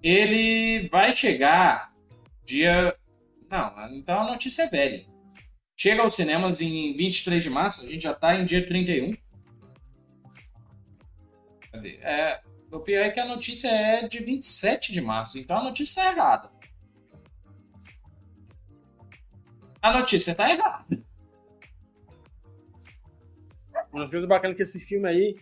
Ele 0.00 0.88
vai 0.90 1.12
chegar 1.12 1.92
dia. 2.44 2.94
Não, 3.50 3.96
então 3.96 4.20
a 4.20 4.30
notícia 4.30 4.62
é 4.62 4.68
velha. 4.68 5.15
Chega 5.76 6.02
aos 6.02 6.14
cinemas 6.14 6.62
em 6.62 6.96
23 6.96 7.42
de 7.42 7.50
março, 7.50 7.84
a 7.84 7.90
gente 7.90 8.02
já 8.02 8.14
tá 8.14 8.34
em 8.34 8.46
dia 8.46 8.66
31. 8.66 9.14
Cadê? 11.70 11.98
É, 12.00 12.40
o 12.72 12.80
pior 12.80 13.02
é 13.02 13.10
que 13.10 13.20
a 13.20 13.26
notícia 13.26 13.68
é 13.68 14.08
de 14.08 14.20
27 14.20 14.90
de 14.90 15.02
março, 15.02 15.38
então 15.38 15.58
a 15.58 15.64
notícia 15.64 16.02
tá 16.02 16.10
errada. 16.10 16.50
A 19.82 19.92
notícia 19.92 20.34
tá 20.34 20.50
errada. 20.50 21.04
Uma 23.92 24.02
das 24.02 24.10
coisas 24.10 24.28
bacanas 24.28 24.54
é 24.54 24.56
que 24.56 24.62
esse 24.62 24.80
filme 24.80 25.06
aí 25.06 25.36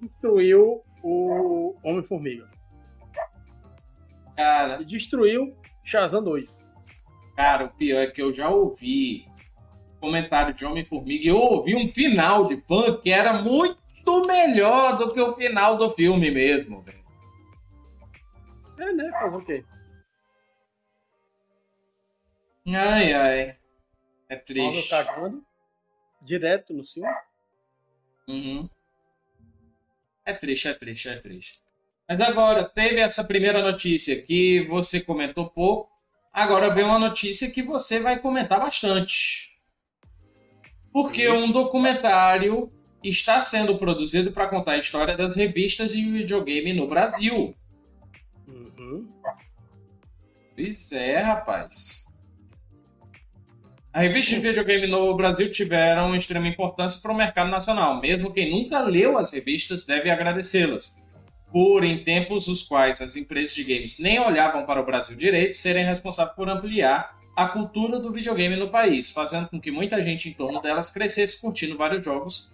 destruiu 0.00 0.84
o 1.04 1.76
Homem-Formiga. 1.84 2.50
Cara. 4.36 4.82
E 4.82 4.84
destruiu 4.84 5.56
Shazam 5.84 6.22
2. 6.22 6.68
Cara, 7.36 7.66
o 7.66 7.70
pior 7.70 8.00
é 8.00 8.06
que 8.08 8.20
eu 8.20 8.32
já 8.32 8.48
ouvi 8.50 9.28
comentário 10.00 10.54
de 10.54 10.64
Homem-Formiga 10.64 11.24
e 11.24 11.28
eu 11.28 11.38
ouvi 11.38 11.74
um 11.74 11.92
final 11.92 12.46
de 12.46 12.56
fã 12.58 12.96
que 12.96 13.10
era 13.10 13.42
muito 13.42 14.26
melhor 14.26 14.96
do 14.96 15.12
que 15.12 15.20
o 15.20 15.34
final 15.34 15.76
do 15.76 15.90
filme 15.90 16.30
mesmo, 16.30 16.82
velho. 16.82 17.04
É, 18.78 18.92
né? 18.92 19.10
Fazer 19.12 19.36
o 19.36 19.44
quê? 19.44 19.64
Ai, 22.68 23.12
ai. 23.12 23.56
É 24.28 24.36
triste. 24.36 24.90
Cagando, 24.90 25.44
direto 26.22 26.72
no 26.74 26.84
filme. 26.84 27.08
Uhum. 28.28 28.68
É 30.24 30.34
triste, 30.34 30.68
é 30.68 30.74
triste, 30.74 31.08
é 31.08 31.16
triste. 31.16 31.60
Mas 32.06 32.20
agora, 32.20 32.64
teve 32.68 33.00
essa 33.00 33.24
primeira 33.24 33.62
notícia 33.62 34.20
que 34.20 34.66
você 34.66 35.00
comentou 35.00 35.48
pouco. 35.48 35.90
Agora 36.32 36.72
vem 36.72 36.84
uma 36.84 36.98
notícia 36.98 37.50
que 37.50 37.62
você 37.62 38.00
vai 38.00 38.18
comentar 38.18 38.60
bastante. 38.60 39.57
Porque 40.92 41.28
um 41.28 41.52
documentário 41.52 42.72
está 43.02 43.40
sendo 43.40 43.76
produzido 43.76 44.32
para 44.32 44.48
contar 44.48 44.72
a 44.72 44.78
história 44.78 45.16
das 45.16 45.36
revistas 45.36 45.92
de 45.92 46.02
videogame 46.02 46.72
no 46.72 46.88
Brasil. 46.88 47.54
Uhum. 48.46 49.08
Pois 50.54 50.92
é, 50.92 51.20
rapaz. 51.20 52.06
A 53.92 54.00
revista 54.00 54.34
de 54.34 54.40
videogame 54.40 54.86
no 54.86 55.14
Brasil 55.16 55.50
tiveram 55.50 56.14
extrema 56.14 56.46
importância 56.46 57.00
para 57.00 57.12
o 57.12 57.16
mercado 57.16 57.50
nacional. 57.50 58.00
Mesmo 58.00 58.32
quem 58.32 58.50
nunca 58.50 58.80
leu 58.80 59.18
as 59.18 59.32
revistas 59.32 59.84
deve 59.84 60.10
agradecê-las. 60.10 61.02
Por, 61.50 61.82
em 61.82 62.04
tempos 62.04 62.46
os 62.46 62.62
quais 62.62 63.00
as 63.00 63.16
empresas 63.16 63.54
de 63.54 63.64
games 63.64 63.98
nem 63.98 64.20
olhavam 64.20 64.66
para 64.66 64.80
o 64.80 64.84
Brasil 64.84 65.16
direito, 65.16 65.56
serem 65.56 65.84
responsáveis 65.84 66.36
por 66.36 66.48
ampliar 66.48 67.17
a 67.38 67.46
cultura 67.46 68.00
do 68.00 68.10
videogame 68.10 68.56
no 68.56 68.68
país, 68.68 69.10
fazendo 69.10 69.48
com 69.48 69.60
que 69.60 69.70
muita 69.70 70.02
gente 70.02 70.28
em 70.28 70.32
torno 70.32 70.60
delas 70.60 70.90
crescesse 70.90 71.40
curtindo 71.40 71.76
vários 71.76 72.04
jogos 72.04 72.50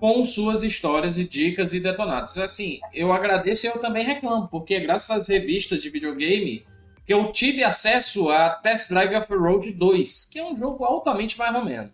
com 0.00 0.24
suas 0.24 0.62
histórias 0.62 1.18
e 1.18 1.28
dicas 1.28 1.74
e 1.74 1.80
detonados. 1.80 2.38
Assim, 2.38 2.80
eu 2.94 3.12
agradeço 3.12 3.66
e 3.66 3.68
eu 3.68 3.78
também 3.78 4.06
reclamo, 4.06 4.48
porque 4.48 4.80
graças 4.80 5.10
às 5.10 5.28
revistas 5.28 5.82
de 5.82 5.90
videogame 5.90 6.64
que 7.04 7.12
eu 7.12 7.30
tive 7.30 7.62
acesso 7.62 8.30
a 8.30 8.48
Test 8.48 8.88
Drive 8.88 9.14
Off-Road 9.16 9.70
2, 9.70 10.24
que 10.32 10.38
é 10.38 10.44
um 10.46 10.56
jogo 10.56 10.82
altamente 10.82 11.38
marromeno. 11.38 11.92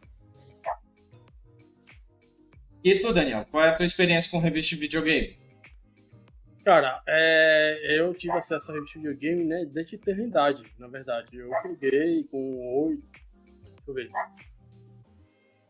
E 2.84 3.00
tu, 3.00 3.12
Daniel, 3.12 3.46
qual 3.50 3.64
é 3.64 3.70
a 3.70 3.74
tua 3.74 3.84
experiência 3.84 4.30
com 4.30 4.38
revista 4.38 4.76
de 4.76 4.80
videogame? 4.80 5.37
Cara, 6.68 7.02
é, 7.08 7.98
eu 7.98 8.12
tive 8.12 8.34
acesso 8.34 8.70
a 8.70 8.74
revista 8.74 8.98
de 8.98 9.08
videogame, 9.08 9.42
né, 9.42 9.64
desde 9.64 9.96
eternidade, 9.96 10.70
na 10.78 10.86
verdade. 10.86 11.34
Eu 11.34 11.48
joguei 11.62 12.24
com 12.24 12.84
oito. 12.84 13.02
Deixa 13.64 13.80
eu 13.86 13.94
ver. 13.94 14.10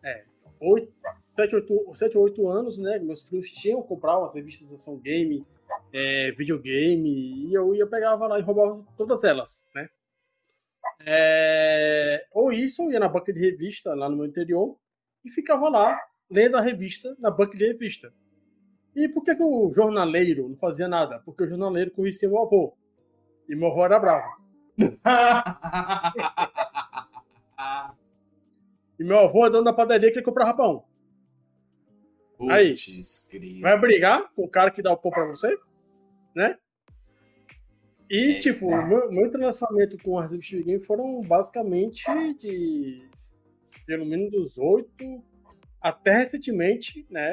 É, 0.03 0.25
oito, 0.59 0.93
sete, 1.37 1.55
oito, 1.55 1.95
sete, 1.95 2.19
oito 2.19 2.49
anos, 2.49 2.79
né? 2.79 2.99
Meus 2.99 3.23
filhos 3.23 3.49
tinham 3.49 3.81
comprado 3.81 4.25
as 4.25 4.35
revistas 4.35 4.67
de 4.67 4.75
ação 4.75 4.99
game 4.99 5.47
é, 5.93 6.33
videogame, 6.33 7.47
e 7.47 7.55
eu 7.55 7.77
ia 7.77 7.87
pegava 7.87 8.27
lá 8.27 8.41
e 8.41 8.43
roubava 8.43 8.85
todas 8.97 9.23
elas, 9.23 9.65
né? 9.73 9.89
É, 11.07 12.27
ou 12.33 12.51
isso, 12.51 12.83
eu 12.83 12.91
ia 12.91 12.99
na 12.99 13.09
banca 13.09 13.33
de 13.33 13.39
revista 13.39 13.95
lá 13.95 14.09
no 14.09 14.17
meu 14.17 14.27
interior 14.27 14.77
e 15.25 15.31
ficava 15.31 15.69
lá 15.69 15.97
lendo 16.29 16.57
a 16.57 16.61
revista 16.61 17.15
na 17.21 17.31
banca 17.31 17.57
de 17.57 17.69
revista. 17.69 18.13
E 18.99 19.09
por 19.09 19.23
que, 19.23 19.33
que 19.37 19.43
o 19.45 19.73
jornaleiro 19.73 20.49
não 20.49 20.57
fazia 20.57 20.89
nada? 20.89 21.21
Porque 21.25 21.45
o 21.45 21.49
jornaleiro 21.49 21.93
conhecia 21.93 22.29
meu 22.29 22.43
avô. 22.43 22.77
E 23.49 23.55
meu 23.55 23.69
avô 23.69 23.85
era 23.85 24.01
bravo. 24.01 24.27
e 28.99 29.05
meu 29.05 29.21
avô 29.21 29.47
é 29.47 29.51
dono 29.51 29.63
da 29.63 29.73
padaria 29.73 30.13
que 30.13 30.21
comprava 30.21 30.53
pão. 30.53 30.85
Aí, 32.51 32.75
vai 33.61 33.79
brigar 33.79 34.33
com 34.35 34.43
o 34.45 34.49
cara 34.49 34.73
que 34.73 34.83
dá 34.83 34.93
o 34.93 34.97
pão 34.97 35.13
pra 35.13 35.27
você? 35.27 35.57
Né? 36.35 36.59
E, 38.11 38.33
é, 38.33 38.39
tipo, 38.41 38.73
é. 38.73 38.85
meu, 38.85 39.13
meu 39.13 39.27
entrelaçamento 39.27 39.97
com 40.03 40.19
as 40.19 40.33
game 40.33 40.81
foram 40.85 41.23
basicamente 41.23 42.03
de 42.41 43.09
pelo 43.87 44.05
menos 44.05 44.31
dos 44.33 44.59
oito 44.59 45.23
até 45.81 46.19
recentemente, 46.19 47.07
né? 47.11 47.33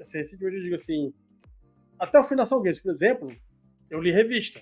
Assim, 0.00 0.18
recentemente 0.18 0.56
eu 0.56 0.62
digo 0.62 0.74
assim, 0.76 1.12
até 1.98 2.18
o 2.18 2.36
da 2.36 2.44
Games, 2.44 2.80
por 2.80 2.90
exemplo, 2.90 3.36
eu 3.90 4.00
li 4.00 4.10
revista. 4.10 4.60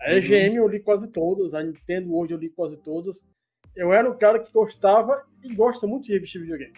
A 0.00 0.12
EGM 0.12 0.58
uhum. 0.58 0.64
eu 0.64 0.68
li 0.68 0.80
quase 0.80 1.06
todas, 1.08 1.54
a 1.54 1.62
Nintendo 1.62 2.14
hoje 2.14 2.34
eu 2.34 2.38
li 2.38 2.50
quase 2.50 2.76
todas. 2.78 3.26
Eu 3.74 3.92
era 3.92 4.08
um 4.08 4.16
cara 4.16 4.38
que 4.38 4.52
gostava 4.52 5.24
e 5.42 5.54
gosta 5.54 5.86
muito 5.86 6.04
de 6.04 6.12
revista 6.12 6.38
de 6.38 6.44
videogame. 6.44 6.74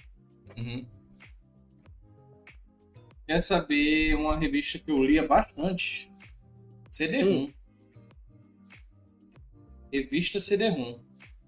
Uhum 0.57 0.97
quer 3.27 3.43
saber 3.43 4.15
uma 4.15 4.39
revista 4.39 4.79
que 4.79 4.91
eu 4.91 5.03
lia 5.03 5.27
bastante? 5.27 6.11
CD-ROM. 6.91 7.45
Hum. 7.45 7.53
Revista 9.93 10.41
CD-ROM. 10.41 11.01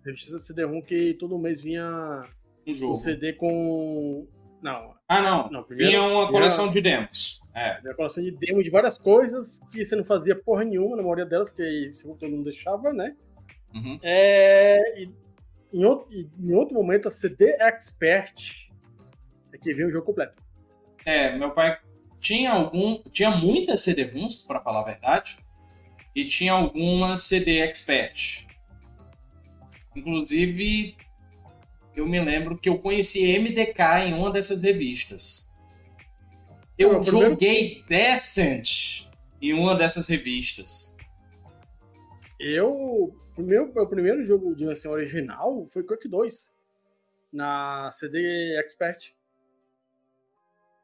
Revista 0.05 0.39
CD-ROM 0.41 0.83
que 0.83 1.14
todo 1.14 1.39
mês 1.39 1.61
vinha 1.61 2.29
jogo. 2.75 2.93
um 2.93 2.97
CD 2.97 3.33
com. 3.33 4.27
Não. 4.62 4.95
Ah, 5.09 5.23
não. 5.23 5.49
não 5.51 5.62
primeiro, 5.62 5.93
vinha 5.93 6.03
uma 6.03 6.29
coleção 6.29 6.64
vinha... 6.64 6.75
de 6.75 6.81
demos. 6.83 7.41
É. 7.55 7.81
Uma 7.85 7.95
coleção 7.95 8.23
de 8.23 8.31
demos 8.31 8.64
de 8.64 8.71
várias 8.71 8.99
coisas 8.99 9.61
que 9.71 9.85
você 9.85 9.97
não 9.97 10.05
fazia 10.05 10.37
porra 10.37 10.64
nenhuma, 10.64 10.97
na 10.97 11.03
maioria 11.03 11.27
delas, 11.27 11.53
que 11.53 11.91
todo 12.19 12.31
mundo 12.31 12.45
deixava, 12.45 12.93
né? 12.93 13.16
Uhum. 13.75 13.99
É, 14.03 15.01
e, 15.01 15.11
em, 15.73 15.85
outro, 15.85 16.09
em 16.12 16.53
outro 16.53 16.75
momento, 16.75 17.09
a 17.09 17.11
CD 17.11 17.57
Expert 17.61 18.69
é 19.53 19.59
que 19.59 19.73
veio 19.73 19.89
o 19.89 19.93
jogo 19.93 20.07
completo. 20.07 20.43
É, 21.05 21.37
meu 21.37 21.51
pai 21.51 21.79
tinha 22.21 22.53
algum, 22.53 23.03
tinha 23.11 23.31
muitas 23.31 23.81
CD-ROMs, 23.81 24.47
para 24.47 24.61
falar 24.61 24.81
a 24.81 24.85
verdade, 24.85 25.39
e 26.14 26.25
tinha 26.25 26.53
algumas 26.53 27.23
CD 27.23 27.61
Expert. 27.61 28.47
Inclusive, 29.95 30.97
eu 31.99 32.07
me 32.07 32.20
lembro 32.20 32.57
que 32.57 32.68
eu 32.68 32.78
conheci 32.78 33.38
MDK 33.38 34.07
em 34.07 34.14
uma 34.14 34.30
dessas 34.30 34.62
revistas. 34.62 35.49
Eu 36.78 36.92
Não, 36.92 37.03
joguei 37.03 37.82
primeiro... 37.82 37.88
Descent 37.88 39.09
em 39.42 39.53
uma 39.53 39.74
dessas 39.74 40.07
revistas. 40.09 40.96
Eu. 42.38 43.14
Meu, 43.36 43.72
meu 43.72 43.86
primeiro 43.88 44.24
jogo 44.24 44.55
de 44.55 44.68
assim, 44.68 44.88
original 44.88 45.66
foi 45.70 45.82
Quake 45.82 46.09
2. 46.09 46.57
Na 47.32 47.90
CD 47.90 48.57
Expert. 48.59 49.12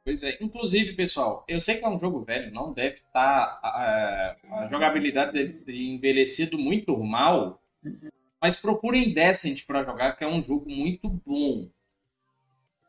Pois 0.04 0.22
é. 0.22 0.36
Inclusive, 0.40 0.92
pessoal, 0.92 1.44
eu 1.48 1.60
sei 1.60 1.78
que 1.78 1.84
é 1.84 1.88
um 1.88 1.98
jogo 1.98 2.22
velho, 2.22 2.52
não 2.52 2.72
deve 2.72 2.96
estar. 2.96 3.60
Tá, 3.60 3.60
a, 3.62 4.36
a 4.64 4.66
jogabilidade 4.66 5.32
deve 5.32 5.52
ter 5.60 5.74
envelhecido 5.74 6.58
muito 6.58 6.96
mal. 6.98 7.62
Mas 8.45 8.61
procurem 8.61 9.14
Descent 9.14 9.64
para 9.64 9.82
jogar, 9.82 10.18
que 10.18 10.22
é 10.22 10.28
um 10.28 10.42
jogo 10.42 10.68
muito 10.68 11.09
bom. 11.09 11.66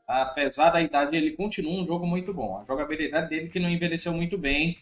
Apesar 0.06 0.70
da 0.70 0.82
idade, 0.82 1.16
ele 1.16 1.32
continua 1.32 1.82
um 1.82 1.86
jogo 1.86 2.06
muito 2.06 2.34
bom. 2.34 2.60
A 2.60 2.66
jogabilidade 2.66 3.30
dele 3.30 3.48
que 3.48 3.58
não 3.58 3.70
envelheceu 3.70 4.12
muito 4.12 4.38
bem. 4.38 4.78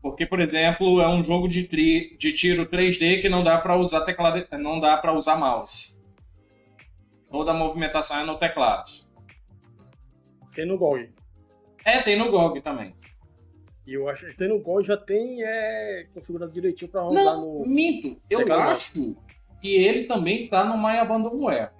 Porque, 0.00 0.24
por 0.24 0.40
exemplo, 0.40 1.02
é 1.02 1.06
um 1.06 1.22
jogo 1.22 1.46
de, 1.46 1.64
tri, 1.64 2.16
de 2.16 2.32
tiro 2.32 2.64
3D 2.64 3.20
que 3.20 3.28
não 3.28 3.44
dá 3.44 3.58
para 3.58 3.76
usar 3.76 4.00
teclado, 4.00 4.48
não 4.52 4.80
dá 4.80 4.96
para 4.96 5.12
usar 5.12 5.36
mouse. 5.36 6.02
Toda 7.30 7.50
a 7.50 7.54
movimentação 7.54 8.20
é 8.20 8.24
no 8.24 8.38
teclado. 8.38 8.90
Tem 10.54 10.64
no 10.64 10.78
GOG. 10.78 11.10
É, 11.84 12.00
tem 12.00 12.16
no 12.16 12.30
GOG 12.30 12.62
também. 12.62 12.94
E 13.86 13.92
eu 13.92 14.08
acho 14.08 14.24
que 14.24 14.34
tem 14.38 14.48
no 14.48 14.58
GOG 14.58 14.86
já 14.86 14.96
tem 14.96 15.42
é, 15.42 16.06
configurado 16.14 16.50
direitinho 16.50 16.90
pra 16.90 17.02
rodar 17.02 17.22
Não, 17.22 17.58
no. 17.58 17.66
Minto, 17.66 18.18
eu 18.30 18.50
acho 18.54 19.14
que 19.60 19.74
ele 19.74 20.04
também 20.04 20.48
tá 20.48 20.64
no 20.64 20.78
My 20.78 20.98
Abandonware. 20.98 21.72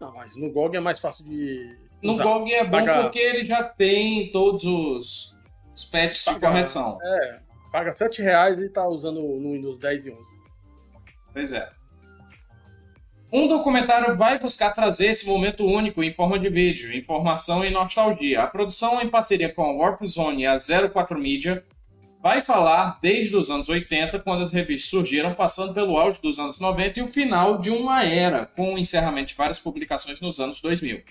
Não, 0.00 0.12
mas 0.12 0.36
no 0.36 0.50
GOG 0.50 0.76
é 0.76 0.80
mais 0.80 1.00
fácil 1.00 1.24
de. 1.24 1.78
No 2.02 2.12
usar. 2.12 2.24
GOG 2.24 2.52
é 2.52 2.64
bom 2.64 2.70
Paga... 2.70 3.02
porque 3.02 3.18
ele 3.18 3.44
já 3.44 3.64
tem 3.64 4.30
todos 4.30 4.64
os, 4.64 5.38
os 5.74 5.84
patches 5.84 6.24
Paga... 6.24 6.38
de 6.38 6.46
correção. 6.46 6.98
É, 7.02 7.40
paga 7.72 7.92
7 7.92 8.22
reais 8.22 8.58
e 8.58 8.68
tá 8.68 8.86
usando 8.86 9.20
no 9.20 9.52
Windows 9.52 9.78
10 9.78 10.06
e 10.06 10.10
11. 10.10 10.20
Pois 11.32 11.52
é. 11.52 11.70
Um 13.32 13.48
documentário 13.48 14.16
vai 14.16 14.38
buscar 14.38 14.70
trazer 14.70 15.06
esse 15.06 15.26
momento 15.26 15.66
único 15.66 16.02
em 16.02 16.12
forma 16.12 16.38
de 16.38 16.48
vídeo, 16.48 16.94
informação 16.94 17.64
e 17.64 17.70
nostalgia. 17.70 18.42
A 18.42 18.46
produção, 18.46 19.02
em 19.02 19.08
parceria 19.08 19.52
com 19.52 19.62
a 19.62 19.72
Warp 19.72 20.02
Zone 20.04 20.42
e 20.42 20.46
a 20.46 20.56
04 20.58 21.18
Media, 21.18 21.64
vai 22.26 22.42
falar 22.42 22.98
desde 23.00 23.36
os 23.36 23.52
anos 23.52 23.68
80, 23.68 24.18
quando 24.18 24.42
as 24.42 24.52
revistas 24.52 24.90
surgiram, 24.90 25.32
passando 25.32 25.72
pelo 25.72 25.96
auge 25.96 26.20
dos 26.20 26.40
anos 26.40 26.58
90 26.58 26.98
e 26.98 27.02
o 27.04 27.06
final 27.06 27.58
de 27.58 27.70
uma 27.70 28.02
era, 28.02 28.46
com 28.46 28.74
o 28.74 28.78
encerramento 28.78 29.28
de 29.28 29.36
várias 29.36 29.60
publicações 29.60 30.20
nos 30.20 30.40
anos 30.40 30.60
2000. 30.60 31.04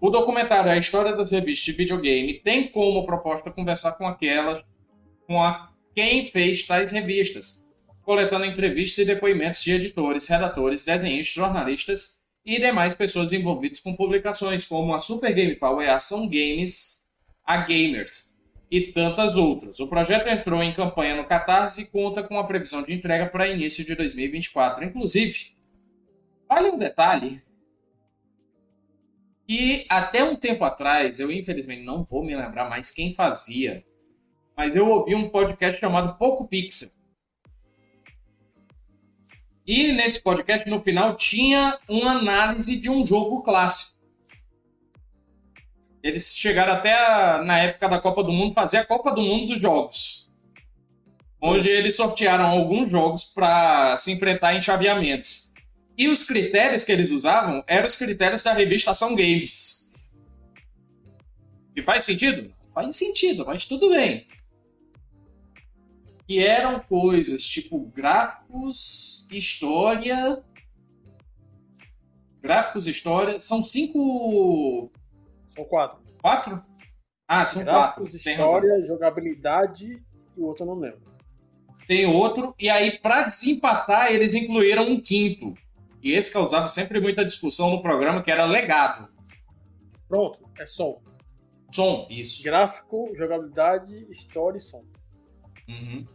O 0.00 0.08
documentário 0.08 0.70
A 0.70 0.78
História 0.78 1.14
das 1.14 1.32
Revistas 1.32 1.66
de 1.66 1.72
Videogame 1.72 2.40
tem 2.40 2.68
como 2.68 3.04
proposta 3.04 3.50
conversar 3.50 3.92
com 3.92 4.08
aquelas, 4.08 4.64
com 5.26 5.42
a 5.42 5.70
quem 5.94 6.30
fez 6.30 6.66
tais 6.66 6.90
revistas, 6.90 7.62
coletando 8.00 8.46
entrevistas 8.46 9.04
e 9.04 9.04
depoimentos 9.04 9.62
de 9.62 9.72
editores, 9.72 10.26
redatores, 10.28 10.82
desenhistas, 10.82 11.34
jornalistas 11.34 12.22
e 12.42 12.58
demais 12.58 12.94
pessoas 12.94 13.34
envolvidas 13.34 13.80
com 13.80 13.94
publicações 13.94 14.64
como 14.64 14.94
a 14.94 14.98
Super 14.98 15.34
Game 15.34 15.56
Power, 15.56 15.90
a 15.90 15.96
Ação 15.96 16.26
Games, 16.26 17.06
a 17.44 17.58
Gamers 17.58 18.29
e 18.70 18.92
tantas 18.92 19.36
outras. 19.36 19.80
O 19.80 19.88
projeto 19.88 20.28
entrou 20.28 20.62
em 20.62 20.72
campanha 20.72 21.16
no 21.16 21.26
Catarse 21.26 21.82
e 21.82 21.86
conta 21.86 22.22
com 22.22 22.38
a 22.38 22.44
previsão 22.44 22.82
de 22.82 22.94
entrega 22.94 23.26
para 23.26 23.48
início 23.48 23.84
de 23.84 23.94
2024. 23.94 24.84
Inclusive, 24.84 25.56
vale 26.48 26.70
um 26.70 26.78
detalhe 26.78 27.42
que 29.46 29.84
até 29.88 30.22
um 30.22 30.36
tempo 30.36 30.64
atrás, 30.64 31.18
eu 31.18 31.32
infelizmente 31.32 31.82
não 31.82 32.04
vou 32.04 32.24
me 32.24 32.36
lembrar 32.36 32.70
mais 32.70 32.92
quem 32.92 33.12
fazia, 33.14 33.84
mas 34.56 34.76
eu 34.76 34.88
ouvi 34.88 35.14
um 35.14 35.28
podcast 35.28 35.80
chamado 35.80 36.16
Poco 36.16 36.46
Pixel 36.46 36.90
e 39.72 39.92
nesse 39.92 40.20
podcast, 40.20 40.68
no 40.68 40.80
final, 40.80 41.14
tinha 41.14 41.78
uma 41.88 42.18
análise 42.18 42.74
de 42.74 42.90
um 42.90 43.06
jogo 43.06 43.40
clássico. 43.40 43.99
Eles 46.02 46.34
chegaram 46.34 46.72
até 46.72 46.94
a, 46.94 47.42
na 47.42 47.58
época 47.58 47.88
da 47.88 48.00
Copa 48.00 48.22
do 48.22 48.32
Mundo 48.32 48.54
fazer 48.54 48.78
a 48.78 48.84
Copa 48.84 49.12
do 49.12 49.22
Mundo 49.22 49.48
dos 49.48 49.60
jogos. 49.60 50.30
Onde 51.42 51.68
eles 51.68 51.96
sortearam 51.96 52.46
alguns 52.46 52.90
jogos 52.90 53.24
para 53.24 53.96
se 53.96 54.12
enfrentar 54.12 54.54
em 54.54 54.60
chaveamentos. 54.60 55.52
E 55.96 56.08
os 56.08 56.22
critérios 56.22 56.84
que 56.84 56.92
eles 56.92 57.10
usavam 57.10 57.62
eram 57.66 57.86
os 57.86 57.96
critérios 57.96 58.42
da 58.42 58.52
revista 58.52 58.90
Ação 58.90 59.14
Games. 59.14 59.92
E 61.76 61.82
faz 61.82 62.04
sentido? 62.04 62.52
Faz 62.74 62.96
sentido, 62.96 63.44
mas 63.46 63.64
tudo 63.64 63.90
bem 63.90 64.26
que 66.30 66.38
eram 66.38 66.78
coisas 66.78 67.42
tipo 67.42 67.90
gráficos, 67.92 69.26
história. 69.32 70.40
Gráficos, 72.40 72.86
história. 72.86 73.36
São 73.40 73.64
cinco. 73.64 74.92
São 75.60 75.64
quatro. 75.64 75.98
Quatro? 76.22 76.62
Ah, 77.28 77.44
são 77.44 77.62
gráficos, 77.62 78.10
quatro. 78.10 78.30
História, 78.30 78.86
jogabilidade 78.86 80.02
e 80.36 80.40
o 80.40 80.46
outro 80.46 80.64
eu 80.64 80.68
não 80.68 80.80
lembro. 80.80 81.10
Tem 81.86 82.06
outro, 82.06 82.54
e 82.58 82.70
aí, 82.70 82.98
para 82.98 83.24
desempatar, 83.24 84.12
eles 84.12 84.32
incluíram 84.32 84.88
um 84.88 85.00
quinto. 85.00 85.54
E 86.02 86.12
esse 86.12 86.32
causava 86.32 86.68
sempre 86.68 87.00
muita 87.00 87.24
discussão 87.24 87.70
no 87.70 87.82
programa, 87.82 88.22
que 88.22 88.30
era 88.30 88.44
legado. 88.44 89.08
Pronto, 90.08 90.40
é 90.58 90.66
som. 90.66 91.02
Som, 91.70 92.06
isso. 92.08 92.42
Gráfico, 92.42 93.12
jogabilidade, 93.16 94.06
história 94.10 94.58
e 94.58 94.60
som. 94.60 94.84
Uhum. 95.68 96.06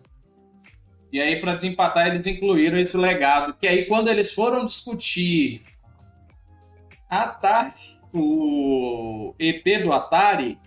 E 1.12 1.22
aí, 1.22 1.40
para 1.40 1.56
desempatar, 1.56 2.08
eles 2.08 2.26
incluíram 2.26 2.80
esse 2.80 2.98
legado. 2.98 3.54
Que 3.54 3.68
aí, 3.68 3.86
quando 3.86 4.10
eles 4.10 4.34
foram 4.34 4.66
discutir 4.66 5.64
Atari, 7.10 7.95
o 8.20 9.36
EP 9.40 9.84
do 9.84 9.92
Atari, 9.92 10.58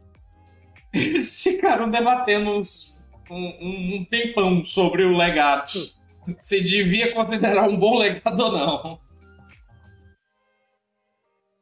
eles 0.92 1.42
ficaram 1.42 1.90
debatendo 1.90 2.50
uns, 2.50 3.02
um, 3.30 3.96
um 3.96 4.04
tempão 4.04 4.64
sobre 4.64 5.04
o 5.04 5.16
legado. 5.16 5.70
Se 6.36 6.62
devia 6.62 7.12
considerar 7.12 7.68
um 7.68 7.76
bom 7.76 7.98
legado 7.98 8.40
ou 8.40 8.52
não. 8.52 9.00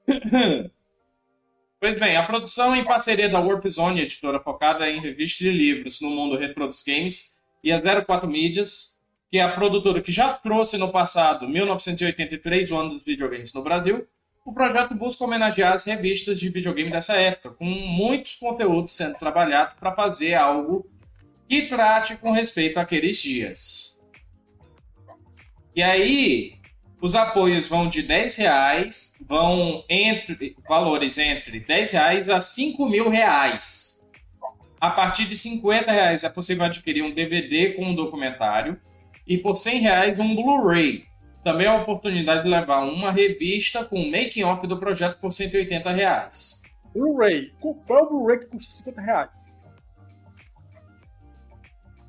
Pois 1.80 1.96
bem, 1.96 2.16
a 2.16 2.26
produção 2.26 2.74
em 2.74 2.82
parceria 2.82 3.28
da 3.28 3.38
Warp 3.38 3.64
Zone, 3.68 4.00
editora 4.00 4.40
focada 4.40 4.90
em 4.90 5.00
revistas 5.00 5.38
de 5.38 5.52
livros 5.52 6.00
no 6.00 6.10
mundo 6.10 6.36
retro 6.36 6.66
dos 6.66 6.82
games, 6.82 7.40
e 7.62 7.70
a 7.70 7.78
04 8.04 8.28
Mídias, 8.28 9.00
que 9.30 9.38
é 9.38 9.42
a 9.42 9.52
produtora 9.52 10.02
que 10.02 10.10
já 10.10 10.32
trouxe 10.32 10.76
no 10.76 10.90
passado, 10.90 11.48
1983, 11.48 12.72
o 12.72 12.78
ano 12.78 12.90
dos 12.90 13.04
videogames 13.04 13.52
no 13.52 13.62
Brasil, 13.62 14.08
o 14.48 14.52
projeto 14.54 14.94
busca 14.94 15.22
homenagear 15.24 15.74
as 15.74 15.84
revistas 15.84 16.40
de 16.40 16.48
videogame 16.48 16.90
dessa 16.90 17.14
época, 17.14 17.50
com 17.50 17.66
muitos 17.66 18.34
conteúdos 18.34 18.96
sendo 18.96 19.14
trabalhado 19.18 19.74
para 19.78 19.94
fazer 19.94 20.32
algo 20.32 20.88
que 21.46 21.66
trate 21.66 22.16
com 22.16 22.30
respeito 22.30 22.80
àqueles 22.80 23.20
dias. 23.20 24.02
E 25.76 25.82
aí, 25.82 26.54
os 26.98 27.14
apoios 27.14 27.66
vão 27.66 27.90
de 27.90 28.00
10 28.02 28.36
reais, 28.36 29.22
vão 29.28 29.84
entre 29.86 30.56
valores 30.66 31.18
entre 31.18 31.60
10 31.60 31.90
reais 31.90 32.28
a 32.30 32.40
5 32.40 32.88
mil 32.88 33.10
reais. 33.10 34.02
A 34.80 34.88
partir 34.88 35.26
de 35.26 35.36
50 35.36 35.92
reais 35.92 36.24
é 36.24 36.28
possível 36.30 36.64
adquirir 36.64 37.02
um 37.02 37.12
DVD 37.12 37.74
com 37.74 37.84
um 37.84 37.94
documentário 37.94 38.80
e 39.26 39.36
por 39.36 39.56
100 39.56 39.80
reais 39.80 40.18
um 40.18 40.34
Blu-ray. 40.34 41.07
Também 41.48 41.66
é 41.66 41.70
a 41.70 41.80
oportunidade 41.80 42.42
de 42.42 42.48
levar 42.50 42.80
uma 42.80 43.10
revista 43.10 43.82
com 43.82 43.96
o 43.96 44.10
making-off 44.10 44.66
do 44.66 44.78
projeto 44.78 45.18
por 45.18 45.32
180 45.32 45.90
reais. 45.92 46.62
Blu-ray. 46.92 47.54
Qual 47.58 48.04
o 48.04 48.08
Blu-ray 48.10 48.40
que 48.40 48.46
custa 48.48 48.70
50 48.84 49.00
reais? 49.00 49.46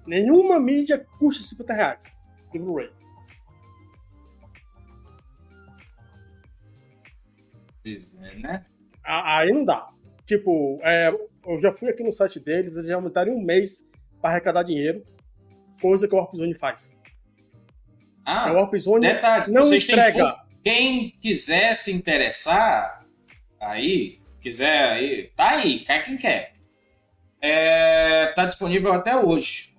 Nenhuma 0.06 0.60
mídia 0.60 1.08
custa 1.18 1.42
50 1.42 1.74
reais 1.74 2.20
de 2.52 2.60
Blu-ray. 2.60 2.90
É, 7.86 8.36
né? 8.40 8.66
Aí 9.02 9.54
não 9.54 9.64
dá. 9.64 9.90
Tipo, 10.26 10.82
é, 10.84 11.18
eu 11.48 11.62
já 11.62 11.72
fui 11.72 11.90
aqui 11.90 12.04
no 12.04 12.12
site 12.12 12.42
deles, 12.42 12.76
eles 12.76 12.90
já 12.90 12.96
aumentaram 12.96 13.32
um 13.32 13.42
mês 13.42 13.90
para 14.20 14.32
arrecadar 14.32 14.64
dinheiro, 14.64 15.02
coisa 15.82 16.10
que 16.10 16.14
o 16.14 16.18
Warpzone 16.18 16.56
faz. 16.56 16.99
Ah, 18.32 18.52
o 18.52 18.58
Warpzone 18.58 19.08
detalhe, 19.08 19.52
não 19.52 19.74
entrega. 19.74 20.38
Quem 20.64 21.18
quiser 21.20 21.74
se 21.74 21.92
interessar, 21.92 23.04
aí, 23.60 24.22
quiser 24.40 24.92
aí, 24.92 25.32
tá 25.36 25.50
aí, 25.50 25.80
cai 25.80 26.06
quem 26.06 26.16
quer. 26.16 26.54
É, 27.42 28.28
tá 28.28 28.46
disponível 28.46 28.94
até 28.94 29.18
hoje. 29.18 29.76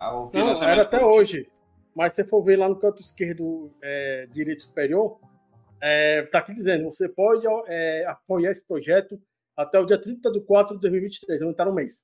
O 0.00 0.30
não, 0.32 0.62
era 0.62 0.80
até 0.80 1.04
hoje. 1.04 1.46
Mas 1.94 2.14
se 2.14 2.22
você 2.22 2.28
for 2.28 2.42
ver 2.42 2.56
lá 2.56 2.70
no 2.70 2.76
canto 2.76 3.02
esquerdo, 3.02 3.70
é, 3.82 4.28
direito 4.30 4.62
superior, 4.62 5.20
é, 5.78 6.22
tá 6.22 6.38
aqui 6.38 6.54
dizendo, 6.54 6.84
você 6.84 7.06
pode 7.06 7.46
é, 7.66 8.06
apoiar 8.06 8.50
esse 8.50 8.66
projeto 8.66 9.20
até 9.54 9.78
o 9.78 9.84
dia 9.84 10.00
30 10.00 10.32
de 10.32 10.40
4 10.40 10.76
de 10.76 10.80
2023. 10.80 11.42
Aumentaram 11.42 11.72
um 11.72 11.74
mês. 11.74 12.02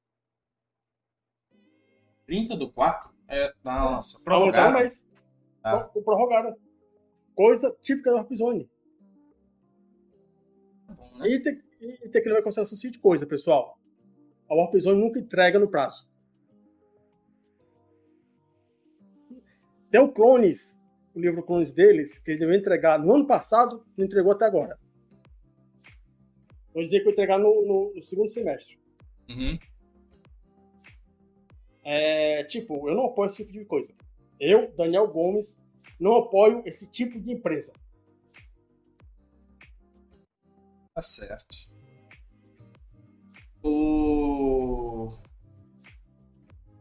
30 2.26 2.54
do 2.54 2.70
4? 2.70 3.10
É, 3.28 3.50
nossa, 3.64 4.22
prorrogaram. 4.22 4.66
Aumentaram 4.66 4.76
um 4.76 4.78
mês. 4.80 5.09
Ah. 5.62 5.80
Prorrogaram. 6.04 6.56
Coisa 7.34 7.74
típica 7.80 8.10
da 8.10 8.16
Warpzone. 8.18 8.70
Tá 10.86 10.94
bom, 10.94 11.18
né? 11.18 11.28
E, 11.28 11.42
tem, 11.42 11.60
e 11.80 12.08
tem 12.08 12.22
que 12.22 12.28
levar 12.28 12.40
em 12.40 12.44
consideração 12.44 12.76
o 12.76 12.78
seguinte 12.80 12.98
coisa, 12.98 13.26
pessoal. 13.26 13.78
A 14.48 14.54
Warpzone 14.54 15.00
nunca 15.00 15.20
entrega 15.20 15.58
no 15.58 15.68
prazo. 15.68 16.08
Tem 19.90 20.00
o 20.00 20.12
Clones, 20.12 20.80
o 21.14 21.20
livro 21.20 21.42
Clones 21.42 21.72
deles, 21.72 22.18
que 22.18 22.30
ele 22.30 22.40
devia 22.40 22.56
entregar 22.56 22.98
no 22.98 23.12
ano 23.14 23.26
passado, 23.26 23.84
não 23.96 24.04
entregou 24.04 24.32
até 24.32 24.44
agora. 24.44 24.78
Vou 26.72 26.84
dizer 26.84 26.98
que 26.98 27.04
vou 27.04 27.12
entregar 27.12 27.38
no, 27.38 27.66
no, 27.66 27.92
no 27.94 28.02
segundo 28.02 28.28
semestre. 28.28 28.78
Uhum. 29.28 29.58
É, 31.82 32.44
tipo, 32.44 32.88
eu 32.88 32.94
não 32.94 33.06
apoio 33.06 33.26
esse 33.26 33.38
tipo 33.38 33.52
de 33.52 33.64
coisa. 33.64 33.92
Eu, 34.40 34.72
Daniel 34.74 35.06
Gomes, 35.06 35.60
não 36.00 36.16
apoio 36.16 36.62
esse 36.64 36.90
tipo 36.90 37.20
de 37.20 37.30
empresa. 37.30 37.74
Tá 40.94 41.02
certo. 41.02 41.56
O. 43.62 45.12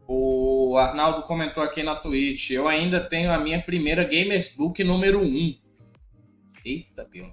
O 0.06 0.76
Arnaldo 0.76 1.22
comentou 1.22 1.62
aqui 1.62 1.82
na 1.82 1.94
Twitch. 1.94 2.50
Eu 2.50 2.66
ainda 2.66 3.06
tenho 3.06 3.30
a 3.30 3.38
minha 3.38 3.62
primeira 3.62 4.02
Gamers 4.02 4.56
Book 4.56 4.82
número 4.82 5.20
1. 5.20 5.60
Eita, 6.64 7.04
Bill. 7.04 7.32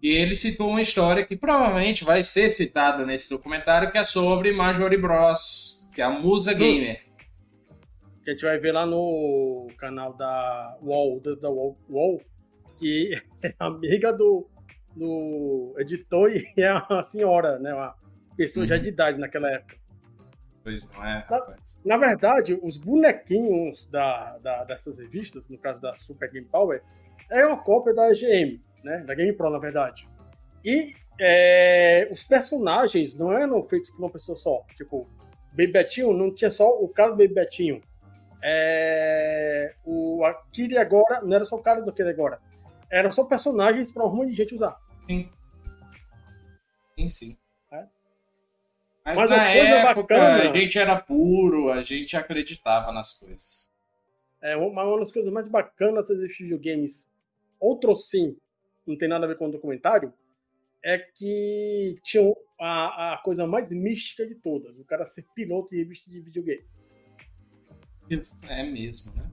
E 0.00 0.08
ele 0.08 0.36
citou 0.36 0.70
uma 0.70 0.80
história 0.80 1.24
que 1.24 1.36
provavelmente 1.36 2.04
vai 2.04 2.22
ser 2.22 2.50
citada 2.50 3.04
nesse 3.04 3.28
documentário, 3.30 3.90
que 3.90 3.98
é 3.98 4.04
sobre 4.04 4.52
Majori 4.52 4.96
Bros, 4.96 5.88
que 5.92 6.00
é 6.00 6.04
a 6.04 6.10
Musa 6.10 6.54
Gamer. 6.54 7.07
Que 8.28 8.32
a 8.32 8.34
gente 8.34 8.44
vai 8.44 8.58
ver 8.58 8.72
lá 8.72 8.84
no 8.84 9.68
canal 9.78 10.12
da 10.12 10.76
UOL, 10.82 11.18
da, 11.18 11.34
da 11.36 11.48
UOL, 11.48 11.78
UOL, 11.88 12.20
que 12.76 13.18
é 13.42 13.54
amiga 13.58 14.12
do, 14.12 14.46
do 14.94 15.74
editor 15.78 16.30
e 16.30 16.44
é 16.60 16.74
uma 16.74 17.02
senhora, 17.02 17.58
né? 17.58 17.72
Uma 17.72 17.94
pessoa 18.36 18.64
uhum. 18.64 18.68
já 18.68 18.76
de 18.76 18.90
idade 18.90 19.18
naquela 19.18 19.50
época. 19.50 19.76
Pois 20.62 20.86
não 20.90 21.06
é, 21.06 21.24
rapaz. 21.26 21.80
Na, 21.82 21.96
na 21.96 22.06
verdade, 22.06 22.58
os 22.62 22.76
bonequinhos 22.76 23.86
da, 23.86 24.36
da, 24.36 24.64
dessas 24.64 24.98
revistas, 24.98 25.42
no 25.48 25.56
caso 25.56 25.80
da 25.80 25.94
Super 25.94 26.30
Game 26.30 26.46
Power, 26.46 26.82
é 27.30 27.46
uma 27.46 27.56
cópia 27.56 27.94
da 27.94 28.12
GM 28.12 28.60
né? 28.84 29.04
Da 29.06 29.14
Game 29.14 29.32
Pro, 29.32 29.48
na 29.48 29.58
verdade. 29.58 30.06
E 30.62 30.92
é, 31.18 32.06
os 32.12 32.22
personagens 32.24 33.14
não 33.14 33.32
eram 33.32 33.66
feitos 33.66 33.90
por 33.90 34.00
uma 34.00 34.10
pessoa 34.10 34.36
só. 34.36 34.66
Tipo, 34.76 35.08
Baby 35.52 35.72
Betinho 35.72 36.12
não 36.12 36.30
tinha 36.34 36.50
só 36.50 36.68
o 36.78 36.88
cara 36.88 37.12
do 37.12 37.16
Baby 37.16 37.32
Betinho. 37.32 37.80
É, 38.42 39.74
o 39.84 40.24
Akiri 40.24 40.78
agora 40.78 41.20
não 41.22 41.34
era 41.34 41.44
só 41.44 41.56
o 41.56 41.62
cara 41.62 41.80
do 41.80 41.90
Akiri 41.90 42.08
agora. 42.08 42.40
Eram 42.90 43.12
só 43.12 43.24
personagens 43.24 43.92
para 43.92 44.06
um 44.06 44.14
monte 44.14 44.30
de 44.30 44.36
gente 44.36 44.54
usar. 44.54 44.78
Sim. 45.08 45.30
Sim, 46.96 47.08
sim. 47.08 47.38
É. 47.70 47.86
Mas, 49.04 49.16
Mas 49.16 49.30
na 49.30 49.50
época 49.50 50.02
bacana, 50.02 50.50
a 50.50 50.56
gente 50.56 50.78
era 50.78 50.96
puro, 50.96 51.70
a 51.70 51.82
gente 51.82 52.16
acreditava 52.16 52.92
nas 52.92 53.18
coisas. 53.18 53.70
É, 54.40 54.56
uma, 54.56 54.84
uma 54.84 55.00
das 55.00 55.12
coisas 55.12 55.32
mais 55.32 55.48
bacanas 55.48 56.08
desses 56.08 56.38
videogames, 56.38 57.10
outro 57.58 57.94
sim, 57.96 58.36
não 58.86 58.96
tem 58.96 59.08
nada 59.08 59.24
a 59.24 59.28
ver 59.28 59.36
com 59.36 59.48
o 59.48 59.52
documentário, 59.52 60.12
é 60.82 60.98
que 60.98 61.96
tinha 62.04 62.22
a, 62.58 63.14
a 63.14 63.18
coisa 63.18 63.46
mais 63.46 63.68
mística 63.68 64.26
de 64.26 64.36
todas, 64.36 64.78
o 64.78 64.84
cara 64.84 65.04
ser 65.04 65.26
piloto 65.34 65.70
de 65.70 65.78
revista 65.78 66.10
de 66.10 66.20
videogame. 66.20 66.64
É 68.48 68.62
mesmo, 68.62 69.12
né? 69.14 69.30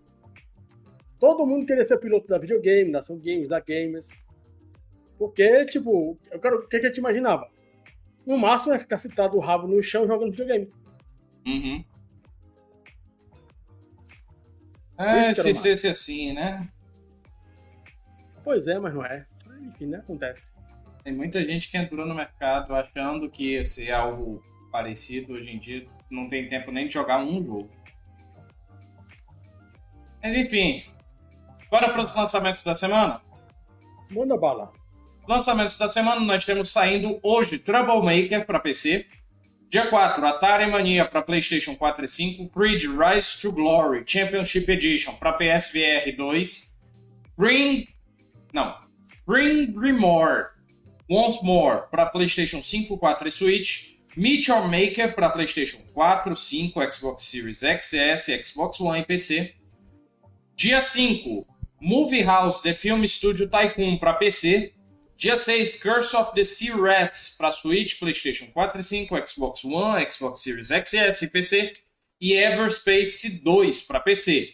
Todo 1.19 1.45
mundo 1.45 1.65
queria 1.65 1.85
ser 1.85 1.97
piloto 1.97 2.27
da 2.27 2.37
videogame, 2.37 2.91
da 2.91 2.99
Ação 2.99 3.17
Games, 3.17 3.47
da 3.47 3.59
Gamers. 3.59 4.09
Porque, 5.17 5.65
tipo, 5.65 6.17
eu 6.29 6.39
quero, 6.39 6.57
o 6.57 6.67
que, 6.67 6.79
que 6.79 6.85
a 6.85 6.89
gente 6.89 6.97
imaginava? 6.97 7.49
No 8.25 8.37
máximo 8.37 8.73
é 8.73 8.79
ficar 8.79 8.97
sentado 8.97 9.37
o 9.37 9.39
rabo 9.39 9.67
no 9.67 9.81
chão 9.81 10.05
jogando 10.05 10.31
videogame. 10.31 10.71
Uhum. 11.45 11.83
É, 14.97 15.33
se 15.33 15.53
fosse 15.53 15.87
assim, 15.87 16.33
né? 16.33 16.69
Pois 18.43 18.67
é, 18.67 18.77
mas 18.79 18.93
não 18.93 19.05
é 19.05 19.25
enfim, 19.75 19.87
né? 19.87 19.97
Acontece. 19.97 20.53
Tem 21.03 21.13
muita 21.13 21.43
gente 21.43 21.69
que 21.69 21.77
entrou 21.77 22.05
no 22.05 22.15
mercado 22.15 22.73
achando 22.73 23.29
que 23.29 23.53
ia 23.53 23.63
ser 23.63 23.91
algo 23.91 24.43
parecido. 24.71 25.33
Hoje 25.33 25.49
em 25.49 25.59
dia 25.59 25.85
não 26.09 26.27
tem 26.27 26.49
tempo 26.49 26.71
nem 26.71 26.87
de 26.87 26.93
jogar 26.93 27.19
um 27.19 27.43
jogo. 27.43 27.69
Mas 30.25 30.33
enfim, 30.33 30.81
bora 31.69 31.87
para 31.87 32.01
os 32.01 32.15
lançamentos 32.15 32.63
da 32.63 32.73
semana? 32.73 33.21
Manda 34.09 34.35
bala. 34.35 34.73
Lançamentos 35.27 35.77
da 35.77 35.87
semana, 35.87 36.19
nós 36.19 36.43
temos 36.43 36.71
saindo 36.71 37.19
hoje 37.21 37.59
Troublemaker 37.59 38.43
para 38.43 38.59
PC. 38.59 39.05
Dia 39.69 39.85
4, 39.85 40.25
Atari 40.25 40.65
Mania 40.65 41.05
para 41.05 41.21
PlayStation 41.21 41.75
4 41.75 42.05
e 42.05 42.07
5. 42.07 42.49
Creed 42.49 42.85
Rise 42.85 43.39
to 43.39 43.51
Glory 43.51 44.03
Championship 44.03 44.67
Edition 44.67 45.13
para 45.13 45.33
PSVR 45.33 46.11
2. 46.17 46.75
Green. 47.37 47.87
Não, 48.51 48.75
Bring 49.27 49.67
Grimoire 49.67 50.47
Once 51.07 51.45
More 51.45 51.83
para 51.91 52.07
PlayStation 52.07 52.63
5, 52.63 52.97
4 52.97 53.27
e 53.27 53.31
Switch. 53.31 53.99
Meet 54.17 54.47
Your 54.47 54.67
Maker 54.67 55.13
para 55.13 55.29
PlayStation 55.29 55.77
4, 55.93 56.35
5, 56.35 56.91
Xbox 56.91 57.21
Series 57.25 57.59
XS, 57.59 58.43
Xbox 58.43 58.79
One 58.79 59.01
e 59.01 59.05
PC. 59.05 59.54
Dia 60.55 60.81
5, 60.81 61.45
Movie 61.81 62.23
House 62.23 62.61
The 62.61 62.73
Film 62.73 63.03
Studio 63.05 63.49
Tycoon 63.49 63.97
para 63.97 64.13
PC. 64.13 64.73
Dia 65.17 65.35
6, 65.35 65.81
Curse 65.81 66.15
of 66.15 66.33
the 66.33 66.43
Sea 66.43 66.75
Rats 66.75 67.35
para 67.37 67.51
Switch, 67.51 67.99
PlayStation 67.99 68.47
4 68.47 68.79
e 68.79 68.83
5, 68.83 69.27
Xbox 69.27 69.63
One, 69.63 70.05
Xbox 70.09 70.41
Series 70.41 70.67
XS 70.67 71.21
e 71.21 71.27
PC. 71.29 71.73
E 72.19 72.33
Everspace 72.33 73.41
2 73.41 73.81
para 73.81 73.99
PC. 73.99 74.53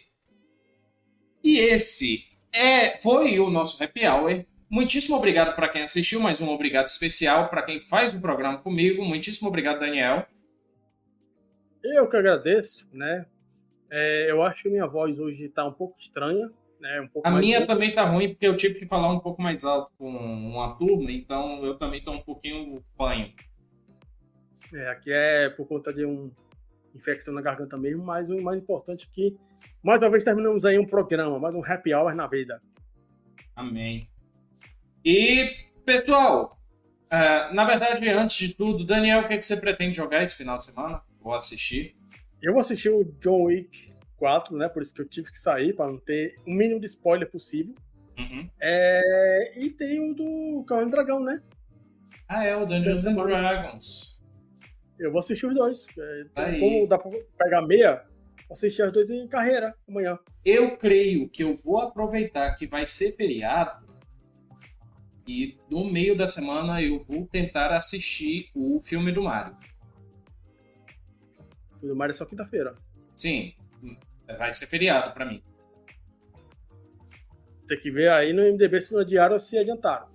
E 1.42 1.58
esse 1.58 2.26
é, 2.52 2.98
foi 2.98 3.38
o 3.38 3.50
nosso 3.50 3.82
Happy 3.82 4.06
Hour 4.06 4.44
Muitíssimo 4.72 5.18
obrigado 5.18 5.54
para 5.54 5.68
quem 5.68 5.82
assistiu, 5.82 6.18
mais 6.18 6.40
um 6.40 6.48
obrigado 6.48 6.86
especial 6.86 7.50
para 7.50 7.60
quem 7.60 7.78
faz 7.78 8.14
o 8.14 8.20
programa 8.22 8.56
comigo. 8.56 9.04
Muitíssimo 9.04 9.46
obrigado, 9.46 9.80
Daniel. 9.80 10.26
Eu 11.84 12.08
que 12.08 12.16
agradeço, 12.16 12.88
né? 12.90 13.26
É, 13.94 14.30
eu 14.30 14.42
acho 14.42 14.62
que 14.62 14.70
minha 14.70 14.86
voz 14.86 15.18
hoje 15.18 15.44
está 15.44 15.66
um 15.66 15.72
pouco 15.72 15.98
estranha. 15.98 16.50
Né? 16.80 17.10
Um 17.14 17.20
a 17.22 17.30
minha 17.30 17.66
também 17.66 17.90
está 17.90 18.04
ruim, 18.04 18.30
porque 18.30 18.46
eu 18.46 18.56
tive 18.56 18.76
que 18.76 18.86
falar 18.86 19.12
um 19.12 19.20
pouco 19.20 19.42
mais 19.42 19.66
alto 19.66 19.92
com 19.98 20.08
uma 20.08 20.74
turma, 20.78 21.12
então 21.12 21.62
eu 21.62 21.76
também 21.76 21.98
estou 21.98 22.14
um 22.14 22.22
pouquinho 22.22 22.82
panho. 22.96 23.30
É, 24.72 24.88
aqui 24.88 25.12
é 25.12 25.50
por 25.50 25.68
conta 25.68 25.92
de 25.92 26.06
uma 26.06 26.30
infecção 26.94 27.34
na 27.34 27.42
garganta 27.42 27.76
mesmo, 27.76 28.02
mas 28.02 28.30
o 28.30 28.40
mais 28.40 28.58
importante 28.58 29.06
é 29.10 29.14
que, 29.14 29.36
mais 29.82 30.00
uma 30.00 30.10
vez, 30.10 30.24
terminamos 30.24 30.64
aí 30.64 30.78
um 30.78 30.86
programa, 30.86 31.38
mais 31.38 31.54
um 31.54 31.62
happy 31.62 31.92
hour 31.92 32.14
na 32.14 32.26
vida. 32.26 32.62
Amém. 33.54 34.08
E, 35.04 35.54
pessoal, 35.84 36.58
uh, 37.12 37.54
na 37.54 37.66
verdade, 37.66 38.08
antes 38.08 38.36
de 38.36 38.54
tudo, 38.54 38.86
Daniel, 38.86 39.20
o 39.20 39.26
que, 39.26 39.34
é 39.34 39.36
que 39.36 39.44
você 39.44 39.58
pretende 39.58 39.98
jogar 39.98 40.22
esse 40.22 40.34
final 40.34 40.56
de 40.56 40.64
semana? 40.64 41.02
Vou 41.20 41.34
assistir. 41.34 41.94
Eu 42.42 42.52
vou 42.52 42.60
assistir 42.60 42.90
o 42.90 43.04
John 43.20 43.44
Wick 43.44 43.92
4, 44.16 44.56
né? 44.56 44.68
Por 44.68 44.82
isso 44.82 44.92
que 44.92 45.00
eu 45.00 45.08
tive 45.08 45.30
que 45.30 45.38
sair, 45.38 45.74
para 45.74 45.86
não 45.90 45.98
ter 45.98 46.36
o 46.46 46.50
mínimo 46.50 46.80
de 46.80 46.86
spoiler 46.86 47.30
possível. 47.30 47.74
Uhum. 48.18 48.48
É... 48.60 49.52
E 49.56 49.70
tem 49.70 50.10
o 50.10 50.14
do 50.14 50.64
Cavaleiro 50.64 50.90
Dragão, 50.90 51.20
né? 51.20 51.40
Ah, 52.28 52.44
é, 52.44 52.56
o 52.56 52.66
Dungeons 52.66 53.06
and 53.06 53.14
Dragons. 53.14 54.20
Eu 54.98 55.10
vou 55.10 55.20
assistir 55.20 55.46
os 55.46 55.54
dois. 55.54 55.86
É, 56.36 56.58
como 56.58 56.86
dá 56.86 56.98
pra 56.98 57.10
pegar 57.38 57.62
meia, 57.62 58.04
vou 58.48 58.54
assistir 58.54 58.82
os 58.82 58.92
dois 58.92 59.10
em 59.10 59.26
carreira 59.28 59.74
amanhã. 59.88 60.18
Eu 60.44 60.76
creio 60.76 61.28
que 61.28 61.42
eu 61.42 61.54
vou 61.54 61.78
aproveitar 61.78 62.54
que 62.54 62.66
vai 62.66 62.86
ser 62.86 63.12
feriado 63.16 63.86
e 65.26 65.56
no 65.70 65.84
meio 65.84 66.16
da 66.16 66.26
semana 66.26 66.82
eu 66.82 67.04
vou 67.04 67.26
tentar 67.26 67.72
assistir 67.72 68.50
o 68.54 68.80
filme 68.80 69.12
do 69.12 69.22
Mario. 69.22 69.56
Do 71.82 71.96
Mario 71.96 72.12
é 72.12 72.14
só 72.14 72.24
quinta-feira. 72.24 72.74
Sim, 73.16 73.54
vai 74.38 74.52
ser 74.52 74.66
feriado 74.66 75.12
para 75.12 75.26
mim. 75.26 75.42
Tem 77.68 77.78
que 77.78 77.90
ver 77.90 78.10
aí 78.10 78.32
no 78.32 78.42
MDB 78.42 78.80
se 78.80 78.92
não 78.92 79.00
adiaram 79.00 79.34
ou 79.34 79.40
se 79.40 79.58
adiantaram. 79.58 80.06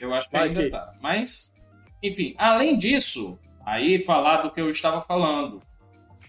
Eu 0.00 0.12
acho 0.12 0.28
que 0.28 0.36
vai 0.36 0.48
ainda 0.48 0.62
que... 0.64 0.70
tá. 0.70 0.94
Mas, 1.00 1.54
enfim, 2.02 2.34
além 2.36 2.76
disso, 2.76 3.38
aí 3.64 4.00
falar 4.02 4.42
do 4.42 4.50
que 4.50 4.60
eu 4.60 4.68
estava 4.68 5.00
falando. 5.00 5.62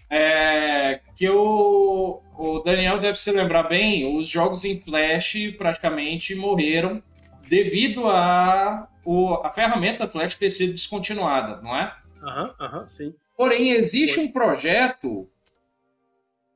É, 0.08 1.00
que 1.16 1.28
o, 1.28 2.22
o 2.38 2.58
Daniel 2.60 3.00
deve 3.00 3.18
se 3.18 3.32
lembrar 3.32 3.64
bem, 3.64 4.16
os 4.16 4.28
jogos 4.28 4.64
em 4.64 4.80
Flash 4.80 5.52
praticamente 5.58 6.34
morreram 6.36 7.02
devido 7.48 8.06
a, 8.06 8.86
o, 9.04 9.34
a 9.42 9.50
ferramenta 9.50 10.06
Flash 10.06 10.36
ter 10.36 10.50
sido 10.50 10.72
descontinuada, 10.72 11.60
não 11.60 11.76
é? 11.76 11.92
Aham, 12.22 12.44
uhum, 12.44 12.54
aham, 12.60 12.80
uhum, 12.80 12.88
sim. 12.88 13.14
Porém, 13.36 13.70
existe 13.70 14.20
um 14.20 14.30
projeto 14.30 15.28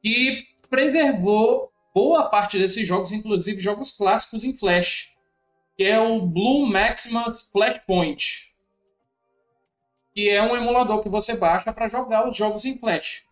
que 0.03 0.47
preservou 0.70 1.72
boa 1.95 2.29
parte 2.29 2.59
desses 2.59 2.87
jogos, 2.87 3.12
inclusive 3.12 3.61
jogos 3.61 3.93
clássicos 3.93 4.45
em 4.45 4.57
Flash, 4.57 5.12
que 5.76 5.85
é 5.85 5.99
o 6.01 6.20
Blue 6.24 6.66
Maximus 6.66 7.51
Flashpoint, 7.51 8.55
que 10.14 10.29
é 10.29 10.43
um 10.43 10.57
emulador 10.57 11.03
que 11.03 11.09
você 11.09 11.37
baixa 11.37 11.72
para 11.72 11.89
jogar 11.89 12.29
os 12.29 12.37
jogos 12.37 12.64
em 12.64 12.79
Flash. 12.79 13.24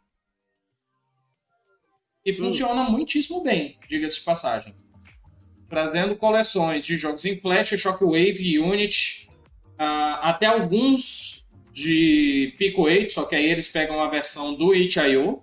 E 2.24 2.32
hum. 2.32 2.34
funciona 2.34 2.84
muitíssimo 2.84 3.42
bem, 3.42 3.78
diga-se 3.88 4.18
de 4.18 4.24
passagem 4.24 4.86
trazendo 5.68 6.16
coleções 6.16 6.84
de 6.84 6.97
jogos 6.97 7.24
em 7.24 7.38
Flash, 7.38 7.76
Shockwave, 7.78 8.59
Unity, 8.59 9.28
uh, 9.74 10.18
até 10.20 10.47
alguns 10.47 11.36
de 11.76 12.54
Pico 12.56 12.84
8, 12.84 13.12
só 13.12 13.26
que 13.26 13.36
aí 13.36 13.44
eles 13.44 13.68
pegam 13.68 14.00
a 14.00 14.08
versão 14.08 14.54
do 14.54 14.74
itch.io. 14.74 15.42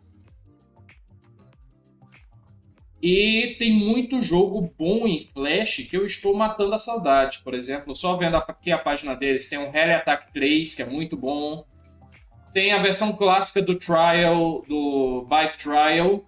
E 2.99 3.55
tem 3.59 3.71
muito 3.71 4.19
jogo 4.19 4.73
bom 4.75 5.05
em 5.05 5.19
Flash 5.19 5.85
que 5.87 5.95
eu 5.95 6.03
estou 6.03 6.35
matando 6.35 6.73
a 6.73 6.79
saudade. 6.79 7.41
Por 7.43 7.53
exemplo, 7.53 7.93
só 7.93 8.17
vendo 8.17 8.35
aqui 8.35 8.71
a 8.71 8.79
página 8.79 9.13
deles, 9.13 9.47
tem 9.47 9.59
um 9.59 9.69
Rally 9.69 9.91
Attack 9.91 10.33
3, 10.33 10.73
que 10.73 10.81
é 10.81 10.85
muito 10.87 11.15
bom. 11.15 11.63
Tem 12.51 12.71
a 12.71 12.81
versão 12.81 13.13
clássica 13.13 13.61
do 13.61 13.75
Trial, 13.75 14.63
do 14.67 15.27
Bike 15.29 15.57
Trial, 15.57 16.25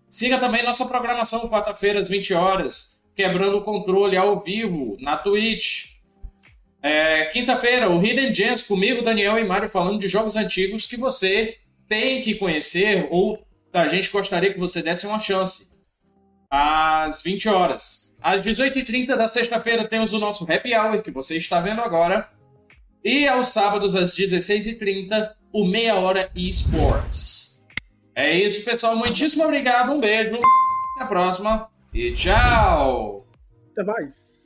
Siga 0.10 0.38
também 0.38 0.64
nossa 0.64 0.86
programação 0.86 1.50
quarta-feira 1.50 2.00
às 2.00 2.10
20 2.10 2.34
horas, 2.34 3.08
quebrando 3.16 3.58
o 3.58 3.64
controle 3.64 4.18
ao 4.18 4.42
vivo 4.42 4.98
na 5.00 5.16
Twitch. 5.16 6.00
É, 6.82 7.26
Quinta-feira, 7.26 7.90
o 7.90 8.04
Hidden 8.04 8.34
Gems 8.34 8.64
comigo, 8.64 9.02
Daniel 9.02 9.38
e 9.38 9.46
Mário 9.46 9.70
falando 9.70 10.00
de 10.00 10.08
jogos 10.08 10.36
antigos 10.36 10.86
que 10.86 10.98
você 10.98 11.58
tem 11.88 12.22
que 12.22 12.36
conhecer 12.36 13.08
ou 13.10 13.46
a 13.72 13.88
gente 13.88 14.10
gostaria 14.10 14.54
que 14.54 14.60
você 14.60 14.82
desse 14.82 15.08
uma 15.08 15.20
chance. 15.20 15.70
Às 16.50 17.22
20 17.22 17.48
horas. 17.48 18.16
Às 18.22 18.42
18h30 18.42 19.16
da 19.16 19.28
sexta-feira 19.28 19.88
temos 19.88 20.12
o 20.12 20.20
nosso 20.20 20.52
Happy 20.52 20.76
Hour, 20.76 21.02
que 21.02 21.12
você 21.12 21.38
está 21.38 21.62
vendo 21.62 21.82
agora. 21.82 22.30
E 23.04 23.28
aos 23.28 23.50
sábados, 23.50 23.96
às 23.96 24.16
16h30, 24.16 25.32
o 25.54 25.66
Meia 25.66 25.96
Hora 25.96 26.30
Esports. 26.36 27.66
É 28.14 28.38
isso, 28.38 28.66
pessoal. 28.66 28.96
Muitíssimo 28.96 29.44
obrigado. 29.44 29.92
Um 29.92 30.00
beijo. 30.00 30.36
Até 30.36 31.04
a 31.04 31.06
próxima. 31.06 31.70
E 31.94 32.12
tchau. 32.12 33.26
Até 33.72 33.84
mais. 33.84 34.39